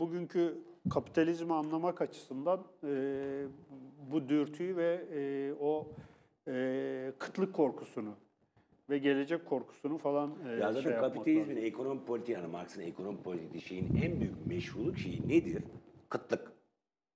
bugünkü 0.00 0.58
kapitalizmi 0.90 1.54
anlamak 1.54 2.02
açısından 2.02 2.64
e, 2.84 3.46
bu 3.98 4.28
dürtüyü 4.28 4.76
ve 4.76 5.04
e, 5.14 5.52
o 5.60 5.86
e, 6.48 7.12
kıtlık 7.18 7.54
korkusunu 7.54 8.14
ve 8.90 8.98
gelecek 8.98 9.46
korkusunu 9.46 9.98
falan 9.98 10.34
e, 10.48 10.50
Ya 10.52 10.72
zaten 10.72 10.80
şey 10.90 11.00
kapitalizmin 11.00 11.40
lazım. 11.56 11.64
ekonomi 11.64 12.04
politiği, 12.04 12.34
yani 12.38 12.46
Marx'ın 12.46 12.80
ekonomi 12.80 13.22
politiği 13.22 13.62
şeyin 13.62 13.96
en 14.02 14.20
büyük 14.20 14.46
meşruluk 14.46 14.98
şeyi 14.98 15.28
nedir? 15.28 15.62
Kıtlık. 16.08 16.52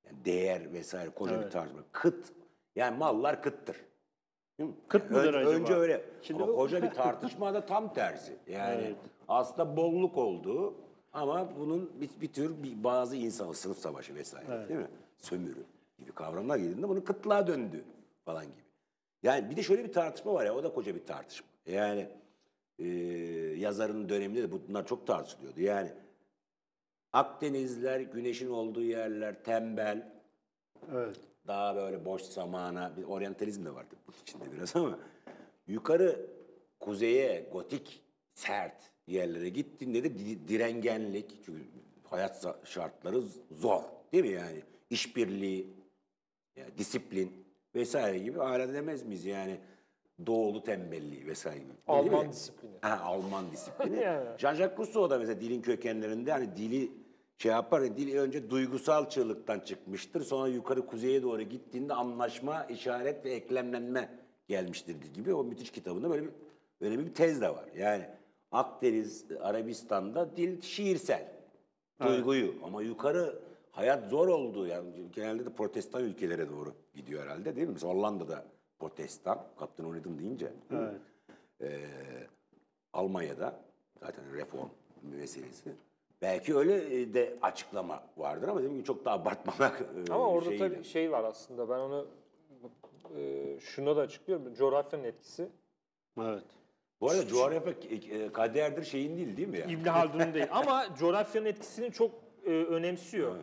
Yani 0.06 0.24
değer 0.24 0.72
vesaire 0.72 1.10
koca 1.10 1.32
bir 1.36 1.42
Evet. 1.42 1.52
tartışma. 1.52 1.82
Kıt. 1.92 2.32
Yani 2.76 2.98
mallar 2.98 3.42
kıttır. 3.42 3.76
Değil 4.58 4.70
mi? 4.70 4.76
Kıt 4.88 5.02
Yani 5.02 5.12
mıdır 5.12 5.34
ön- 5.34 5.40
acaba? 5.40 5.54
Önce 5.54 5.74
öyle. 5.74 6.04
Şimdi 6.22 6.42
Ama 6.42 6.52
o- 6.52 6.56
koca 6.56 6.82
bir 6.82 6.90
tartışma 6.94 7.54
da 7.54 7.66
tam 7.66 7.94
tersi. 7.94 8.36
Yani 8.46 8.82
Evet. 8.84 8.96
aslında 9.28 9.76
bolluk 9.76 10.16
olduğu 10.18 10.74
ama 11.12 11.48
bunun 11.58 11.90
bir, 12.00 12.10
bir 12.20 12.32
tür 12.32 12.62
bir, 12.62 12.84
bazı 12.84 13.16
insan 13.16 13.52
sınıf 13.52 13.78
savaşı 13.78 14.14
vesaire 14.14 14.46
Evet. 14.50 14.68
değil 14.68 14.80
mi? 14.80 14.86
Sömürü 15.18 15.64
gibi 16.02 16.12
kavramlar 16.12 16.56
girdiğinde 16.56 16.88
bunun 16.88 17.00
kıtlığa 17.00 17.46
döndü 17.46 17.84
falan 18.24 18.44
gibi. 18.44 18.62
Yani 19.22 19.50
bir 19.50 19.56
de 19.56 19.62
şöyle 19.62 19.84
bir 19.84 19.92
tartışma 19.92 20.34
var 20.34 20.44
ya 20.46 20.54
o 20.54 20.64
da 20.64 20.72
koca 20.72 20.94
bir 20.94 21.06
tartışma. 21.06 21.48
Yani 21.66 22.08
e, 22.78 22.86
yazarın 23.58 24.08
döneminde 24.08 24.42
de 24.42 24.52
bunlar 24.52 24.86
çok 24.86 25.06
tartışılıyordu. 25.06 25.60
Yani 25.60 25.92
Akdenizler, 27.12 28.00
güneşin 28.00 28.50
olduğu 28.50 28.82
yerler 28.82 29.44
tembel, 29.44 30.12
Evet. 30.94 31.16
daha 31.46 31.76
böyle 31.76 32.04
boş 32.04 32.22
zamana, 32.22 32.96
bir 32.96 33.04
oryantalizm 33.04 33.64
de 33.64 33.74
vardı 33.74 33.94
bunun 34.06 34.16
içinde 34.22 34.52
biraz 34.52 34.76
ama 34.76 34.98
yukarı 35.66 36.26
kuzeye, 36.80 37.48
gotik, 37.52 38.02
sert 38.34 38.90
yerlere 39.06 39.48
gittiğinde 39.48 40.04
de 40.04 40.18
di- 40.18 40.48
direngenlik, 40.48 41.30
çünkü 41.46 41.62
hayat 42.04 42.46
şartları 42.64 43.22
zor 43.50 43.82
değil 44.12 44.24
mi 44.24 44.30
yani? 44.30 44.62
İşbirliği, 44.90 45.66
yani 46.56 46.78
disiplin 46.78 47.32
vesaire 47.74 48.18
gibi 48.18 48.38
hala 48.38 48.74
demez 48.74 49.02
miyiz 49.02 49.24
yani? 49.24 49.56
Doğulu 50.26 50.62
tembelliği 50.62 51.26
vesaire 51.26 51.58
gibi. 51.58 51.72
Alman 51.88 52.26
mi? 52.26 52.32
disiplini. 52.32 52.72
Ha, 52.80 53.00
Alman 53.04 53.50
disiplini. 53.52 53.96
Yani. 54.02 54.28
Jean-Jacques 54.38 54.78
Rousseau 54.78 55.10
da 55.10 55.18
mesela 55.18 55.40
dilin 55.40 55.62
kökenlerinde 55.62 56.32
hani 56.32 56.56
dili 56.56 56.92
şey 57.38 57.52
yapar 57.52 57.80
ya 57.80 57.96
dil 57.96 58.16
önce 58.16 58.50
duygusal 58.50 59.08
çığlıktan 59.08 59.60
çıkmıştır. 59.60 60.24
Sonra 60.24 60.48
yukarı 60.48 60.86
kuzeye 60.86 61.22
doğru 61.22 61.42
gittiğinde 61.42 61.94
anlaşma, 61.94 62.64
işaret 62.64 63.24
ve 63.24 63.30
eklemlenme 63.30 64.08
gelmiştir 64.48 64.96
gibi 65.14 65.34
o 65.34 65.44
müthiş 65.44 65.70
kitabında 65.70 66.10
böyle 66.10 66.22
bir 66.22 66.30
önemli 66.80 67.06
bir 67.06 67.14
tez 67.14 67.40
de 67.40 67.48
var. 67.48 67.64
Yani 67.76 68.04
Akdeniz, 68.52 69.24
Arabistan'da 69.40 70.36
dil 70.36 70.60
şiirsel. 70.60 71.32
Duyguyu 72.06 72.54
ama 72.64 72.82
yukarı 72.82 73.38
hayat 73.72 74.08
zor 74.08 74.28
olduğu 74.28 74.66
yani 74.66 74.90
genelde 75.12 75.46
de 75.46 75.50
protestan 75.52 76.04
ülkelere 76.04 76.48
doğru 76.50 76.74
gidiyor 76.94 77.22
herhalde 77.22 77.56
değil 77.56 77.66
mi? 77.66 77.72
Mesela 77.72 77.92
Hollanda'da 77.92 78.44
protestan, 78.78 79.46
Kaptan 79.58 79.86
oynadım 79.86 80.18
deyince. 80.18 80.52
Evet. 80.72 81.00
Ee, 81.60 81.86
Almanya'da 82.92 83.60
zaten 84.00 84.34
reform 84.34 84.68
meselesi. 85.02 85.72
Belki 86.22 86.56
öyle 86.56 87.00
e, 87.00 87.14
de 87.14 87.36
açıklama 87.42 88.02
vardır 88.16 88.48
ama 88.48 88.58
dediğim 88.58 88.74
gibi 88.74 88.84
çok 88.84 89.04
da 89.04 89.12
abartmamak 89.12 89.80
e, 90.08 90.12
Ama 90.12 90.28
orada 90.28 90.48
şeyiyle. 90.48 90.68
tabii 90.74 90.84
şey 90.84 91.12
var 91.12 91.24
aslında. 91.24 91.68
Ben 91.68 91.78
onu 91.78 92.06
e, 93.16 93.60
şuna 93.60 93.96
da 93.96 94.00
açıklıyorum. 94.00 94.54
Coğrafyanın 94.54 95.04
etkisi. 95.04 95.48
Evet. 96.20 96.44
Bu 97.00 97.10
arada 97.10 97.26
coğrafya 97.26 97.72
e, 98.10 98.32
kaderdir 98.32 98.84
şeyin 98.84 99.16
değil 99.16 99.36
değil 99.36 99.48
mi? 99.48 99.58
Yani? 99.58 99.72
İbn 99.72 99.88
Haldun'un 99.88 100.34
değil. 100.34 100.46
Ama 100.50 100.86
coğrafyanın 100.98 101.46
etkisini 101.46 101.92
çok 101.92 102.10
e, 102.46 102.50
önemsiyor. 102.50 103.36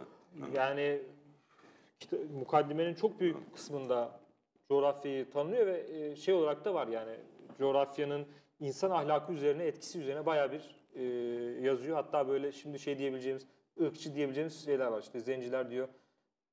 Yani 0.55 1.01
işte, 1.99 2.17
mukaddimenin 2.39 2.93
çok 2.93 3.19
büyük 3.19 3.53
kısmında 3.53 4.19
coğrafyayı 4.69 5.29
tanıyor 5.31 5.67
ve 5.67 5.85
e, 5.89 6.15
şey 6.15 6.33
olarak 6.33 6.65
da 6.65 6.73
var 6.73 6.87
yani 6.87 7.15
coğrafyanın 7.57 8.25
insan 8.59 8.91
ahlakı 8.91 9.33
üzerine 9.33 9.63
etkisi 9.63 9.99
üzerine 9.99 10.25
bayağı 10.25 10.51
bir 10.51 10.75
e, 10.95 11.03
yazıyor. 11.61 11.95
Hatta 11.95 12.27
böyle 12.27 12.51
şimdi 12.51 12.79
şey 12.79 12.97
diyebileceğimiz 12.97 13.47
ırkçı 13.81 14.15
diyebileceğimiz 14.15 14.65
şeyler 14.65 14.87
var. 14.87 15.01
İşte 15.01 15.19
zenciler 15.19 15.69
diyor. 15.69 15.87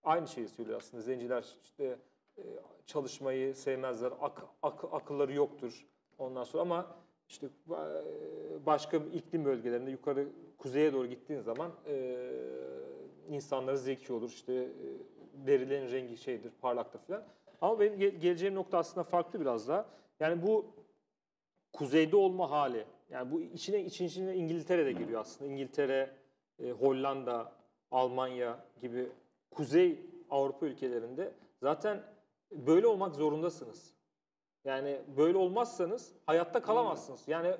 Aynı 0.05 0.29
şeyi 0.29 0.49
söylüyor 0.49 0.79
aslında. 0.81 1.03
Zenciler 1.03 1.45
işte 1.63 1.97
e, 2.39 2.43
çalışmayı 2.87 3.55
sevmezler. 3.55 4.13
Ak, 4.21 4.43
ak- 4.63 4.95
akılları 4.95 5.33
yoktur. 5.33 5.87
Ondan 6.19 6.45
sonra 6.45 6.63
ama 6.63 6.87
işte 7.29 7.47
başka 8.67 8.97
iklim 8.97 9.45
bölgelerinde 9.45 9.91
yukarı 9.91 10.29
kuzeye 10.59 10.93
doğru 10.93 11.07
gittiğin 11.07 11.41
zaman 11.41 11.73
e, 11.87 11.95
insanları 13.31 13.79
zeki 13.79 14.13
olur. 14.13 14.29
İşte 14.29 14.53
e, 14.55 14.67
derilerin 15.47 15.93
rengi 15.93 16.17
şeydir, 16.17 16.51
parlaktır 16.61 16.99
falan. 16.99 17.25
Ama 17.61 17.81
benim 17.81 18.01
ge- 18.01 18.19
geleceğim 18.19 18.55
nokta 18.55 18.79
aslında 18.79 19.05
farklı 19.05 19.41
biraz 19.41 19.69
daha. 19.69 19.87
Yani 20.21 20.43
bu 20.43 20.67
kuzeyde 21.73 22.17
olma 22.17 22.51
hali. 22.51 22.85
Yani 23.11 23.31
bu 23.33 23.41
içine 23.41 23.85
için 23.85 24.05
içine 24.05 24.35
İngiltere 24.35 24.87
de 24.87 24.93
giriyor 24.93 25.21
aslında. 25.21 25.51
İngiltere, 25.51 26.11
e, 26.59 26.71
Hollanda, 26.71 27.53
Almanya 27.91 28.59
gibi 28.81 29.09
kuzey 29.51 30.01
Avrupa 30.31 30.67
ülkelerinde 30.67 31.33
zaten 31.63 32.03
böyle 32.51 32.87
olmak 32.87 33.15
zorundasınız. 33.15 33.95
Yani 34.65 35.01
böyle 35.17 35.39
olmazsanız 35.39 36.13
hayatta 36.27 36.63
kalamazsınız. 36.63 37.29
Yani 37.29 37.55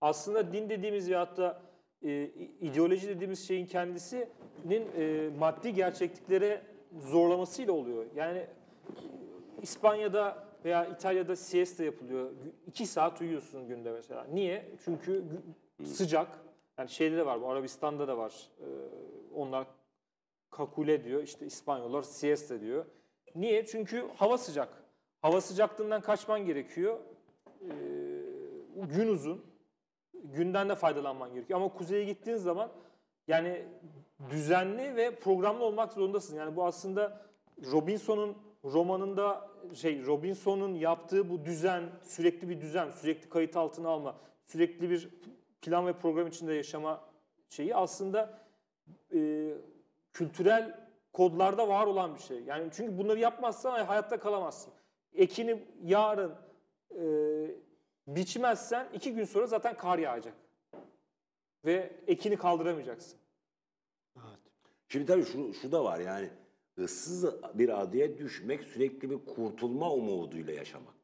aslında 0.00 0.52
din 0.52 0.68
dediğimiz 0.70 1.10
veyahut 1.10 1.36
da 1.36 1.60
e, 2.02 2.24
ideoloji 2.60 3.08
dediğimiz 3.08 3.48
şeyin 3.48 3.66
kendisinin 3.66 4.88
e, 4.96 5.28
maddi 5.38 5.74
gerçekliklere 5.74 6.62
zorlamasıyla 6.98 7.72
oluyor. 7.72 8.04
Yani 8.16 8.46
İspanya'da 9.62 10.48
veya 10.64 10.86
İtalya'da 10.86 11.36
siesta 11.36 11.84
yapılıyor. 11.84 12.30
İki 12.66 12.86
saat 12.86 13.20
uyuyorsun 13.20 13.68
günde 13.68 13.92
mesela. 13.92 14.26
Niye? 14.32 14.68
Çünkü 14.84 15.24
sıcak. 15.84 16.28
Yani 16.78 16.88
şeyde 16.88 17.16
de 17.16 17.26
var, 17.26 17.42
bu 17.42 17.48
Arabistan'da 17.48 18.08
da 18.08 18.18
var. 18.18 18.50
Ee, 18.60 18.64
onlar 19.34 19.66
kakule 20.50 21.04
diyor, 21.04 21.22
işte 21.22 21.46
İspanyollar 21.46 22.02
siesta 22.02 22.60
diyor. 22.60 22.84
Niye? 23.34 23.66
Çünkü 23.66 24.04
hava 24.16 24.38
sıcak. 24.38 24.68
Hava 25.22 25.40
sıcaklığından 25.40 26.00
kaçman 26.00 26.46
gerekiyor. 26.46 26.98
Ee, 27.62 27.66
gün 28.94 29.08
uzun. 29.08 29.44
Günden 30.24 30.68
de 30.68 30.74
faydalanman 30.74 31.34
gerekiyor. 31.34 31.60
Ama 31.60 31.68
kuzeye 31.68 32.04
gittiğin 32.04 32.36
zaman 32.36 32.70
yani 33.28 33.64
düzenli 34.30 34.96
ve 34.96 35.14
programlı 35.14 35.64
olmak 35.64 35.92
zorundasın. 35.92 36.36
Yani 36.36 36.56
bu 36.56 36.64
aslında 36.64 37.20
Robinson'un 37.72 38.36
romanında 38.64 39.50
şey 39.74 40.06
Robinson'un 40.06 40.74
yaptığı 40.74 41.30
bu 41.30 41.44
düzen, 41.44 41.82
sürekli 42.02 42.48
bir 42.48 42.60
düzen, 42.60 42.90
sürekli 42.90 43.28
kayıt 43.28 43.56
altına 43.56 43.88
alma, 43.88 44.16
sürekli 44.44 44.90
bir 44.90 45.08
plan 45.62 45.86
ve 45.86 45.92
program 45.92 46.26
içinde 46.26 46.54
yaşama 46.54 47.00
şeyi 47.48 47.74
aslında 47.74 48.38
e, 49.14 49.50
kültürel 50.12 50.88
kodlarda 51.12 51.68
var 51.68 51.86
olan 51.86 52.14
bir 52.14 52.20
şey. 52.20 52.42
Yani 52.42 52.68
çünkü 52.72 52.98
bunları 52.98 53.18
yapmazsan 53.18 53.84
hayatta 53.84 54.20
kalamazsın. 54.20 54.72
Ekini 55.14 55.66
yarın 55.84 56.34
e, 56.90 57.04
biçmezsen 58.16 58.88
iki 58.94 59.14
gün 59.14 59.24
sonra 59.24 59.46
zaten 59.46 59.76
kar 59.76 59.98
yağacak. 59.98 60.34
Ve 61.64 61.92
ekini 62.06 62.36
kaldıramayacaksın. 62.36 63.18
Şimdi 64.88 65.06
tabii 65.06 65.24
şu, 65.24 65.54
şu 65.54 65.72
da 65.72 65.84
var 65.84 65.98
yani 66.00 66.28
ıssız 66.78 67.24
bir 67.54 67.80
adaya 67.80 68.18
düşmek 68.18 68.64
sürekli 68.64 69.10
bir 69.10 69.34
kurtulma 69.34 69.92
umuduyla 69.92 70.52
yaşamak 70.52 70.94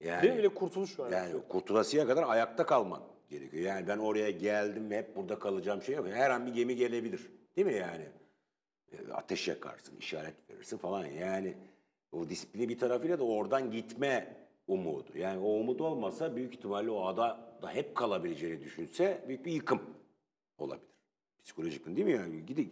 demek. 0.00 0.12
Yani, 0.12 0.22
Değil 0.22 0.34
mi? 0.34 0.38
Bir 0.38 0.42
de 0.42 0.54
kurtuluş 0.54 0.98
var. 0.98 1.10
yani 1.10 1.48
kurtulasıya 1.48 2.06
kadar 2.06 2.22
ayakta 2.22 2.66
kalman 2.66 3.02
gerekiyor. 3.30 3.62
Yani 3.64 3.88
ben 3.88 3.98
oraya 3.98 4.30
geldim 4.30 4.90
ve 4.90 4.98
hep 4.98 5.16
burada 5.16 5.38
kalacağım 5.38 5.82
şey 5.82 5.94
yok. 5.94 6.06
Her 6.06 6.30
an 6.30 6.46
bir 6.46 6.52
gemi 6.54 6.76
gelebilir. 6.76 7.30
Değil 7.56 7.66
mi 7.66 7.74
yani? 7.74 8.04
E, 8.92 9.12
Ateş 9.12 9.48
yakarsın, 9.48 9.96
işaret 9.96 10.34
verirsin 10.50 10.76
falan. 10.78 11.06
Yani 11.06 11.56
o 12.12 12.28
disiplini 12.28 12.68
bir 12.68 12.78
tarafıyla 12.78 13.18
da 13.18 13.24
oradan 13.24 13.70
gitme 13.70 14.36
umudu. 14.72 15.18
Yani 15.18 15.38
o 15.38 15.48
umut 15.48 15.80
olmasa 15.80 16.36
büyük 16.36 16.54
ihtimalle 16.54 16.90
o 16.90 17.04
ada 17.06 17.40
da 17.62 17.70
hep 17.74 17.94
kalabileceğini 17.94 18.60
düşünse 18.62 19.24
büyük 19.28 19.46
bir 19.46 19.52
yıkım 19.52 19.82
olabilir. 20.58 20.86
Psikolojik 21.42 21.86
değil 21.86 22.06
mi 22.06 22.12
yani? 22.12 22.46
Gidip 22.46 22.70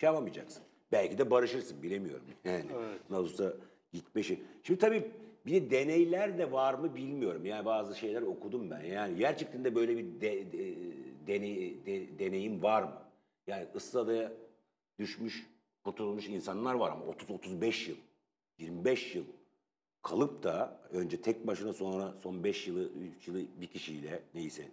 şey 0.00 0.06
yapamayacaksın. 0.06 0.62
Belki 0.92 1.18
de 1.18 1.30
barışırsın 1.30 1.82
bilemiyorum. 1.82 2.24
Yani 2.44 2.64
nasıl 3.10 3.22
olsa 3.24 3.52
gitme 3.92 4.22
şey. 4.22 4.38
Şimdi 4.62 4.80
tabii 4.80 5.10
bir 5.46 5.52
de 5.52 5.70
deneyler 5.70 6.38
de 6.38 6.52
var 6.52 6.74
mı 6.74 6.94
bilmiyorum. 6.94 7.46
Yani 7.46 7.64
bazı 7.64 7.94
şeyler 7.98 8.22
okudum 8.22 8.70
ben. 8.70 8.80
Yani 8.80 9.16
gerçekten 9.18 9.64
de 9.64 9.74
böyle 9.74 9.96
bir 9.96 10.20
de, 10.20 10.52
de- 10.52 10.74
deney, 11.26 11.86
de- 11.86 12.18
deneyim 12.18 12.62
var 12.62 12.82
mı? 12.82 13.02
Yani 13.46 13.66
ıssız 13.76 13.96
adaya 13.96 14.32
düşmüş, 14.98 15.46
kurtulmuş 15.84 16.28
insanlar 16.28 16.74
var 16.74 16.90
ama 16.90 17.04
30-35 17.04 17.88
yıl, 17.90 17.96
25 18.58 19.14
yıl 19.14 19.24
kalıp 20.02 20.42
da 20.42 20.80
önce 20.90 21.22
tek 21.22 21.46
başına 21.46 21.72
sonra 21.72 22.14
son 22.22 22.44
5 22.44 22.66
yılı, 22.66 22.88
3 23.18 23.28
yılı 23.28 23.38
bir 23.60 23.66
kişiyle 23.66 24.22
neyse 24.34 24.68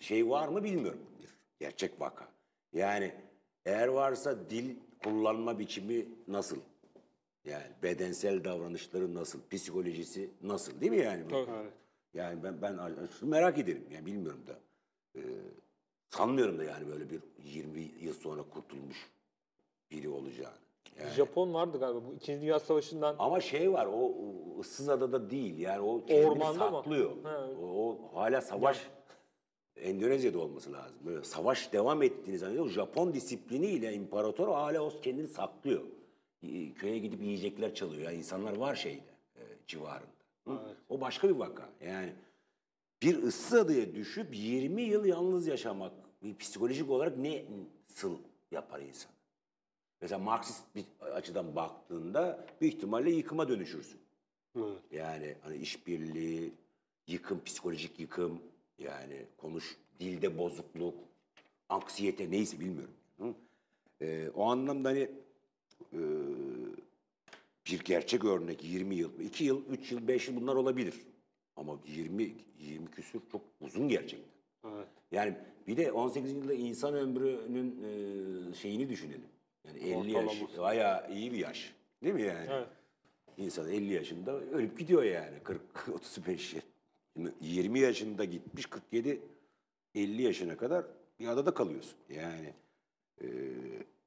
şey 0.00 0.28
var 0.28 0.48
mı 0.48 0.64
bilmiyorum. 0.64 1.00
Bir 1.22 1.28
gerçek 1.58 2.00
vaka. 2.00 2.28
Yani 2.72 3.14
eğer 3.66 3.88
varsa 3.88 4.50
dil 4.50 4.76
kullanma 5.02 5.58
biçimi 5.58 6.06
nasıl? 6.28 6.58
Yani 7.44 7.66
bedensel 7.82 8.44
davranışları 8.44 9.14
nasıl? 9.14 9.40
Psikolojisi 9.50 10.30
nasıl? 10.42 10.80
Değil 10.80 10.92
mi 10.92 10.98
yani? 10.98 11.28
Tabii. 11.28 11.50
Evet. 11.50 11.72
Yani 12.14 12.42
ben 12.42 12.62
ben 12.62 12.78
merak 13.22 13.58
ederim. 13.58 13.84
Yani 13.90 14.06
bilmiyorum 14.06 14.46
da. 14.46 14.58
Ee, 15.16 15.20
sanmıyorum 16.10 16.58
da 16.58 16.64
yani 16.64 16.86
böyle 16.88 17.10
bir 17.10 17.20
20 17.44 17.80
yıl 18.00 18.14
sonra 18.14 18.42
kurtulmuş 18.42 19.10
biri 19.90 20.08
olacağını. 20.08 20.67
Yani. 21.00 21.10
Japon 21.10 21.54
vardı 21.54 21.78
galiba 21.78 22.00
bu 22.08 22.14
İkinci 22.14 22.40
Dünya 22.40 22.60
Savaşı'ndan. 22.60 23.16
Ama 23.18 23.40
şey 23.40 23.72
var 23.72 23.86
o, 23.86 24.12
ıssız 24.60 24.88
adada 24.88 25.30
değil. 25.30 25.58
Yani 25.58 25.80
o 25.80 26.04
kendini 26.06 26.30
Ormanda 26.30 26.70
saklıyor. 26.70 27.10
Evet. 27.38 27.56
O, 27.62 27.66
o 27.66 27.98
hala 28.14 28.40
savaş 28.40 28.90
Endonezya'da 29.76 30.38
olması 30.38 30.72
lazım. 30.72 30.96
Böyle 31.06 31.24
savaş 31.24 31.72
devam 31.72 32.02
ettiğini 32.02 32.38
zannediyor. 32.38 32.68
Japon 32.68 33.14
disipliniyle 33.14 33.92
imparator 33.92 34.48
hala 34.48 34.80
o 34.80 34.92
kendini 35.02 35.28
saklıyor. 35.28 35.82
Köye 36.76 36.98
gidip 36.98 37.22
yiyecekler 37.22 37.74
çalıyor. 37.74 38.02
Yani 38.02 38.16
insanlar 38.16 38.56
var 38.56 38.74
şeyde 38.74 39.02
e, 39.36 39.42
civarında. 39.66 40.06
Hı? 40.48 40.58
O 40.88 41.00
başka 41.00 41.28
bir 41.28 41.34
vaka. 41.34 41.68
Yani 41.86 42.12
bir 43.02 43.22
ıssız 43.22 43.58
adaya 43.58 43.94
düşüp 43.94 44.28
20 44.32 44.82
yıl 44.82 45.04
yalnız 45.04 45.46
yaşamak 45.46 45.92
bir 46.22 46.38
psikolojik 46.38 46.90
olarak 46.90 47.16
ne 47.18 47.44
nasıl 47.88 48.18
yapar 48.50 48.80
insan? 48.80 49.12
Mesela 50.00 50.18
Marksist 50.18 50.64
bir 50.74 50.84
açıdan 51.14 51.56
baktığında 51.56 52.46
büyük 52.60 52.74
ihtimalle 52.74 53.10
yıkıma 53.10 53.48
dönüşürsün. 53.48 54.00
Evet. 54.56 54.78
Yani 54.92 55.34
hani 55.42 55.56
işbirliği, 55.56 56.52
yıkım, 57.06 57.44
psikolojik 57.44 58.00
yıkım, 58.00 58.40
yani 58.78 59.26
konuş, 59.36 59.76
dilde 60.00 60.38
bozukluk, 60.38 60.94
anksiyete 61.68 62.30
neyse 62.30 62.60
bilmiyorum. 62.60 62.94
Hı? 63.18 63.34
Ee, 64.00 64.30
o 64.34 64.44
anlamda 64.44 64.88
hani 64.88 65.10
e, 65.92 66.00
bir 67.66 67.78
gerçek 67.84 68.24
örnek 68.24 68.64
20 68.64 68.94
yıl, 68.94 69.20
2 69.20 69.44
yıl, 69.44 69.66
3 69.66 69.92
yıl, 69.92 70.08
5 70.08 70.28
yıl 70.28 70.40
bunlar 70.40 70.54
olabilir. 70.54 70.94
Ama 71.56 71.78
20 71.86 72.34
20 72.58 72.90
küsur 72.90 73.20
çok 73.32 73.42
uzun 73.60 73.88
gerçekten. 73.88 74.38
Evet. 74.64 74.88
Yani 75.12 75.34
bir 75.66 75.76
de 75.76 75.92
18. 75.92 76.32
yılda 76.32 76.54
insan 76.54 76.94
ömrünün 76.94 77.82
e, 77.82 78.54
şeyini 78.54 78.88
düşünelim. 78.88 79.28
Yani 79.64 79.78
50 79.78 80.12
yaş 80.12 80.24
Ortalaması. 80.26 80.58
bayağı 80.58 81.12
iyi 81.14 81.32
bir 81.32 81.38
yaş. 81.38 81.74
Değil 82.02 82.14
mi 82.14 82.22
yani? 82.22 82.46
Evet. 82.50 82.68
İnsan 83.36 83.68
50 83.68 83.92
yaşında 83.92 84.40
ölüp 84.40 84.78
gidiyor 84.78 85.02
yani 85.02 85.40
40 85.44 85.60
35 85.94 86.54
yıl. 86.54 86.60
Şimdi 87.16 87.32
20 87.40 87.78
yaşında 87.80 88.24
gitmiş 88.24 88.66
47 88.66 89.20
50 89.94 90.22
yaşına 90.22 90.56
kadar 90.56 90.84
bir 91.20 91.28
adada 91.28 91.54
kalıyorsun. 91.54 91.98
Yani 92.08 92.54
e, 93.22 93.26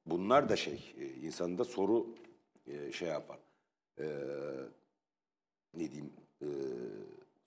bunlar 0.06 0.48
da 0.48 0.56
şey 0.56 0.94
e, 1.00 1.06
insanda 1.06 1.64
soru 1.64 2.06
e, 2.66 2.92
şey 2.92 3.08
yapar. 3.08 3.38
E, 3.98 4.04
ne 5.74 5.90
diyeyim 5.90 6.12
e, 6.42 6.46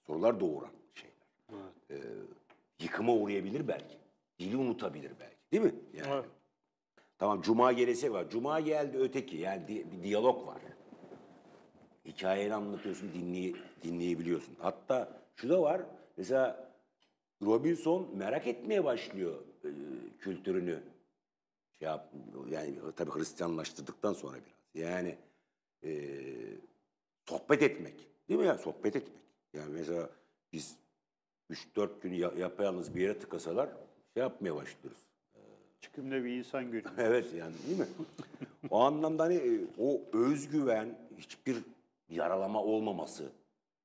sorular 0.08 0.40
doğuran 0.40 0.72
şeyler. 0.94 1.16
Evet. 1.90 2.04
E, 2.04 2.08
yıkıma 2.84 3.14
uğrayabilir 3.14 3.68
belki. 3.68 3.98
Dili 4.40 4.58
unutabilir 4.58 5.12
belki. 5.20 5.36
Değil 5.52 5.64
mi? 5.64 5.76
Yani. 5.94 6.14
Evet. 6.14 6.26
Tamam 7.18 7.42
Cuma 7.42 7.72
gelesi 7.72 8.14
var. 8.14 8.30
Cuma 8.30 8.60
geldi 8.60 8.98
öteki. 8.98 9.38
Yani 9.38 9.68
di- 9.68 9.92
bir 9.92 10.04
diyalog 10.04 10.48
var. 10.48 10.62
Hikayeni 12.06 12.54
anlatıyorsun, 12.54 13.14
dinley 13.14 13.56
dinleyebiliyorsun. 13.84 14.56
Hatta 14.60 15.22
şu 15.36 15.50
da 15.50 15.62
var. 15.62 15.82
Mesela 16.18 16.72
Robinson 17.42 18.10
merak 18.18 18.48
etmeye 18.48 18.84
başlıyor 18.84 19.40
e, 19.64 19.70
kültürünü. 20.20 20.84
Şey 21.80 21.86
yap, 21.88 22.14
yani 22.50 22.76
tabii 22.96 23.12
Hristiyanlaştırdıktan 23.12 24.14
sonra 24.14 24.38
biraz. 24.38 24.84
Yani 24.88 25.16
e, 25.84 25.92
sohbet 27.26 27.64
etmek. 27.64 27.94
Değil 28.30 28.40
mi 28.40 28.46
ya? 28.46 28.58
Sohbet 28.58 28.96
etmek. 28.96 29.22
Yani 29.54 29.74
mesela 29.74 30.10
biz 30.54 30.76
3-4 31.52 32.02
gün 32.02 32.14
ya, 32.14 32.32
yapayalnız 32.38 32.96
bir 32.96 33.02
yere 33.02 33.20
tıkasalar 33.20 33.70
şey 34.14 34.24
yapmaya 34.24 34.56
başlıyoruz. 34.56 35.02
Çıkımda 35.86 36.24
bir 36.24 36.38
insan 36.38 36.72
görüyor. 36.72 36.92
Evet 36.98 37.34
yani 37.34 37.54
değil 37.68 37.80
mi? 37.80 37.88
o 38.70 38.80
anlamda 38.80 39.24
hani 39.24 39.36
e, 39.36 39.62
o 39.80 40.02
özgüven 40.14 40.98
hiçbir 41.18 41.58
yaralama 42.10 42.64
olmaması 42.64 43.32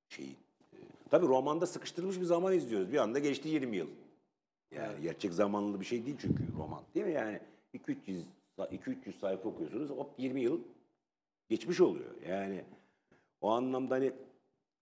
şeyin. 0.09 0.37
E, 0.73 0.77
Tabii 1.11 1.27
romanda 1.27 1.67
sıkıştırılmış 1.67 2.21
bir 2.21 2.25
zaman 2.25 2.53
izliyoruz. 2.55 2.93
Bir 2.93 2.99
anda 2.99 3.19
geçti 3.19 3.49
20 3.49 3.77
yıl. 3.77 3.87
Yani 4.75 5.03
gerçek 5.03 5.33
zamanlı 5.33 5.81
bir 5.81 5.85
şey 5.85 6.07
değil 6.07 6.17
çünkü 6.21 6.43
roman. 6.59 6.83
Değil 6.95 7.07
mi 7.07 7.13
yani? 7.13 7.41
2-300 7.75 8.23
2-300 8.59 9.19
sayfa 9.21 9.49
okuyorsunuz 9.49 9.91
hop 9.91 10.11
20 10.19 10.41
yıl 10.41 10.61
geçmiş 11.49 11.81
oluyor. 11.81 12.11
Yani 12.29 12.65
o 13.41 13.51
anlamda 13.51 13.95
hani 13.95 14.13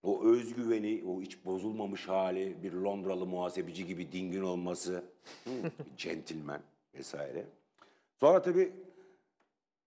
o 0.03 0.23
özgüveni, 0.23 1.03
o 1.07 1.21
hiç 1.21 1.45
bozulmamış 1.45 2.07
hali, 2.07 2.63
bir 2.63 2.73
Londralı 2.73 3.25
muhasebeci 3.25 3.87
gibi 3.87 4.11
dingin 4.11 4.41
olması, 4.41 5.03
centilmen 5.97 6.61
vesaire. 6.93 7.45
Sonra 8.19 8.41
tabii 8.41 8.73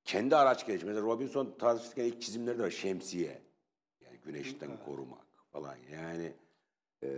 kendi 0.04 0.36
araç 0.36 0.66
gelişi. 0.66 0.86
Mesela 0.86 1.06
Robinson 1.06 1.54
tartışırken 1.58 2.04
ilk 2.04 2.22
çizimleri 2.22 2.58
de 2.58 2.62
var. 2.62 2.70
Şemsiye. 2.70 3.42
Yani 4.00 4.18
güneşten 4.24 4.84
korumak 4.84 5.26
falan. 5.52 5.76
Yani 5.92 6.32
eee, 7.02 7.10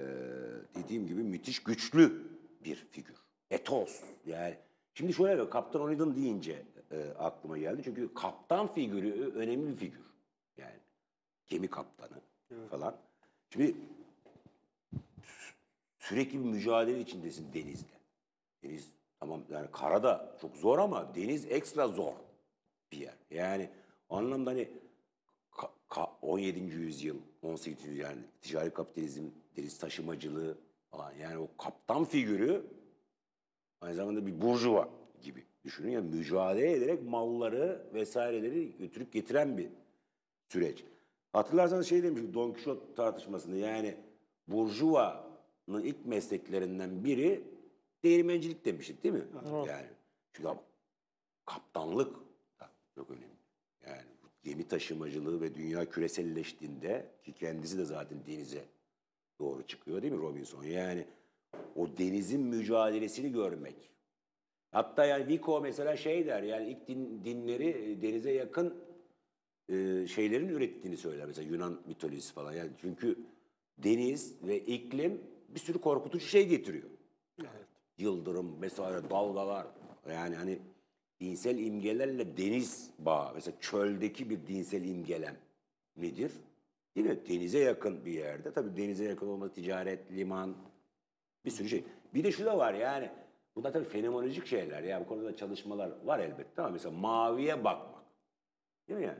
dediğim 0.75 1.07
gibi 1.07 1.23
müthiş 1.23 1.63
güçlü 1.63 2.23
bir 2.65 2.75
figür. 2.91 3.17
Etos. 3.51 4.03
Yani 4.27 4.59
şimdi 4.95 5.13
şöyle 5.13 5.45
bir 5.45 5.51
Kaptan 5.51 5.83
Onidon 5.83 6.17
deyince 6.17 6.63
e, 6.91 7.11
aklıma 7.19 7.59
geldi. 7.59 7.83
Çünkü 7.85 8.15
kaptan 8.15 8.75
figürü 8.75 9.33
önemli 9.35 9.73
bir 9.73 9.77
figür. 9.77 10.05
Yani 10.57 10.79
gemi 11.47 11.69
kaptanı 11.69 12.21
falan. 12.71 12.97
Şimdi 13.51 13.77
sürekli 15.99 16.39
bir 16.39 16.45
mücadele 16.45 17.01
içindesin 17.01 17.53
denizde. 17.53 17.95
Deniz 18.63 18.93
tamam 19.21 19.43
yani 19.51 19.69
karada 19.73 20.37
çok 20.41 20.57
zor 20.57 20.79
ama 20.79 21.15
deniz 21.15 21.53
ekstra 21.53 21.89
zor 21.89 22.13
bir 22.93 22.99
yer. 22.99 23.15
Yani 23.31 23.71
anlamda 24.11 24.51
hani 24.51 24.69
ka- 25.53 25.71
ka- 25.91 26.11
17. 26.23 26.61
yüzyıl, 26.61 27.17
18. 27.43 27.85
yüzyıl 27.85 28.03
yani 28.03 28.21
ticari 28.43 28.71
kapitalizm, 28.71 29.25
deniz 29.57 29.79
taşımacılığı 29.79 30.59
falan 30.91 31.13
yani 31.13 31.39
o 31.39 31.49
kaptan 31.59 32.05
figürü 32.05 32.67
aynı 33.81 33.95
zamanda 33.95 34.27
bir 34.27 34.41
burjuva 34.41 34.89
gibi 35.23 35.45
düşünün. 35.65 35.91
Yani 35.91 36.17
mücadele 36.17 36.73
ederek 36.73 37.03
malları 37.03 37.87
vesaireleri 37.95 38.77
götürüp 38.79 39.13
getiren 39.13 39.59
bir 39.59 39.69
süreç. 40.49 40.85
Hatırlarsanız 41.33 41.89
şey 41.89 42.03
demiştim 42.03 42.35
Don 42.35 42.53
Quixote 42.53 42.95
tartışmasında 42.95 43.57
yani 43.57 43.95
burjuvanın 44.49 45.83
ilk 45.83 46.07
mesleklerinden 46.07 47.05
biri 47.05 47.54
değirmencilik 48.05 48.65
demiştik 48.65 49.05
değil 49.05 49.15
mi? 49.15 49.25
Yani 49.69 49.87
çünkü 50.33 50.49
ama 50.49 50.63
kaptanlık 51.45 52.17
da 52.61 52.71
çok 52.95 53.11
önemli. 53.11 53.35
Yani 53.87 54.03
gemi 54.43 54.69
taşımacılığı 54.69 55.41
ve 55.41 55.55
dünya 55.55 55.91
küreselleştiğinde 55.91 57.11
ki 57.23 57.33
kendisi 57.33 57.79
de 57.79 57.85
zaten 57.85 58.19
denize 58.27 58.65
doğru 59.39 59.67
çıkıyor 59.67 60.03
değil 60.03 60.13
mi 60.13 60.23
Robinson? 60.23 60.65
Yani 60.65 61.07
o 61.77 61.89
denizin 61.99 62.41
mücadelesini 62.41 63.33
görmek. 63.33 63.91
Hatta 64.71 65.05
yani 65.05 65.29
Vico 65.29 65.61
mesela 65.61 65.97
şey 65.97 66.27
der 66.27 66.43
yani 66.43 66.71
ilk 66.71 66.89
din, 66.89 67.25
dinleri 67.25 67.69
e, 67.69 68.03
denize 68.03 68.33
yakın 68.33 68.75
e, 69.69 70.07
şeylerin 70.07 70.49
ürettiğini 70.49 70.97
söyler. 70.97 71.27
Mesela 71.27 71.49
Yunan 71.49 71.81
mitolojisi 71.87 72.33
falan. 72.33 72.53
Yani 72.53 72.71
çünkü 72.81 73.19
deniz 73.79 74.43
ve 74.43 74.59
iklim 74.59 75.21
bir 75.49 75.61
sürü 75.61 75.79
korkutucu 75.79 76.27
şey 76.27 76.49
getiriyor. 76.49 76.91
Yani 77.43 77.65
Yıldırım 77.99 78.63
vesaire 78.63 79.11
dalgalar. 79.11 79.67
Yani 80.11 80.37
hani 80.37 80.59
dinsel 81.21 81.59
imgelerle 81.59 82.37
deniz 82.37 82.91
bağı. 82.99 83.35
Mesela 83.35 83.57
çöldeki 83.61 84.31
bir 84.31 84.47
dinsel 84.47 84.85
imgelem 84.85 85.37
nedir? 85.97 86.33
Mi? 86.95 87.19
Denize 87.29 87.59
yakın 87.59 88.05
bir 88.05 88.13
yerde. 88.13 88.53
Tabii 88.53 88.77
denize 88.77 89.05
yakın 89.05 89.29
olması 89.29 89.55
ticaret, 89.55 90.13
liman, 90.13 90.55
bir 91.45 91.51
sürü 91.51 91.69
şey. 91.69 91.85
Bir 92.15 92.25
de 92.25 92.33
şu 92.33 92.45
da 92.45 92.59
var 92.59 92.75
yani. 92.75 93.11
Bunlar 93.57 93.73
tabii 93.73 93.85
fenomenolojik 93.85 94.47
şeyler. 94.47 94.83
Yani 94.83 95.05
bu 95.05 95.09
konuda 95.09 95.37
çalışmalar 95.37 95.93
var 96.05 96.19
elbette 96.19 96.63
ama 96.63 96.71
mesela 96.71 96.95
maviye 96.97 97.65
bakmak. 97.65 98.05
Değil 98.89 99.01
mi 99.01 99.07
yani? 99.07 99.19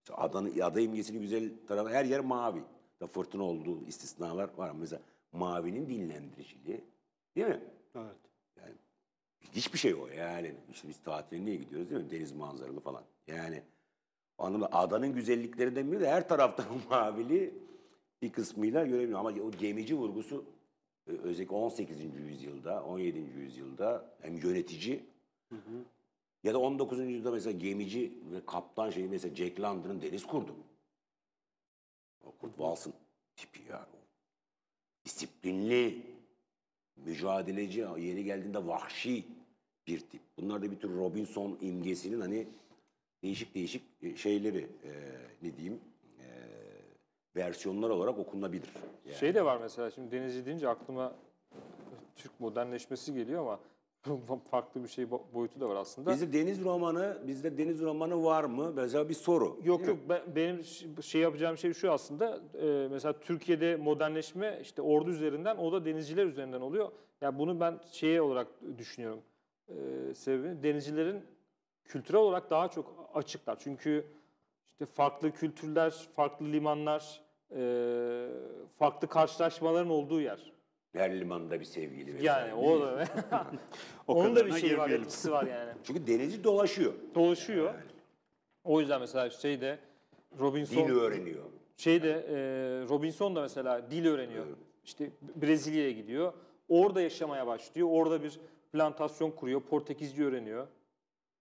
Mesela 0.00 0.18
Adanın, 0.24 0.60
ada 0.60 0.80
imgesini 0.80 1.20
güzel 1.20 1.50
tarafı 1.68 1.90
her 1.90 2.04
yer 2.04 2.20
mavi. 2.20 2.62
Da 3.00 3.06
fırtına 3.06 3.42
olduğu 3.42 3.86
istisnalar 3.86 4.50
var. 4.56 4.72
Mesela 4.80 5.02
mavinin 5.32 5.88
dinlendiriciliği. 5.88 6.84
Değil 7.36 7.46
mi? 7.46 7.60
Evet. 7.94 8.16
Yani 8.56 8.74
bir 9.42 9.48
Hiçbir 9.48 9.78
şey 9.78 9.94
o 9.94 10.06
yani. 10.06 10.54
İşte 10.72 10.88
biz 10.88 11.02
tatile 11.02 11.44
niye 11.44 11.56
gidiyoruz 11.56 11.90
değil 11.90 12.02
mi? 12.02 12.10
Deniz 12.10 12.32
manzaralı 12.32 12.80
falan. 12.80 13.04
Yani 13.26 13.62
anlamda 14.38 14.72
adanın 14.72 15.14
güzellikleri 15.14 15.76
demiyor 15.76 16.02
da 16.02 16.06
her 16.06 16.28
taraftan 16.28 16.66
mavili 16.90 17.54
bir 18.22 18.32
kısmıyla 18.32 18.86
göremiyor. 18.86 19.18
Ama 19.18 19.30
o 19.30 19.50
gemici 19.50 19.96
vurgusu 19.96 20.44
e, 21.06 21.10
özellikle 21.12 21.54
18. 21.54 21.98
yüzyılda, 22.14 22.84
17. 22.84 23.18
yüzyılda 23.18 24.14
hem 24.22 24.36
yönetici 24.36 25.04
ya 26.44 26.54
da 26.54 26.58
19. 26.58 26.98
yüzyılda 26.98 27.30
mesela 27.30 27.58
gemici 27.58 28.12
ve 28.32 28.46
kaptan 28.46 28.90
şeyi 28.90 29.08
mesela 29.08 29.34
Jack 29.34 29.60
London'ın 29.60 30.02
deniz 30.02 30.26
kurdu. 30.26 30.56
O 32.24 32.32
Kurt 32.32 32.50
Waltz'ın 32.50 32.92
tipi 33.36 33.62
ya. 33.70 33.86
o. 33.94 33.98
Disiplinli, 35.04 36.02
mücadeleci, 37.06 37.80
yeri 37.98 38.24
geldiğinde 38.24 38.66
vahşi 38.66 39.24
bir 39.86 40.00
tip. 40.00 40.20
Bunlar 40.38 40.62
da 40.62 40.70
bir 40.70 40.76
tür 40.76 40.96
Robinson 40.96 41.58
imgesinin 41.60 42.20
hani 42.20 42.46
değişik 43.22 43.54
değişik 43.54 43.82
e, 44.02 44.16
şeyleri 44.16 44.66
e, 44.84 44.90
ne 45.42 45.56
diyeyim 45.56 45.80
e, 46.18 46.26
versiyonlar 47.36 47.90
olarak 47.90 48.18
okunabilir. 48.18 48.68
Yani. 49.04 49.16
Şey 49.18 49.34
de 49.34 49.44
var 49.44 49.58
mesela 49.60 49.90
şimdi 49.90 50.10
denizci 50.10 50.46
deyince 50.46 50.68
aklıma 50.68 51.14
Türk 52.16 52.40
modernleşmesi 52.40 53.14
geliyor 53.14 53.40
ama 53.40 53.60
farklı 54.50 54.82
bir 54.82 54.88
şey 54.88 55.04
bo- 55.04 55.34
boyutu 55.34 55.60
da 55.60 55.68
var 55.68 55.76
aslında. 55.76 56.10
Bizde 56.10 56.32
deniz 56.32 56.64
romanı, 56.64 57.18
bizde 57.26 57.58
deniz 57.58 57.80
romanı 57.82 58.24
var 58.24 58.44
mı? 58.44 58.72
Mesela 58.76 59.08
bir 59.08 59.14
soru. 59.14 59.56
Yok 59.64 59.86
yok 59.86 59.98
ben, 60.08 60.22
benim 60.36 60.64
şey 61.02 61.20
yapacağım 61.20 61.58
şey 61.58 61.72
şu 61.72 61.92
aslında 61.92 62.40
e, 62.62 62.88
mesela 62.90 63.20
Türkiye'de 63.20 63.76
modernleşme 63.76 64.58
işte 64.62 64.82
ordu 64.82 65.10
üzerinden 65.10 65.56
o 65.56 65.72
da 65.72 65.84
denizciler 65.84 66.26
üzerinden 66.26 66.60
oluyor. 66.60 66.92
Ya 67.20 67.38
bunu 67.38 67.60
ben 67.60 67.80
şeye 67.92 68.22
olarak 68.22 68.46
düşünüyorum. 68.78 69.20
E, 69.68 69.74
sebebi 70.14 70.62
denizcilerin 70.62 71.24
kültürel 71.84 72.20
olarak 72.20 72.50
daha 72.50 72.68
çok 72.68 73.10
açıklar. 73.14 73.58
Çünkü 73.58 74.06
işte 74.68 74.86
farklı 74.86 75.30
kültürler, 75.30 76.08
farklı 76.16 76.46
limanlar, 76.52 77.20
e, 77.56 77.60
farklı 78.78 79.08
karşılaşmaların 79.08 79.90
olduğu 79.90 80.20
yer. 80.20 80.52
Her 80.92 81.20
limanda 81.20 81.60
bir 81.60 81.64
sevgili 81.64 82.14
vesaire. 82.14 82.48
Yani 82.48 82.54
o 82.54 82.80
da 82.80 83.06
O 84.08 84.14
onun 84.14 84.36
da 84.36 84.46
bir 84.46 84.52
şeyi 84.52 84.78
var, 84.78 84.90
etkisi 84.90 85.32
var 85.32 85.46
yani. 85.46 85.72
Çünkü 85.84 86.06
denizci 86.06 86.44
dolaşıyor. 86.44 86.92
Dolaşıyor. 87.14 87.74
O 88.64 88.80
yüzden 88.80 89.00
mesela 89.00 89.30
şeyde 89.30 89.78
Robinson 90.40 90.88
Dil 90.88 90.92
öğreniyor. 90.92 91.44
Şeyde 91.76 92.10
e, 92.10 92.34
Robinson 92.88 93.36
da 93.36 93.40
mesela 93.40 93.90
dil 93.90 94.06
öğreniyor. 94.06 94.46
İşte 94.84 95.10
Brezilya'ya 95.42 95.90
gidiyor. 95.90 96.32
Orada 96.68 97.00
yaşamaya 97.00 97.46
başlıyor. 97.46 97.88
Orada 97.90 98.22
bir 98.22 98.40
plantasyon 98.72 99.30
kuruyor. 99.30 99.60
Portekizce 99.60 100.24
öğreniyor. 100.24 100.66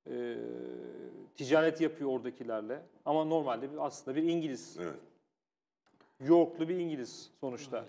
E, 0.09 0.35
ticaret 1.35 1.81
yapıyor 1.81 2.09
oradakilerle. 2.09 2.81
Ama 3.05 3.23
normalde 3.23 3.71
bir, 3.71 3.85
aslında 3.85 4.17
bir 4.17 4.23
İngiliz. 4.23 4.77
Evet. 4.81 4.95
Yorklu 6.19 6.69
bir 6.69 6.75
İngiliz 6.75 7.29
sonuçta. 7.39 7.85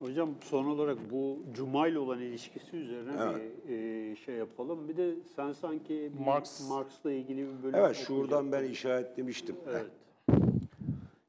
Hocam 0.00 0.34
son 0.42 0.64
olarak 0.66 1.10
bu 1.10 1.42
Cuma 1.54 1.88
ile 1.88 1.98
olan 1.98 2.20
ilişkisi 2.20 2.76
üzerine 2.76 3.12
bir 3.12 3.70
e, 3.72 4.16
şey 4.16 4.34
yapalım. 4.34 4.88
Bir 4.88 4.96
de 4.96 5.14
sen 5.36 5.52
sanki 5.52 6.12
Marx- 6.24 6.68
Marx'la 6.68 7.12
ilgili 7.12 7.38
bir 7.48 7.62
bölüm 7.62 7.74
Evet 7.74 7.96
şuradan 7.96 8.52
ben 8.52 8.64
işaretlemiştim. 8.64 9.56
Evet. 9.68 9.86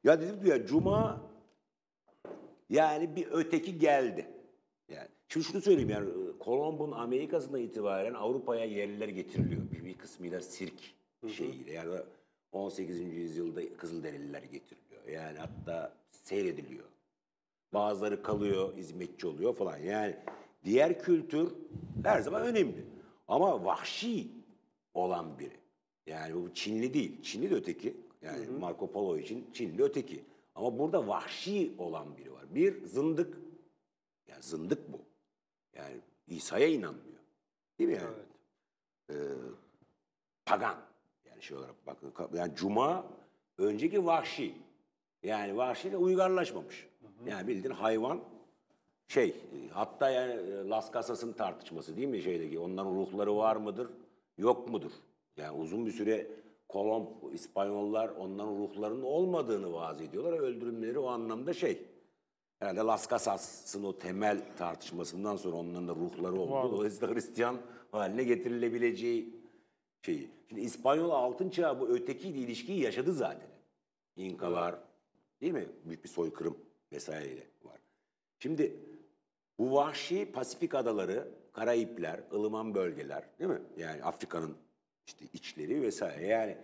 Ya 0.03 0.21
dedim 0.21 0.41
ki 0.43 0.49
ya 0.49 0.65
Cuma 0.65 1.21
yani 2.69 3.15
bir 3.15 3.27
öteki 3.31 3.79
geldi. 3.79 4.27
Yani 4.89 5.07
şimdi 5.27 5.45
şunu 5.45 5.61
söyleyeyim 5.61 5.89
yani 5.89 6.09
Kolomb'un 6.39 6.91
Amerika'sından 6.91 7.61
itibaren 7.61 8.13
Avrupa'ya 8.13 8.65
yerliler 8.65 9.07
getiriliyor. 9.07 9.61
Bir, 9.71 9.85
bir 9.85 9.97
kısmıyla 9.97 10.41
sirk 10.41 10.73
şeyiyle. 11.27 11.71
Yani 11.73 11.95
18. 12.51 12.99
yüzyılda 12.99 13.73
Kızılderililer 13.77 14.43
getiriliyor. 14.43 15.07
Yani 15.11 15.37
hatta 15.37 15.93
seyrediliyor. 16.11 16.85
Bazıları 17.73 18.23
kalıyor, 18.23 18.75
hizmetçi 18.75 19.27
oluyor 19.27 19.55
falan. 19.55 19.77
Yani 19.77 20.15
diğer 20.65 20.99
kültür 20.99 21.53
her 22.03 22.21
zaman 22.21 22.41
önemli. 22.41 22.85
Ama 23.27 23.65
vahşi 23.65 24.27
olan 24.93 25.39
biri. 25.39 25.57
Yani 26.05 26.35
bu 26.35 26.53
Çinli 26.53 26.93
değil. 26.93 27.21
Çinli 27.21 27.49
de 27.49 27.55
öteki. 27.55 27.97
Yani 28.21 28.47
Marco 28.47 28.91
Polo 28.91 29.17
için 29.17 29.49
Çinli 29.53 29.83
öteki. 29.83 30.23
Ama 30.55 30.79
burada 30.79 31.07
vahşi 31.07 31.75
olan 31.77 32.17
biri 32.17 32.33
var. 32.33 32.55
Bir 32.55 32.85
zındık. 32.85 33.37
Yani 34.27 34.43
zındık 34.43 34.93
bu. 34.93 34.99
Yani 35.73 35.97
İsa'ya 36.27 36.67
inanmıyor. 36.67 37.19
Değil 37.79 37.89
mi 37.89 37.95
yani? 37.95 38.15
Ee, 39.09 39.13
pagan. 40.45 40.77
Yani 41.25 41.43
şey 41.43 41.57
olarak 41.57 41.87
bakın. 41.87 42.13
Yani 42.33 42.55
Cuma 42.55 43.05
önceki 43.57 44.05
vahşi. 44.05 44.55
Yani 45.23 45.57
vahşi 45.57 45.91
de 45.91 45.97
uygarlaşmamış. 45.97 46.87
Yani 47.25 47.47
bildiğin 47.47 47.73
hayvan 47.73 48.19
şey 49.07 49.35
hatta 49.71 50.09
yani 50.09 50.33
e, 50.33 50.69
Las 50.69 50.93
Casas'ın 50.93 51.33
tartışması 51.33 51.97
değil 51.97 52.07
mi 52.07 52.21
şeydeki 52.21 52.59
onların 52.59 52.95
ruhları 52.95 53.37
var 53.37 53.55
mıdır 53.55 53.89
yok 54.37 54.69
mudur? 54.69 54.91
Yani 55.37 55.57
uzun 55.57 55.85
bir 55.85 55.91
süre 55.91 56.27
Kolomb 56.67 57.33
İspanyollar 57.33 58.09
onların 58.09 58.55
ruhlarının 58.57 59.01
olmadığını 59.01 59.73
vaaz 59.73 60.01
ediyorlar. 60.01 60.39
Öldürümleri 60.39 60.99
o 60.99 61.07
anlamda 61.07 61.53
şey. 61.53 61.81
Herhalde 62.59 62.79
Las 62.79 63.09
Casas'ın 63.09 63.83
o 63.83 63.97
temel 63.97 64.41
tartışmasından 64.57 65.35
sonra 65.35 65.55
onların 65.55 65.87
da 65.87 65.95
ruhları 65.95 66.39
oldu. 66.39 66.51
Vardı. 66.51 66.71
Dolayısıyla 66.71 67.15
Hristiyan 67.15 67.57
haline 67.91 68.23
getirilebileceği 68.23 69.35
şeyi. 70.01 70.29
Şimdi 70.49 70.61
İspanyol 70.61 71.09
altın 71.09 71.49
çağı 71.49 71.79
bu 71.79 71.87
ötekiyle 71.87 72.37
ilişkiyi 72.37 72.81
yaşadı 72.81 73.13
zaten. 73.13 73.47
İnkalar 74.15 74.75
değil 75.41 75.53
mi? 75.53 75.65
Büyük 75.85 76.03
bir 76.03 76.09
soykırım 76.09 76.57
vesaireyle 76.91 77.47
var. 77.63 77.79
Şimdi 78.39 78.75
bu 79.59 79.73
vahşi 79.73 80.31
Pasifik 80.31 80.75
adaları, 80.75 81.27
Karayipler, 81.53 82.19
ılıman 82.33 82.75
bölgeler 82.75 83.23
değil 83.39 83.49
mi? 83.49 83.61
Yani 83.77 84.03
Afrika'nın 84.03 84.55
işte 85.07 85.25
içleri 85.33 85.81
vesaire. 85.81 86.27
Yani 86.27 86.57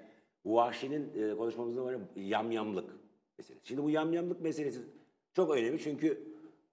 bu 0.46 0.56
vahşinin 0.56 1.32
e, 1.32 1.36
konuşmamızda 1.36 1.84
var 1.84 1.94
ya 1.94 2.00
yamyamlık 2.16 2.90
meselesi. 3.38 3.68
Şimdi 3.68 3.84
bu 3.84 3.90
yamyamlık 3.90 4.42
meselesi 4.42 4.80
çok 5.34 5.52
önemli 5.56 5.80
çünkü 5.80 6.24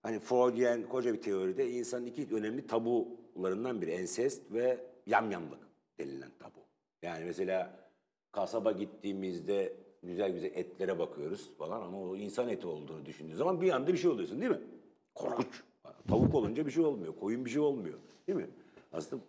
hani 0.02 0.18
Freudian 0.18 0.88
koca 0.88 1.12
bir 1.12 1.20
teoride 1.20 1.70
insanın 1.70 2.06
iki 2.06 2.34
önemli 2.34 2.66
tabularından 2.66 3.82
biri 3.82 3.90
ensest 3.90 4.52
ve 4.52 4.80
yamyamlık 5.06 5.58
denilen 5.98 6.30
tabu. 6.38 6.60
Yani 7.02 7.24
mesela 7.24 7.88
kasaba 8.32 8.72
gittiğimizde 8.72 9.83
güzel 10.06 10.32
güzel 10.32 10.50
etlere 10.54 10.98
bakıyoruz 10.98 11.50
falan 11.58 11.82
ama 11.82 12.02
o 12.02 12.16
insan 12.16 12.48
eti 12.48 12.66
olduğunu 12.66 13.06
düşündüğün 13.06 13.34
zaman 13.34 13.60
bir 13.60 13.70
anda 13.70 13.92
bir 13.92 13.98
şey 13.98 14.10
oluyorsun 14.10 14.40
değil 14.40 14.50
mi? 14.50 14.60
Korkunç. 15.14 15.62
Tavuk 16.08 16.34
olunca 16.34 16.66
bir 16.66 16.70
şey 16.70 16.84
olmuyor. 16.84 17.14
Koyun 17.20 17.44
bir 17.44 17.50
şey 17.50 17.60
olmuyor. 17.60 17.98
Değil 18.26 18.38
mi? 18.38 18.48
Aslında 18.92 19.22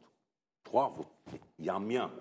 tuhaf. 0.63 0.93
Yamyam. 1.59 2.11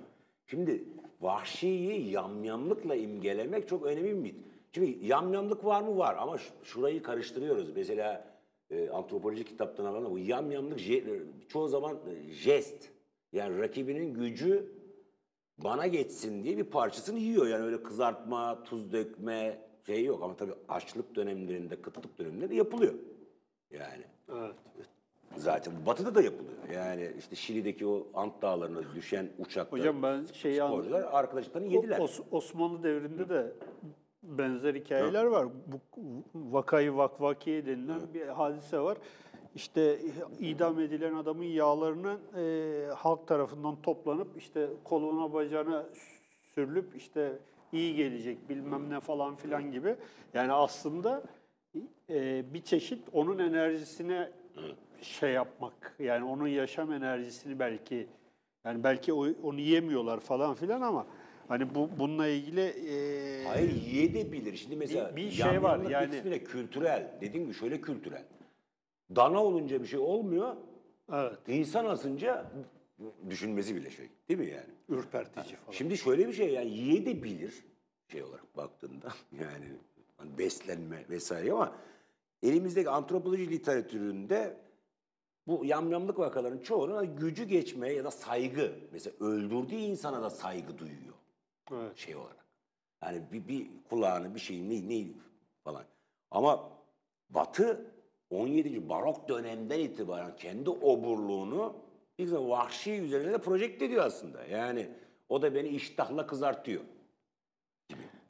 Şimdi 0.47 0.85
vahşiyi 1.21 2.11
yamyamlıkla 2.11 2.95
imgelemek 2.95 3.69
çok 3.69 3.87
önemli 3.87 4.05
bir 4.05 4.13
mit. 4.13 4.35
Şimdi 4.73 5.07
yamyamlık 5.07 5.65
var 5.65 5.83
mı? 5.83 5.97
Var 5.99 6.17
ama 6.19 6.39
şurayı 6.63 7.03
karıştırıyoruz. 7.03 7.71
Mesela 7.77 8.25
e, 8.71 8.89
antropoloji 8.89 9.45
kitaplarına 9.45 9.93
falan 9.93 10.11
bu 10.11 10.19
yamyamlık 10.19 10.81
je- 10.81 11.23
çoğu 11.49 11.69
zaman 11.69 11.97
e, 11.97 12.33
jest. 12.33 12.91
Yani 13.33 13.59
rakibinin 13.59 14.15
gücü 14.15 14.73
bana 15.59 15.87
geçsin 15.87 16.45
diye 16.45 16.57
bir 16.57 16.65
parçasını 16.65 17.19
yiyor. 17.19 17.47
Yani 17.47 17.65
öyle 17.65 17.83
kızartma, 17.83 18.65
tuz 18.65 18.93
dökme 18.93 19.59
şey 19.87 20.05
yok. 20.05 20.23
Ama 20.23 20.37
tabii 20.37 20.55
açlık 20.69 21.17
dönemlerinde, 21.17 21.83
kıtlık 21.83 22.19
dönemlerinde 22.19 22.55
yapılıyor. 22.55 22.95
Yani 23.71 24.05
Evet. 24.33 24.55
zaten 25.37 25.73
batıda 25.87 26.15
da 26.15 26.23
yapılıyor. 26.23 26.55
Yani 26.75 27.13
işte 27.19 27.37
Şili'deki 27.37 27.87
o 27.87 28.07
Ant 28.15 28.43
Dağları'na 28.43 28.81
düşen 28.95 29.29
uçakta 29.39 29.77
Hocam 29.77 30.03
ben 30.03 30.25
şeyi 30.33 30.57
sporcular 30.57 31.03
arkadaşlarını 31.13 31.67
yediler. 31.73 31.99
Os- 31.99 32.23
Osmanlı 32.31 32.83
devrinde 32.83 33.29
de 33.29 33.53
benzer 34.23 34.75
hikayeler 34.75 35.25
var. 35.25 35.47
Bu 35.67 35.81
vakayı 36.35 36.97
vakvakiye 36.97 37.67
denilen 37.67 38.01
bir 38.15 38.27
hadise 38.27 38.79
var. 38.79 38.99
İşte 39.55 39.99
idam 40.41 40.81
edilen 40.81 41.15
adamın 41.15 41.45
yağlarının 41.45 42.19
e, 42.37 42.87
halk 42.95 43.27
tarafından 43.29 43.83
toplanıp 43.83 44.29
işte 44.39 44.67
koluna 44.85 45.33
bacağına 45.33 45.87
sürülüp 46.43 46.97
işte 46.97 47.33
iyi 47.73 47.97
gelecek 47.97 48.49
bilmem 48.49 48.91
ne 48.91 49.01
falan 49.01 49.37
filan 49.37 49.73
gibi. 49.73 49.97
Yani 50.35 50.53
aslında 50.53 51.23
e, 52.11 52.45
bir 52.55 52.63
çeşit 52.63 52.99
onun 53.13 53.39
enerjisine 53.39 54.31
şey 55.01 55.31
yapmak. 55.33 55.97
Yani 55.99 56.25
onun 56.25 56.47
yaşam 56.49 56.93
enerjisini 56.93 57.59
belki 57.59 58.07
yani 58.65 58.85
belki 58.85 59.13
onu 59.43 59.61
yemiyorlar 59.61 60.21
falan 60.21 60.55
filan 60.55 60.81
ama 60.81 61.07
hani 61.49 61.75
bu 61.75 61.89
bununla 61.99 62.27
ilgili 62.29 62.61
e, 62.61 63.45
Hayır 63.45 63.73
yiyebilir. 63.73 64.57
Şimdi 64.57 64.77
mesela 64.77 65.17
Bir- 65.17 65.25
bir 65.27 65.31
şey 65.31 65.63
var, 65.63 65.81
yani- 65.91 66.45
kültürel. 66.45 67.13
Dediğim 67.21 67.47
gibi 67.47 67.55
şöyle 67.55 67.81
kültürel. 67.81 68.23
Dana 69.17 69.45
olunca 69.45 69.83
bir 69.83 69.87
şey 69.87 69.99
olmuyor. 69.99 70.57
evet. 71.13 71.39
İnsan 71.49 71.85
asınca 71.85 72.53
düşünmesi 73.31 73.75
bile 73.77 73.91
şey. 73.91 74.09
Değil 74.29 74.41
mi 74.41 74.47
yani? 74.47 74.75
Ürpertici 74.89 75.57
falan. 75.57 75.73
Şimdi 75.73 75.99
şöyle 75.99 76.29
bir 76.29 76.33
şey 76.33 76.53
yani 76.53 76.71
yiyebilir 76.71 77.65
şey 78.09 78.23
olarak 78.23 78.57
baktığında 78.57 79.09
yani 79.33 79.65
hani 80.17 80.39
beslenme 80.39 81.05
vesaire 81.11 81.53
ama 81.53 81.77
elimizdeki 82.43 82.91
antropoloji 82.91 83.51
literatüründe 83.51 84.57
bu 85.47 85.65
yamyamlık 85.65 86.19
vakaların 86.19 86.59
çoğunun 86.59 86.95
hani 86.95 87.09
gücü 87.09 87.45
geçme 87.45 87.93
ya 87.93 88.05
da 88.05 88.11
saygı 88.11 88.73
mesela 88.93 89.17
öldürdüğü 89.21 89.75
insana 89.75 90.23
da 90.23 90.31
saygı 90.31 90.79
duyuyor 90.79 91.15
Evet. 91.73 91.97
şey 91.97 92.17
olarak. 92.17 92.45
Yani 93.03 93.23
bir, 93.33 93.49
bir 93.49 93.71
kulağını 93.91 94.35
bir 94.35 94.41
şeyin 94.41 94.71
ne, 94.71 94.89
ne 94.99 95.07
falan. 95.65 95.85
Ama 96.31 96.71
Batı 97.31 97.94
17. 98.35 98.89
barok 98.89 99.29
dönemden 99.29 99.81
itibaren 99.81 100.37
kendi 100.37 100.71
oburluğunu 100.71 101.77
bir 102.19 102.33
vahşi 102.33 102.93
üzerine 102.93 103.33
de 103.33 103.39
projekte 103.39 103.85
ediyor 103.85 104.05
aslında. 104.05 104.45
Yani 104.45 104.89
o 105.29 105.43
da 105.43 105.55
beni 105.55 105.69
iştahla 105.69 106.27
kızartıyor. 106.27 106.83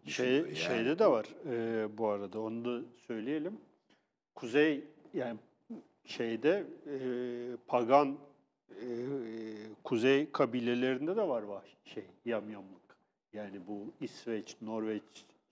Şey, 0.07 0.37
yani. 0.37 0.57
Şeyde 0.57 0.99
de 0.99 1.07
var 1.07 1.27
e, 1.51 1.99
bu 1.99 2.09
arada 2.09 2.41
onu 2.41 2.65
da 2.65 2.85
söyleyelim. 3.07 3.61
Kuzey 4.35 4.85
yani 5.15 5.39
şeyde 6.05 6.65
e, 6.87 6.97
pagan 7.67 8.19
e, 8.71 8.87
kuzey 9.85 10.33
kabilelerinde 10.33 11.17
de 11.17 11.29
var 11.29 11.43
var 11.43 11.77
şey 11.85 12.05
yamyamlık. 12.25 12.97
Yani 13.33 13.61
bu 13.67 13.93
İsveç, 14.01 14.57
Norveç 14.63 15.03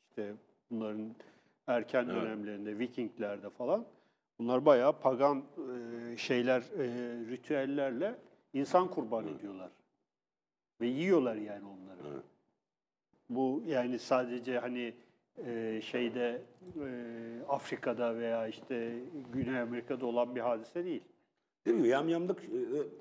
işte 0.09 0.33
bunların 0.71 1.15
erken 1.67 2.05
Evet. 2.05 2.23
dönemlerinde 2.23 2.79
Vikinglerde 2.79 3.51
falan 3.51 3.87
bunlar 4.39 4.67
bayağı 4.67 5.01
pagan 5.01 5.39
e, 5.43 6.17
şeyler 6.17 6.61
e, 6.61 6.85
ritüellerle 7.31 8.15
insan 8.53 8.91
kurban 8.91 9.27
ediyorlar. 9.29 9.71
Ve 10.81 10.87
yiyorlar 10.87 11.37
yani 11.37 11.65
onları. 11.67 12.15
Evet. 12.15 12.25
Bu 13.29 13.63
yani 13.67 13.99
sadece 13.99 14.59
hani 14.59 14.95
e, 15.47 15.81
şeyde 15.85 16.43
e, 16.77 16.87
Afrika'da 17.49 18.17
veya 18.19 18.49
işte 18.49 18.99
Güney 19.33 19.61
Amerika'da 19.61 20.07
olan 20.07 20.35
bir 20.35 20.41
hadise 20.41 20.85
değil. 20.85 21.03
Değil 21.67 21.77
mi? 21.77 21.89
Yamyamlık 21.89 22.43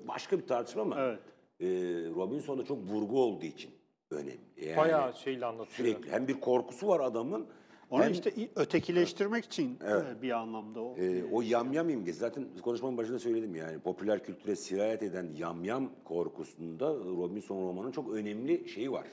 başka 0.08 0.38
bir 0.38 0.46
tartışma 0.46 0.82
ama 0.82 0.96
Evet. 1.00 1.18
e, 1.60 1.66
Robinson'da 2.14 2.64
çok 2.64 2.78
vurgu 2.78 3.22
olduğu 3.22 3.44
için 3.46 3.70
önemli. 4.10 4.38
Yani 4.56 4.76
Bayağı 4.76 5.14
şeyle 5.14 5.46
anlatıyor. 5.46 5.76
sürekli 5.76 6.10
hem 6.12 6.28
bir 6.28 6.40
korkusu 6.40 6.88
var 6.88 7.00
adamın 7.00 7.46
Onu 7.92 8.04
hem 8.04 8.12
işte 8.12 8.32
ötekileştirmek 8.56 9.44
için 9.44 9.78
Evet. 9.84 10.04
e, 10.18 10.22
bir 10.22 10.30
anlamda 10.30 10.80
o. 10.80 10.96
Ee, 10.98 11.24
o 11.32 11.42
yamyam 11.42 11.88
imgesi 11.88 12.18
zaten 12.18 12.46
konuşmanın 12.62 12.96
başında 12.96 13.18
söyledim 13.18 13.54
yani 13.54 13.78
popüler 13.78 14.24
kültüre 14.24 14.56
sirayet 14.56 15.02
eden 15.02 15.28
yamyam 15.36 15.90
korkusunda 16.04 16.94
Robinson 16.94 17.68
romanının 17.68 17.92
çok 17.92 18.12
önemli 18.12 18.68
şeyi 18.68 18.92
var. 18.92 19.06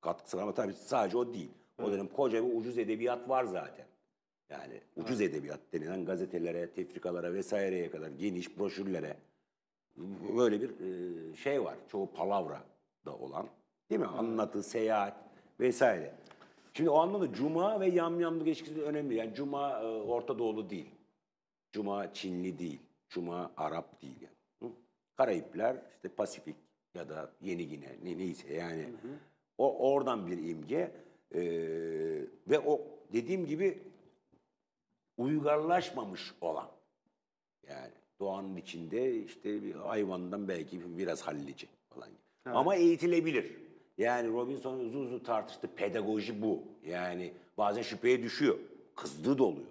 Katkısı 0.00 0.42
ama 0.42 0.54
tabii 0.54 0.72
sadece 0.72 1.16
o 1.16 1.34
değil. 1.34 1.50
O 1.82 1.92
dönem 1.92 2.06
koca 2.06 2.44
bir 2.44 2.56
ucuz 2.56 2.78
edebiyat 2.78 3.28
var 3.28 3.44
zaten. 3.44 3.86
Yani 4.50 4.80
ucuz 4.96 5.20
edebiyat 5.20 5.60
denilen 5.72 6.04
gazetelere, 6.04 6.70
tefrikalara 6.70 7.34
vesaireye 7.34 7.90
kadar 7.90 8.08
geniş 8.08 8.58
broşürlere 8.58 9.16
böyle 10.36 10.60
bir 10.60 10.70
e, 10.70 11.36
şey 11.36 11.64
var. 11.64 11.76
Çoğu 11.88 12.12
palavra 12.12 12.60
da 13.06 13.16
olan 13.16 13.46
değil 13.90 14.00
mi? 14.00 14.06
Anlatı, 14.06 14.62
seyahat 14.62 15.14
vesaire. 15.60 16.14
Şimdi 16.74 16.90
o 16.90 16.98
anlamda 16.98 17.32
Cuma 17.32 17.80
ve 17.80 17.86
yamyamlık 17.86 18.46
ilişkisi 18.46 18.82
önemli. 18.82 19.14
Yani 19.14 19.34
Cuma 19.34 19.80
e, 19.80 19.86
Orta 19.86 20.38
Doğulu 20.38 20.70
değil. 20.70 20.90
Cuma 21.72 22.12
Çinli 22.12 22.58
değil. 22.58 22.80
Cuma 23.08 23.52
Arap 23.56 24.02
değil 24.02 24.16
yani. 24.20 24.34
Hı? 24.62 24.76
Karayipler, 25.16 25.76
işte 25.96 26.08
Pasifik 26.08 26.56
ya 26.94 27.08
da 27.08 27.32
Yeni 27.40 27.68
Gine 27.68 27.96
ne, 28.04 28.18
neyse 28.18 28.54
yani. 28.54 28.88
O 29.58 29.92
oradan 29.92 30.26
bir 30.26 30.48
imge. 30.48 30.90
Ee, 31.34 31.40
ve 32.48 32.58
o 32.66 32.80
dediğim 33.12 33.46
gibi 33.46 33.82
uygarlaşmamış 35.16 36.34
olan. 36.40 36.68
Yani 37.68 37.90
doğanın 38.20 38.56
içinde 38.56 39.22
işte 39.24 39.62
bir 39.62 39.74
hayvandan 39.74 40.48
belki 40.48 40.98
biraz 40.98 41.22
hallice 41.22 41.66
falan. 41.88 42.08
Ama 42.44 42.74
eğitilebilir. 42.74 43.56
Yani 43.98 44.32
Robinson 44.32 44.78
uzun 44.78 45.06
uzun 45.06 45.18
tartıştı. 45.18 45.68
Pedagoji 45.76 46.42
bu. 46.42 46.62
Yani 46.86 47.32
bazen 47.58 47.82
şüpheye 47.82 48.22
düşüyor. 48.22 48.58
Kızdığı 48.94 49.38
da 49.38 49.44
oluyor 49.44 49.66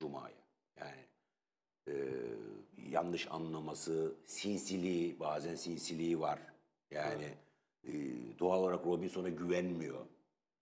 Cuma'ya. 0.00 0.34
Yani 0.80 1.04
e, 1.88 1.94
yanlış 2.90 3.28
anlaması, 3.30 4.12
sinsiliği, 4.26 5.20
bazen 5.20 5.54
sinsiliği 5.54 6.20
var. 6.20 6.38
Yani 6.90 7.28
e, 7.84 7.92
doğal 8.38 8.62
olarak 8.62 8.86
Robinson'a 8.86 9.28
güvenmiyor 9.28 9.98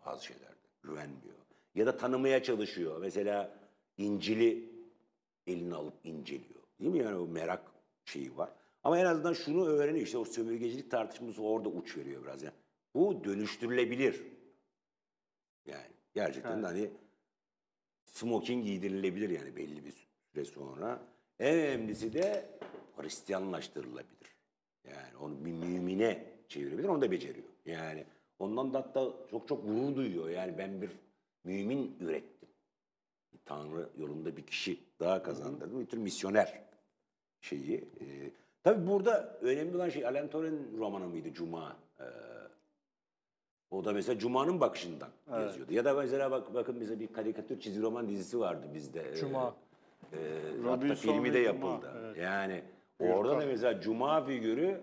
bazı 0.06 0.24
şeylerde. 0.24 0.56
Güvenmiyor. 0.82 1.36
Ya 1.74 1.86
da 1.86 1.96
tanımaya 1.96 2.42
çalışıyor. 2.42 3.00
Mesela 3.00 3.58
İncil'i 3.98 4.70
eline 5.46 5.74
alıp 5.74 5.94
inceliyor. 6.04 6.60
Değil 6.80 6.92
mi? 6.92 6.98
Yani 6.98 7.16
o 7.16 7.26
merak 7.26 7.62
şeyi 8.04 8.36
var. 8.36 8.50
Ama 8.84 8.98
en 8.98 9.04
azından 9.04 9.32
şunu 9.32 9.66
öğreniyor. 9.66 10.06
İşte 10.06 10.18
o 10.18 10.24
sömürgecilik 10.24 10.90
tartışması 10.90 11.42
orada 11.42 11.68
uç 11.68 11.96
veriyor 11.96 12.22
biraz. 12.22 12.42
Yani 12.42 12.54
bu 12.96 13.24
dönüştürülebilir. 13.24 14.22
Yani 15.66 15.92
gerçekten 16.14 16.62
de 16.62 16.66
hani 16.66 16.90
smoking 18.04 18.64
giydirilebilir 18.64 19.30
yani 19.30 19.56
belli 19.56 19.84
bir 19.84 19.94
süre 20.32 20.44
sonra. 20.44 21.02
En 21.38 21.54
önemlisi 21.58 22.12
de 22.12 22.50
Hristiyanlaştırılabilir. 22.96 24.36
Yani 24.84 25.16
onu 25.20 25.44
bir 25.44 25.52
mümine 25.52 26.26
çevirebilir. 26.48 26.88
Onu 26.88 27.02
da 27.02 27.10
beceriyor. 27.10 27.46
Yani 27.66 28.04
ondan 28.38 28.74
da 28.74 28.78
hatta 28.78 29.12
çok 29.30 29.48
çok 29.48 29.66
gurur 29.66 29.96
duyuyor. 29.96 30.28
Yani 30.28 30.58
ben 30.58 30.82
bir 30.82 30.90
mümin 31.44 31.96
ürettim. 32.00 32.48
Tanrı 33.44 33.88
yolunda 33.98 34.36
bir 34.36 34.46
kişi 34.46 34.80
daha 35.00 35.22
kazandırdım. 35.22 35.80
Bir 35.80 35.86
tür 35.86 35.98
misyoner 35.98 36.62
şeyi. 37.40 37.76
E, 37.76 38.30
tabii 38.62 38.86
burada 38.86 39.38
önemli 39.40 39.76
olan 39.76 39.88
şey 39.88 40.06
Alan 40.06 40.30
Turing'in 40.30 40.78
romanı 40.78 41.08
mıydı 41.08 41.32
Cuma? 41.32 41.76
E, 42.00 42.04
o 43.70 43.84
da 43.84 43.92
mesela 43.92 44.18
Cuma'nın 44.18 44.60
bakışından 44.60 45.08
yazıyordu. 45.30 45.72
Ya 45.72 45.84
da 45.84 45.94
mesela 45.94 46.30
bak 46.30 46.54
bakın 46.54 46.80
bize 46.80 47.00
bir 47.00 47.06
karikatür 47.12 47.60
çizgi 47.60 47.82
roman 47.82 48.08
dizisi 48.08 48.40
vardı 48.40 48.66
bizde. 48.74 49.10
E, 49.10 49.16
Cuma. 49.16 49.54
e, 50.12 50.16
hatta 50.64 50.94
filmi 50.94 51.32
de 51.34 51.44
Cuma, 51.44 51.54
yapıldı. 51.54 51.92
evet. 52.00 52.16
Yani 52.16 52.62
orada 53.00 53.40
da 53.40 53.46
mesela 53.46 53.80
Cuma 53.80 54.24
figürü 54.24 54.80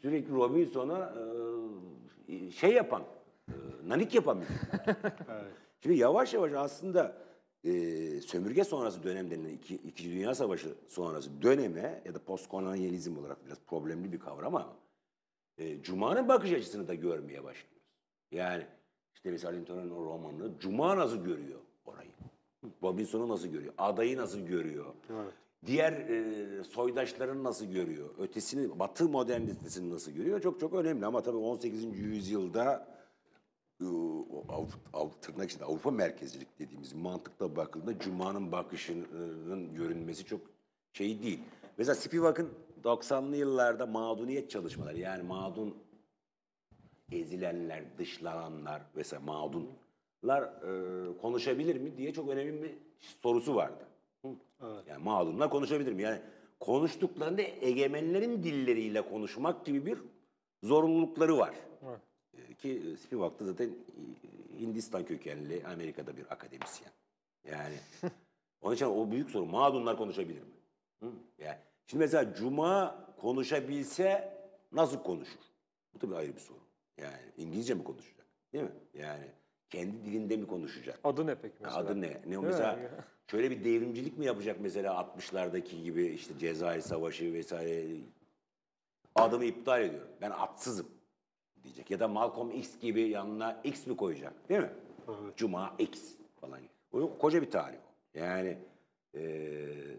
sürekli 0.00 0.32
Robinson'a 0.34 1.14
e, 2.28 2.50
şey 2.50 2.72
yapan, 2.72 3.02
e, 3.48 3.52
nanik 3.86 4.14
yapan 4.14 4.40
bir. 4.40 4.46
Evet. 5.30 5.52
Şimdi 5.82 5.98
yavaş 5.98 6.34
yavaş 6.34 6.52
aslında 6.52 7.16
e, 7.64 7.70
sömürge 8.20 8.64
sonrası 8.64 9.02
dönem 9.02 9.30
denilen 9.30 9.48
iki, 9.54 9.74
İkinci 9.74 10.10
Dünya 10.10 10.34
Savaşı 10.34 10.68
sonrası 10.88 11.42
döneme 11.42 12.02
ya 12.04 12.14
da 12.14 12.18
postkolonyalizm 12.18 13.18
olarak 13.18 13.46
biraz 13.46 13.58
problemli 13.66 14.12
bir 14.12 14.18
kavram 14.18 14.56
ama 14.56 14.76
e, 15.58 15.82
Cuma'nın 15.82 16.28
bakış 16.28 16.52
açısını 16.52 16.88
da 16.88 16.94
görmeye 16.94 17.44
başlıyoruz. 17.44 17.75
Yani 18.30 18.66
işte 19.14 19.30
mesela 19.30 19.52
Linton'un 19.52 19.90
o 19.90 20.04
romanını 20.04 20.58
Cuma 20.58 20.96
nasıl 20.96 21.24
görüyor 21.24 21.60
orayı? 21.84 22.10
Robinson'u 22.82 23.28
nasıl 23.28 23.48
görüyor? 23.48 23.74
Adayı 23.78 24.16
nasıl 24.16 24.40
görüyor? 24.40 24.86
Evet. 25.10 25.32
Diğer 25.66 25.92
e, 25.92 26.64
soydaşlarını 26.64 27.44
nasıl 27.44 27.66
görüyor? 27.66 28.10
Ötesini, 28.18 28.78
Batı 28.78 29.08
modernitesini 29.08 29.94
nasıl 29.94 30.12
görüyor? 30.12 30.40
Çok 30.40 30.60
çok 30.60 30.74
önemli 30.74 31.06
ama 31.06 31.22
tabii 31.22 31.36
18. 31.36 31.98
yüzyılda 31.98 32.96
e, 33.80 33.84
Avrupa, 34.48 34.76
Avrupa, 34.92 35.20
tırnak 35.20 35.50
içinde 35.50 35.64
Avrupa 35.64 35.90
merkezcilik 35.90 36.58
dediğimiz 36.58 36.92
mantıkla 36.92 37.56
bakıldığında 37.56 37.98
Cuma'nın 37.98 38.52
bakışının 38.52 39.74
görünmesi 39.74 40.24
çok 40.24 40.40
şey 40.92 41.22
değil. 41.22 41.40
Mesela 41.78 41.94
Spivak'ın 41.94 42.48
90'lı 42.84 43.36
yıllarda 43.36 43.86
mağduniyet 43.86 44.50
çalışmaları 44.50 44.98
yani 44.98 45.22
mağdun 45.22 45.74
ezilenler, 47.12 47.84
dışlananlar 47.98 48.82
mesela 48.94 49.20
mağdunlar 49.20 50.42
e, 50.42 51.18
konuşabilir 51.18 51.76
mi 51.76 51.96
diye 51.96 52.12
çok 52.12 52.28
önemli 52.28 52.62
bir 52.62 52.74
sorusu 53.22 53.54
vardı. 53.54 53.86
Evet. 54.24 54.86
Yani 54.88 55.04
mağdunlar 55.04 55.50
konuşabilir 55.50 55.92
mi? 55.92 56.02
Yani 56.02 56.20
konuştuklarında 56.60 57.42
egemenlerin 57.42 58.42
dilleriyle 58.42 59.02
konuşmak 59.02 59.66
gibi 59.66 59.86
bir 59.86 59.98
zorunlulukları 60.62 61.38
var. 61.38 61.54
Evet. 61.88 62.00
Ee, 62.50 62.54
Ki 62.54 62.96
Spivak 63.02 63.40
da 63.40 63.44
zaten 63.44 63.68
e, 63.68 64.60
Hindistan 64.60 65.04
kökenli 65.04 65.66
Amerika'da 65.66 66.16
bir 66.16 66.32
akademisyen. 66.32 66.90
Yani 67.44 67.74
onun 68.62 68.74
için 68.74 68.86
o 68.86 69.10
büyük 69.10 69.30
soru. 69.30 69.46
Mağdunlar 69.46 69.96
konuşabilir 69.96 70.40
mi? 70.40 70.54
Hı? 71.02 71.06
Yani 71.38 71.58
şimdi 71.86 72.04
mesela 72.04 72.34
Cuma 72.34 73.04
konuşabilse 73.20 74.36
nasıl 74.72 75.02
konuşur? 75.02 75.40
Bu 75.94 75.98
tabii 75.98 76.16
ayrı 76.16 76.34
bir 76.34 76.40
soru. 76.40 76.65
Yani 76.98 77.32
İngilizce 77.36 77.74
mi 77.74 77.84
konuşacak? 77.84 78.26
Değil 78.52 78.64
mi? 78.64 78.72
Yani 78.94 79.24
kendi 79.70 80.04
dilinde 80.04 80.36
mi 80.36 80.46
konuşacak? 80.46 81.00
Adı 81.04 81.26
ne 81.26 81.34
peki 81.34 81.54
mesela? 81.60 81.78
Adı 81.78 82.00
ne? 82.00 82.20
Ne 82.26 82.38
o 82.38 82.42
mesela 82.42 82.78
şöyle 83.30 83.50
bir 83.50 83.64
devrimcilik 83.64 84.18
mi 84.18 84.24
yapacak 84.26 84.56
mesela 84.60 84.92
60'lardaki 84.92 85.82
gibi 85.82 86.06
işte 86.06 86.38
Cezayir 86.38 86.80
Savaşı 86.80 87.32
vesaire 87.32 87.84
adımı 89.14 89.44
iptal 89.44 89.82
ediyorum. 89.82 90.08
Ben 90.20 90.30
atsızım 90.30 90.86
diyecek. 91.64 91.90
Ya 91.90 92.00
da 92.00 92.08
Malcolm 92.08 92.50
X 92.50 92.78
gibi 92.80 93.00
yanına 93.00 93.60
X 93.64 93.86
mi 93.86 93.96
koyacak 93.96 94.48
değil 94.48 94.60
mi? 94.60 94.70
Cuma 95.36 95.74
X 95.78 96.12
falan. 96.40 96.60
O 96.92 97.18
koca 97.18 97.42
bir 97.42 97.50
tarih 97.50 97.78
o. 97.78 98.18
Yani 98.18 98.58
e, 99.14 99.22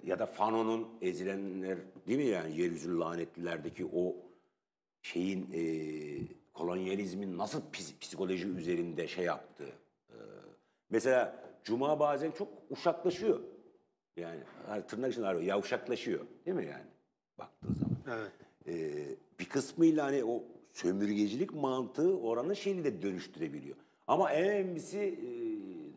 ya 0.06 0.20
da 0.20 0.26
Fanon'un 0.26 0.88
ezilenler 1.02 1.78
değil 2.08 2.20
mi 2.20 2.26
yani 2.26 2.58
yeryüzü 2.62 2.98
lanetlilerdeki 3.00 3.86
o 3.94 4.16
şeyin 5.02 5.50
e, 5.54 5.62
kolonyalizmin 6.58 7.38
nasıl 7.38 7.62
psikoloji 8.02 8.48
üzerinde 8.48 9.08
şey 9.08 9.26
yaptığı. 9.26 9.72
E, 10.10 10.18
mesela 10.90 11.44
Cuma 11.64 12.00
bazen 12.00 12.32
çok 12.32 12.48
uşaklaşıyor. 12.70 13.40
Yani 14.18 14.40
hani 14.68 14.88
tırnak 14.88 15.12
içinde 15.12 15.28
arıyor, 15.28 15.44
yavşaklaşıyor 15.44 16.26
değil 16.46 16.58
mi 16.58 16.66
yani 16.66 16.86
baktığı 17.38 17.74
zaman. 17.74 17.98
Evet. 18.08 18.32
Ee, 18.68 19.16
bir 19.40 19.50
kısmıyla 19.50 20.06
hani 20.06 20.24
o 20.24 20.44
sömürgecilik 20.72 21.54
mantığı 21.54 22.20
oranı 22.20 22.56
şeyini 22.56 22.84
de 22.84 23.02
dönüştürebiliyor. 23.02 23.76
Ama 24.08 24.32
en 24.32 24.50
önemlisi 24.50 25.00
e, 25.00 25.28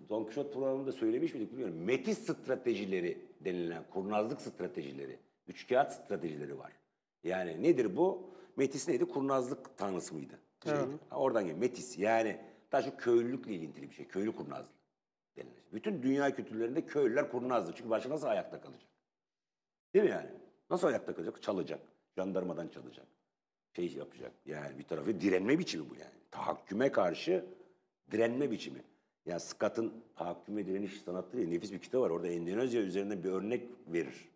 Don 0.09 0.25
Quixote 0.25 0.51
programında 0.51 0.93
söylemiş 0.93 1.35
miydik 1.35 1.53
bilmiyorum. 1.53 1.77
Metis 1.77 2.19
stratejileri 2.19 3.19
denilen 3.41 3.85
kurnazlık 3.91 4.41
stratejileri, 4.41 5.19
üçkağıt 5.49 5.93
stratejileri 5.93 6.59
var. 6.59 6.73
Yani 7.25 7.63
nedir 7.63 7.97
bu? 7.97 8.31
Metis 8.57 8.89
neydi? 8.89 9.05
Kurnazlık 9.05 9.77
tanrısı 9.77 10.15
mıydı? 10.15 10.39
Ha, 10.65 11.17
Oradan 11.17 11.43
geliyor. 11.43 11.59
Metis 11.59 11.99
yani 11.99 12.41
daha 12.73 12.83
çok 12.83 13.01
köylülükle 13.01 13.53
ilintili 13.55 13.91
bir 13.91 13.95
şey. 13.95 14.09
Köylü 14.09 14.37
kurnazlığı 14.37 14.73
denilen. 15.37 15.53
şey. 15.55 15.73
Bütün 15.73 16.03
dünya 16.03 16.35
kültürlerinde 16.35 16.87
köylüler 16.87 17.31
kurnazdı. 17.31 17.73
Çünkü 17.77 17.91
başka 17.91 18.11
nasıl 18.11 18.27
ayakta 18.27 18.61
kalacak? 18.61 18.89
Değil 19.95 20.05
mi 20.05 20.11
yani? 20.11 20.31
Nasıl 20.71 20.87
ayakta 20.87 21.15
kalacak? 21.15 21.43
Çalacak. 21.43 21.81
Jandarmadan 22.17 22.69
çalacak. 22.69 23.07
Şey 23.77 23.93
yapacak. 23.93 24.33
Yani 24.47 24.79
bir 24.79 24.85
tarafı 24.85 25.21
direnme 25.21 25.59
biçimi 25.59 25.91
bu 25.91 25.95
yani. 25.95 26.15
Tahakküme 26.31 26.93
karşı 26.93 27.45
direnme 28.11 28.51
biçimi. 28.51 28.83
Yani 29.27 29.41
Scott'ın 29.41 30.05
tahakküme 30.17 30.67
direniş 30.67 31.01
sanatı 31.03 31.37
diye 31.37 31.51
nefis 31.51 31.73
bir 31.73 31.79
kitap 31.79 32.01
var. 32.01 32.11
Orada 32.11 32.29
Endonezya 32.29 32.83
üzerinden 32.83 33.25
bir 33.25 33.29
örnek 33.29 33.63
verir. 33.87 34.29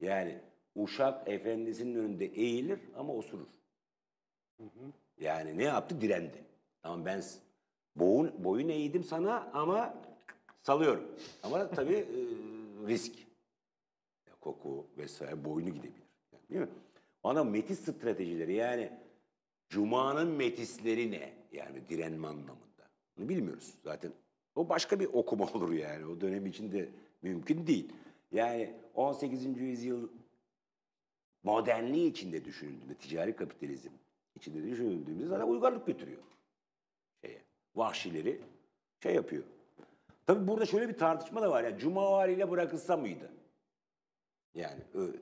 Yani 0.00 0.40
uşak 0.74 1.28
efendisinin 1.28 1.94
önünde 1.94 2.26
eğilir 2.26 2.80
ama 2.96 3.12
osurur. 3.12 3.46
Yani 5.20 5.58
ne 5.58 5.64
yaptı? 5.64 6.00
Direndi. 6.00 6.44
Tamam 6.82 7.04
ben 7.04 7.22
boyun, 7.96 8.44
boyun 8.44 8.68
eğdim 8.68 9.04
sana 9.04 9.50
ama 9.54 9.94
salıyorum. 10.62 11.04
Ama 11.42 11.70
tabii 11.70 11.94
e, 11.94 12.20
risk. 12.88 13.18
Ya 14.28 14.34
koku 14.40 14.86
vesaire 14.98 15.44
boynu 15.44 15.70
gidebilir. 15.70 16.06
Yani, 16.32 16.42
değil 16.50 16.60
mi? 16.60 16.68
Ana 17.24 17.44
metis 17.44 17.80
stratejileri 17.80 18.54
yani 18.54 18.90
Cuma'nın 19.68 20.28
metisleri 20.28 21.10
ne? 21.10 21.32
Yani 21.52 21.88
direnme 21.88 22.26
anlamında. 22.26 22.88
Bunu 23.16 23.28
bilmiyoruz 23.28 23.74
zaten. 23.84 24.12
O 24.54 24.68
başka 24.68 25.00
bir 25.00 25.06
okuma 25.12 25.44
olur 25.54 25.72
yani. 25.72 26.06
O 26.06 26.20
dönem 26.20 26.46
içinde 26.46 26.88
mümkün 27.22 27.66
değil. 27.66 27.92
Yani 28.32 28.74
18. 28.94 29.60
yüzyıl 29.60 30.08
modernliği 31.42 32.10
içinde 32.10 32.44
düşünüldüğünde, 32.44 32.94
ticari 32.94 33.36
kapitalizm 33.36 33.90
içinde 34.36 34.70
düşünüldüğümüzde 34.70 35.28
zaten 35.28 35.46
uygarlık 35.46 35.86
götürüyor. 35.86 36.22
Şeye, 37.24 37.42
vahşileri 37.74 38.40
şey 39.02 39.14
yapıyor. 39.14 39.42
Tabii 40.26 40.48
burada 40.48 40.66
şöyle 40.66 40.88
bir 40.88 40.98
tartışma 40.98 41.42
da 41.42 41.50
var. 41.50 41.64
Yani 41.64 41.78
Cumavariyle 41.78 42.50
bırakılsa 42.50 42.96
mıydı? 42.96 43.30
Yani 44.54 44.80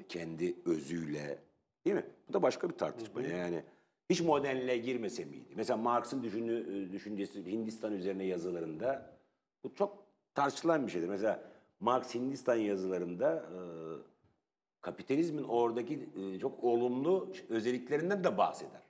kendi 0.08 0.54
özüyle 0.64 1.38
değil 1.84 1.96
mi? 1.96 2.06
Bu 2.28 2.32
da 2.32 2.42
başka 2.42 2.68
bir 2.68 2.74
tartışma. 2.74 3.22
Yani 3.22 3.62
hiç 4.10 4.20
modernliğe 4.20 4.76
girmese 4.78 5.24
miydi? 5.24 5.52
Mesela 5.56 5.76
Marx'ın 5.76 6.22
düşünü, 6.22 6.92
düşüncesi 6.92 7.52
Hindistan 7.52 7.92
üzerine 7.92 8.24
yazılarında 8.24 9.16
bu 9.64 9.74
çok 9.74 10.04
tartışılan 10.34 10.86
bir 10.86 10.92
şeydir. 10.92 11.08
Mesela 11.08 11.42
Marx 11.80 12.14
Hindistan 12.14 12.56
yazılarında 12.56 13.36
e, 13.36 13.58
kapitalizmin 14.80 15.42
oradaki 15.42 16.08
e, 16.16 16.38
çok 16.38 16.64
olumlu 16.64 17.32
özelliklerinden 17.48 18.24
de 18.24 18.38
bahseder. 18.38 18.82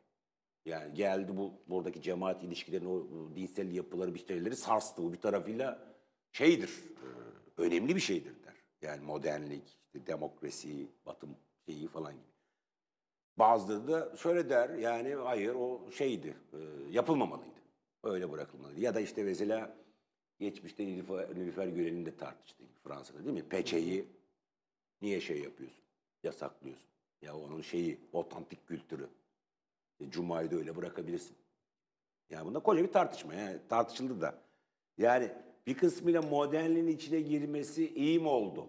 Yani 0.64 0.94
geldi 0.94 1.36
bu 1.36 1.52
buradaki 1.68 2.02
cemaat 2.02 2.44
ilişkilerini, 2.44 2.88
o, 2.88 3.06
dinsel 3.36 3.72
yapıları, 3.72 4.14
bir 4.14 4.26
şeyleri 4.26 4.56
sarstı. 4.56 5.02
Bu 5.02 5.12
bir 5.12 5.20
tarafıyla 5.20 5.94
şeydir, 6.32 6.68
e, 6.68 7.62
önemli 7.62 7.96
bir 7.96 8.00
şeydir 8.00 8.34
der. 8.44 8.54
Yani 8.82 9.04
modernlik, 9.04 9.78
işte 9.86 10.06
demokrasi, 10.06 10.86
batım 11.06 11.36
şeyi 11.66 11.88
falan 11.88 12.12
gibi. 12.12 12.24
Bazıları 13.36 13.88
da 13.88 14.16
şöyle 14.16 14.48
der, 14.50 14.70
yani 14.70 15.14
hayır 15.14 15.54
o 15.54 15.90
şeydi, 15.90 16.36
e, 16.52 16.58
yapılmamalıydı. 16.90 17.54
Öyle 18.02 18.32
bırakılmalıydı. 18.32 18.80
Ya 18.80 18.94
da 18.94 19.00
işte 19.00 19.22
mesela 19.22 19.76
geçmişte 20.38 20.86
Nilüfer, 20.86 21.68
Göleni'ni 21.68 22.06
de 22.06 22.16
tartıştık 22.16 22.66
Fransa'da 22.84 23.24
değil 23.24 23.34
mi? 23.34 23.48
Peçeyi 23.48 24.08
niye 25.02 25.20
şey 25.20 25.40
yapıyorsun, 25.40 25.84
yasaklıyorsun? 26.22 26.88
Ya 27.22 27.36
onun 27.36 27.60
şeyi, 27.60 27.98
otantik 28.12 28.66
kültürü. 28.66 29.08
E, 30.01 30.11
Cuma'yı 30.11 30.51
da 30.51 30.57
öyle 30.57 30.76
bırakabilirsin. 30.76 31.36
Yani 32.30 32.47
bunda 32.47 32.59
koca 32.61 32.82
bir 32.82 32.92
tartışma. 32.92 33.34
Yani 33.34 33.59
tartışıldı 33.68 34.20
da. 34.20 34.38
Yani 34.99 35.32
bir 35.66 35.74
kısmıyla 35.74 36.22
modernliğin 36.22 36.86
içine 36.86 37.20
girmesi 37.20 37.95
iyi 37.95 38.20
mi 38.20 38.28
oldu? 38.28 38.66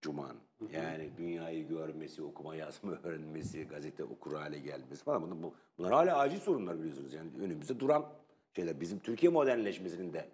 Cuma'nın. 0.00 0.44
Yani 0.72 1.10
dünyayı 1.16 1.68
görmesi, 1.68 2.22
okuma 2.22 2.56
yazma 2.56 2.92
öğrenmesi, 3.02 3.64
gazete 3.64 4.04
okur 4.04 4.32
hale 4.32 4.58
gelmesi 4.58 5.04
falan. 5.04 5.22
Bunlar, 5.22 5.42
bu, 5.42 5.54
bunlar 5.78 5.92
hala 5.92 6.18
acil 6.18 6.40
sorunlar 6.40 6.78
biliyorsunuz. 6.78 7.14
Yani 7.14 7.30
önümüzde 7.40 7.80
duran 7.80 8.12
şeyler. 8.56 8.80
Bizim 8.80 8.98
Türkiye 8.98 9.32
modernleşmesinin 9.32 10.12
de 10.12 10.28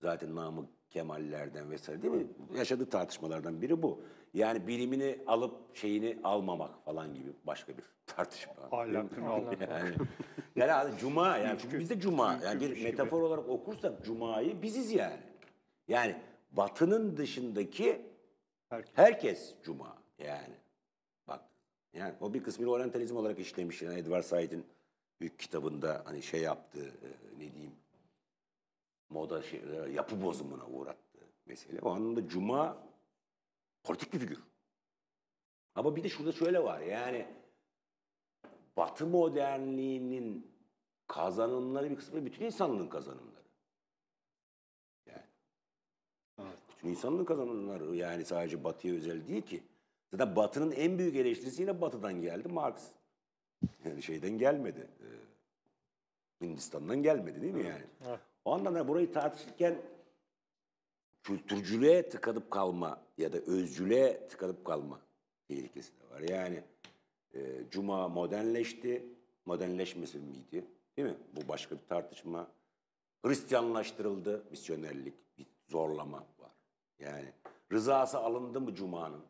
zaten 0.00 0.34
Namık 0.34 0.68
Kemal'lerden 0.90 1.70
vesaire 1.70 2.02
değil 2.02 2.14
mi? 2.14 2.26
Yaşadığı 2.56 2.90
tartışmalardan 2.90 3.62
biri 3.62 3.82
bu. 3.82 4.02
Yani 4.34 4.66
bilimini 4.66 5.18
alıp 5.26 5.76
şeyini 5.76 6.18
almamak 6.24 6.84
falan 6.84 7.14
gibi 7.14 7.32
başka 7.46 7.72
bir 7.78 7.84
tartışma. 8.06 8.52
Ahlakını 8.72 9.28
al. 9.28 9.42
Yani, 9.60 9.94
yani 10.56 10.98
cuma 10.98 11.36
yani 11.36 11.58
çünkü 11.62 11.78
bizde 11.78 12.00
cuma 12.00 12.40
yani 12.44 12.60
bir 12.60 12.82
metafor 12.84 13.22
olarak 13.22 13.48
okursak 13.48 14.04
cumayı 14.04 14.62
biziz 14.62 14.92
yani. 14.92 15.22
Yani 15.88 16.16
batının 16.52 17.16
dışındaki 17.16 18.02
Herkes. 18.68 18.92
herkes 18.94 19.54
cuma 19.62 19.96
yani. 20.18 20.54
Bak 21.28 21.40
yani 21.92 22.14
o 22.20 22.34
bir 22.34 22.42
kısmını 22.42 22.70
oryantalizm 22.70 23.16
olarak 23.16 23.38
işlemiş. 23.38 23.82
Yani 23.82 23.98
Edward 23.98 24.22
Said'in 24.22 24.64
büyük 25.20 25.38
kitabında 25.38 26.02
hani 26.04 26.22
şey 26.22 26.40
yaptığı 26.40 26.86
e, 26.86 27.08
ne 27.38 27.52
diyeyim 27.52 27.72
moda 29.10 29.42
şey, 29.42 29.62
yapı 29.92 30.22
bozumuna 30.22 30.66
uğrattığı 30.66 31.26
mesele. 31.46 31.80
O 31.80 31.90
anlamda 31.90 32.28
cuma 32.28 32.76
politik 33.84 34.12
bir 34.12 34.18
figür. 34.18 34.42
Ama 35.74 35.96
bir 35.96 36.04
de 36.04 36.08
şurada 36.08 36.32
şöyle 36.32 36.64
var 36.64 36.80
yani 36.80 37.26
Batı 38.76 39.06
modernliğinin 39.06 40.50
kazanımları 41.06 41.90
bir 41.90 41.96
kısmı 41.96 42.26
bütün 42.26 42.44
insanlığın 42.44 42.88
kazanımları. 42.88 43.44
Yani. 45.06 45.22
Bütün 46.70 46.88
insanlığın 46.88 47.24
kazanımları 47.24 47.96
yani 47.96 48.24
sadece 48.24 48.64
Batı'ya 48.64 48.94
özel 48.94 49.28
değil 49.28 49.42
ki. 49.42 49.62
Zaten 50.10 50.36
Batı'nın 50.36 50.70
en 50.70 50.98
büyük 50.98 51.16
eleştirisi 51.16 51.62
yine 51.62 51.80
Batı'dan 51.80 52.20
geldi 52.22 52.48
Marx. 52.48 52.90
Yani 53.84 54.02
şeyden 54.02 54.38
gelmedi. 54.38 54.90
e, 55.00 55.08
Hindistan'dan 56.44 57.02
gelmedi 57.02 57.42
değil 57.42 57.54
mi 57.54 57.64
yani? 57.64 57.84
Evet. 58.06 58.20
O 58.48 58.52
anlamda 58.52 58.88
burayı 58.88 59.12
tartışırken 59.12 59.82
kültürcülüğe 61.22 62.08
tıkanıp 62.08 62.50
kalma 62.50 63.00
ya 63.18 63.32
da 63.32 63.38
özcülüğe 63.38 64.28
tıkanıp 64.28 64.64
kalma 64.64 65.00
tehlikesi 65.48 65.92
de 66.00 66.10
var. 66.10 66.20
Yani 66.20 66.62
e, 67.34 67.40
Cuma 67.70 68.08
modernleşti, 68.08 69.04
modernleşmesin 69.46 70.22
miydi? 70.22 70.64
Değil 70.96 71.08
mi? 71.08 71.16
Bu 71.36 71.48
başka 71.48 71.76
bir 71.76 71.86
tartışma. 71.88 72.48
Hristiyanlaştırıldı, 73.24 74.44
misyonerlik, 74.50 75.38
bir 75.38 75.46
zorlama 75.68 76.18
var. 76.18 76.52
Yani 76.98 77.32
rızası 77.72 78.18
alındı 78.18 78.60
mı 78.60 78.74
Cuma'nın? 78.74 79.22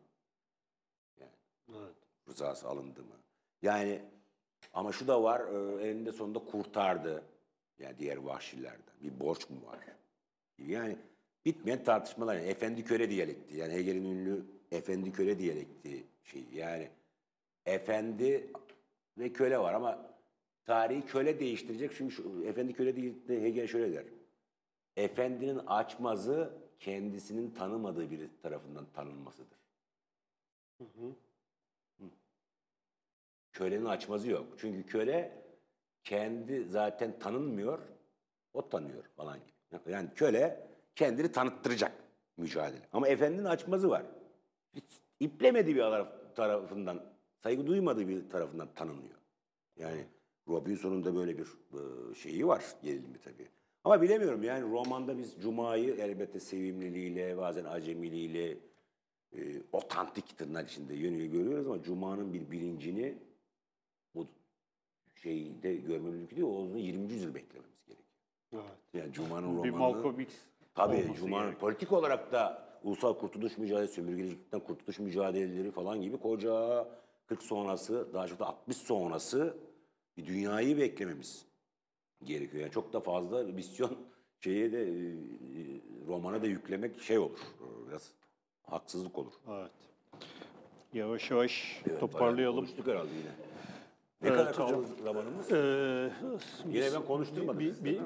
Yani 1.19 1.31
Evet. 1.69 1.95
rızası 2.27 2.67
alındı 2.67 3.03
mı? 3.03 3.15
Yani 3.61 4.01
ama 4.73 4.91
şu 4.91 5.07
da 5.07 5.23
var, 5.23 5.39
e, 5.39 5.87
eninde 5.89 6.11
sonunda 6.11 6.39
kurtardı. 6.39 7.23
Yani 7.79 7.99
diğer 7.99 8.17
vahşilerden. 8.17 8.93
Bir 9.03 9.19
borç 9.19 9.49
mu 9.49 9.57
var? 9.65 9.79
Yani 10.57 10.97
bitmeyen 11.45 11.83
tartışmalar. 11.83 12.35
Yani 12.35 12.47
efendi 12.47 12.83
köle 12.83 13.09
diyalekti. 13.09 13.57
Yani 13.57 13.73
Hegel'in 13.73 14.05
ünlü 14.05 14.45
efendi 14.71 15.11
köle 15.11 15.39
diyalekti 15.39 16.03
şey. 16.23 16.43
Yani 16.53 16.89
efendi 17.65 18.51
ve 19.17 19.33
köle 19.33 19.59
var 19.59 19.73
ama 19.73 20.09
tarihi 20.65 21.05
köle 21.05 21.39
değiştirecek. 21.39 21.91
Çünkü 21.97 22.15
şu, 22.15 22.43
efendi 22.45 22.73
köle 22.73 22.95
değil 22.95 23.27
de 23.27 23.41
Hegel 23.41 23.67
şöyle 23.67 23.93
der. 23.93 24.05
Efendinin 24.97 25.57
açmazı 25.57 26.53
kendisinin 26.79 27.51
tanımadığı 27.51 28.11
biri 28.11 28.29
tarafından 28.41 28.85
tanınmasıdır. 28.93 29.59
kölenin 33.51 33.85
açmazı 33.85 34.29
yok. 34.29 34.47
Çünkü 34.57 34.85
köle 34.85 35.38
kendi 36.09 36.63
zaten 36.63 37.19
tanınmıyor, 37.19 37.79
o 38.53 38.69
tanıyor 38.69 39.03
falan 39.15 39.39
gibi. 39.39 39.91
Yani 39.91 40.09
köle 40.15 40.67
kendini 40.95 41.31
tanıttıracak 41.31 41.91
mücadele. 42.37 42.87
Ama 42.91 43.07
efendinin 43.07 43.45
açmazı 43.45 43.89
var. 43.89 44.05
Hiç 44.75 44.83
iplemediği 45.19 45.75
bir 45.75 45.81
taraf- 45.81 46.35
tarafından, 46.35 47.03
saygı 47.37 47.67
duymadığı 47.67 48.07
bir 48.07 48.29
tarafından 48.29 48.67
tanınıyor. 48.75 49.19
Yani 49.79 50.05
Robinson'un 50.47 51.03
da 51.03 51.15
böyle 51.15 51.37
bir 51.37 51.47
e, 51.73 52.15
şeyi 52.15 52.47
var, 52.47 52.65
gerilimi 52.83 53.17
tabii. 53.17 53.47
Ama 53.83 54.01
bilemiyorum 54.01 54.43
yani 54.43 54.71
romanda 54.71 55.17
biz 55.17 55.35
Cuma'yı 55.41 55.95
elbette 55.95 56.39
sevimliliğiyle, 56.39 57.37
bazen 57.37 57.65
acemiliğiyle, 57.65 58.57
e, 59.37 59.39
otantik 59.71 60.37
tırnak 60.37 60.69
içinde 60.69 60.93
yönüyle 60.93 61.27
görüyoruz 61.27 61.67
ama 61.67 61.83
Cuma'nın 61.83 62.33
bir 62.33 62.51
bilincini 62.51 63.17
bu 64.15 64.27
şeyde 65.23 65.75
görmemiz 65.75 66.15
mümkün 66.19 66.35
değil. 66.35 66.47
O 66.47 66.65
zaman 66.65 66.77
20. 66.77 67.13
yüzyıl 67.13 67.35
beklememiz 67.35 67.85
gerekiyor. 67.87 68.09
Evet. 68.53 68.63
Yani 68.93 69.13
Cuma'nın 69.13 69.63
Bir 69.63 69.69
romanı... 69.71 69.93
Malcolm 69.93 70.19
X 70.19 70.33
Tabii 70.75 71.13
Cuma'nın 71.17 71.43
gerekiyor. 71.43 71.59
politik 71.59 71.91
olarak 71.91 72.31
da 72.31 72.69
ulusal 72.83 73.13
kurtuluş 73.13 73.57
mücadelesi, 73.57 73.93
sömürgecilikten 73.93 74.59
kurtuluş 74.59 74.99
mücadeleleri 74.99 75.71
falan 75.71 76.01
gibi 76.01 76.17
koca 76.17 76.87
40 77.27 77.43
sonrası, 77.43 78.07
daha 78.13 78.27
çok 78.27 78.39
da 78.39 78.45
60 78.45 78.77
sonrası 78.77 79.57
bir 80.17 80.25
dünyayı 80.25 80.77
beklememiz 80.77 81.45
gerekiyor. 82.23 82.61
Yani 82.63 82.71
çok 82.71 82.93
da 82.93 82.99
fazla 82.99 83.43
misyon 83.43 83.97
şeye 84.39 84.71
de 84.71 84.83
e, 84.83 84.89
e, 84.89 85.81
romana 86.07 86.41
da 86.41 86.47
yüklemek 86.47 87.01
şey 87.01 87.17
olur. 87.17 87.39
Biraz 87.89 88.11
haksızlık 88.63 89.17
olur. 89.17 89.33
Evet. 89.49 89.71
Yavaş 90.93 91.31
yavaş 91.31 91.81
Evet, 91.89 91.99
toparlayalım. 91.99 92.55
Konuştuk 92.55 92.87
herhalde 92.87 93.09
yine. 93.11 93.31
Ne 94.21 94.27
Evet, 94.29 94.37
kadar 94.37 94.53
hocam. 94.53 94.69
kaldı 94.69 94.87
zamanımız? 95.03 95.51
Ee, 95.51 96.11
Yine 96.73 96.93
ben 96.93 97.05
konuşturmadım 97.05 97.59
bir, 97.59 97.83
bir, 97.85 97.99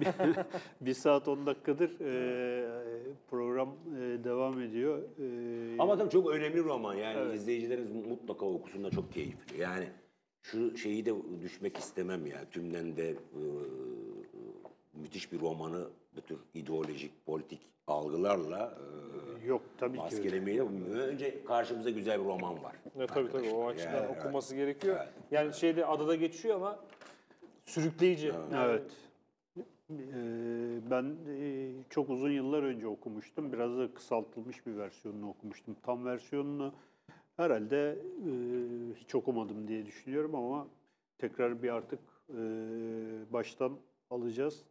bir, 0.00 0.14
bir 0.86 0.94
saat 0.94 1.28
10 1.28 1.46
dakikadır 1.46 2.00
e, 2.00 2.66
program 3.30 3.68
e, 3.68 4.24
devam 4.24 4.60
ediyor. 4.60 4.98
E, 4.98 5.76
Ama 5.78 5.98
tabii 5.98 6.10
çok 6.10 6.30
önemli 6.30 6.64
roman 6.64 6.94
yani 6.94 7.18
Evet. 7.18 7.34
izleyicileriniz 7.34 7.90
mutlaka 7.92 8.46
okusunlar 8.46 8.90
çok 8.90 9.12
keyifli. 9.12 9.60
Yani 9.60 9.88
şu 10.42 10.76
şeyi 10.76 11.06
de 11.06 11.14
düşmek 11.42 11.76
istemem 11.78 12.26
ya 12.26 12.44
tümden 12.50 12.96
de 12.96 13.10
e, 13.10 13.16
müthiş 14.94 15.32
bir 15.32 15.40
romanı 15.40 15.88
bu 16.16 16.20
tür 16.20 16.38
ideolojik, 16.54 17.26
politik 17.26 17.60
algılarla 17.86 18.78
e, 19.42 19.46
yok 19.46 19.62
tabii 19.78 19.98
ki. 19.98 20.02
öyle. 20.04 20.16
maskelemeyle 20.16 20.62
önce 20.62 21.44
karşımıza 21.44 21.90
güzel 21.90 22.20
bir 22.20 22.24
roman 22.24 22.62
var. 22.62 22.76
Ne 22.96 23.06
tabii 23.06 23.32
tabii 23.32 23.50
o 23.50 23.66
açıdan 23.66 23.92
Yani, 23.92 24.08
okunması 24.08 24.56
gerekiyor. 24.56 24.96
Evet. 24.98 25.12
Yani 25.30 25.54
şeyde 25.54 25.86
adada 25.86 26.14
geçiyor 26.14 26.56
ama 26.56 26.78
sürükleyici. 27.64 28.26
Yani 28.26 28.54
Evet. 28.54 28.90
Ee, 29.90 30.90
Ben 30.90 31.16
e, 31.28 31.70
çok 31.90 32.10
uzun 32.10 32.30
yıllar 32.30 32.62
önce 32.62 32.86
okumuştum. 32.86 33.52
Biraz 33.52 33.78
da 33.78 33.94
kısaltılmış 33.94 34.66
bir 34.66 34.76
versiyonunu 34.76 35.28
okumuştum. 35.28 35.76
Tam 35.82 36.04
versiyonunu 36.04 36.72
herhalde 37.36 37.98
e, 38.26 38.30
hiç 38.94 39.14
okumadım 39.14 39.68
diye 39.68 39.86
düşünüyorum 39.86 40.34
ama 40.34 40.66
tekrar 41.18 41.62
bir 41.62 41.68
artık 41.68 42.00
e, 42.28 42.34
baştan 43.32 43.72
alacağız. 44.10 44.64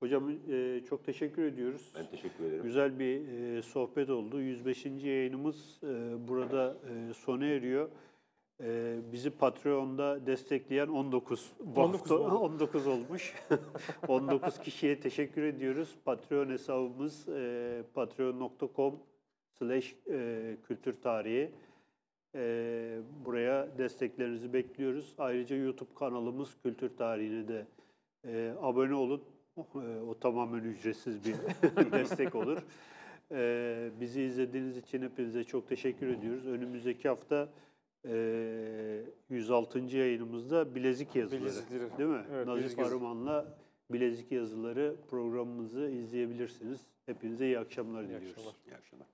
Hocam 0.00 0.30
e, 0.50 0.80
çok 0.88 1.04
teşekkür 1.04 1.42
ediyoruz. 1.44 1.92
Ben 1.94 2.06
teşekkür 2.10 2.44
ederim. 2.44 2.62
Güzel 2.62 2.98
bir 2.98 3.28
e, 3.28 3.62
sohbet 3.62 4.10
oldu. 4.10 4.40
105. 4.40 4.86
yayınımız 4.86 5.80
e, 5.82 5.86
burada 6.28 6.76
e, 6.90 7.14
sona 7.14 7.44
eriyor. 7.44 7.88
E, 8.62 8.98
bizi 9.12 9.30
Patreon'da 9.30 10.26
destekleyen 10.26 10.88
19. 10.88 11.52
Bu 11.60 11.80
19 11.80 12.10
hafta 12.10 12.14
oldu. 12.14 12.38
19 12.44 12.86
olmuş. 12.86 13.34
19 14.08 14.58
kişiye 14.58 15.00
teşekkür 15.00 15.42
ediyoruz. 15.42 15.96
Patreon 16.04 16.50
hesabımız 16.50 17.28
e, 17.28 17.82
patreon.com 17.94 19.00
slash 19.58 19.96
e, 20.10 20.56
kültür 20.68 21.00
tarihi. 21.02 21.50
E, 22.34 22.98
buraya 23.24 23.78
desteklerinizi 23.78 24.52
bekliyoruz. 24.52 25.14
Ayrıca 25.18 25.56
YouTube 25.56 25.94
kanalımız 25.94 26.56
Kültür 26.62 26.96
Tarihi'ne 26.96 27.48
de 27.48 27.66
e, 28.24 28.54
abone 28.60 28.94
olun. 28.94 29.22
E, 29.56 30.00
o 30.08 30.18
tamamen 30.20 30.64
ücretsiz 30.64 31.24
bir 31.26 31.34
destek 31.92 32.34
olur. 32.34 32.58
E, 33.32 33.90
bizi 34.00 34.22
izlediğiniz 34.22 34.76
için 34.76 35.02
hepinize 35.02 35.44
çok 35.44 35.68
teşekkür 35.68 36.06
ediyoruz. 36.08 36.46
Önümüzdeki 36.46 37.08
hafta 37.08 37.48
e, 38.08 39.02
106. 39.30 39.78
yayınımızda 39.78 40.74
bilezik 40.74 41.16
yazıları. 41.16 41.42
Bilezikleri. 41.42 41.98
Değil 41.98 42.10
mi? 42.10 42.24
Evet, 42.32 42.46
Nazif. 42.46 42.78
Arıman'la 42.78 43.58
bilezik 43.92 44.32
yazıları 44.32 44.96
programımızı 45.10 45.88
izleyebilirsiniz. 45.90 46.80
Hepinize 47.06 47.46
iyi 47.46 47.58
akşamlar 47.58 48.02
İyi 48.02 48.06
diliyoruz. 48.08 48.28
akşamlar. 48.30 48.54
İyi 48.66 48.74
akşamlar. 48.76 49.06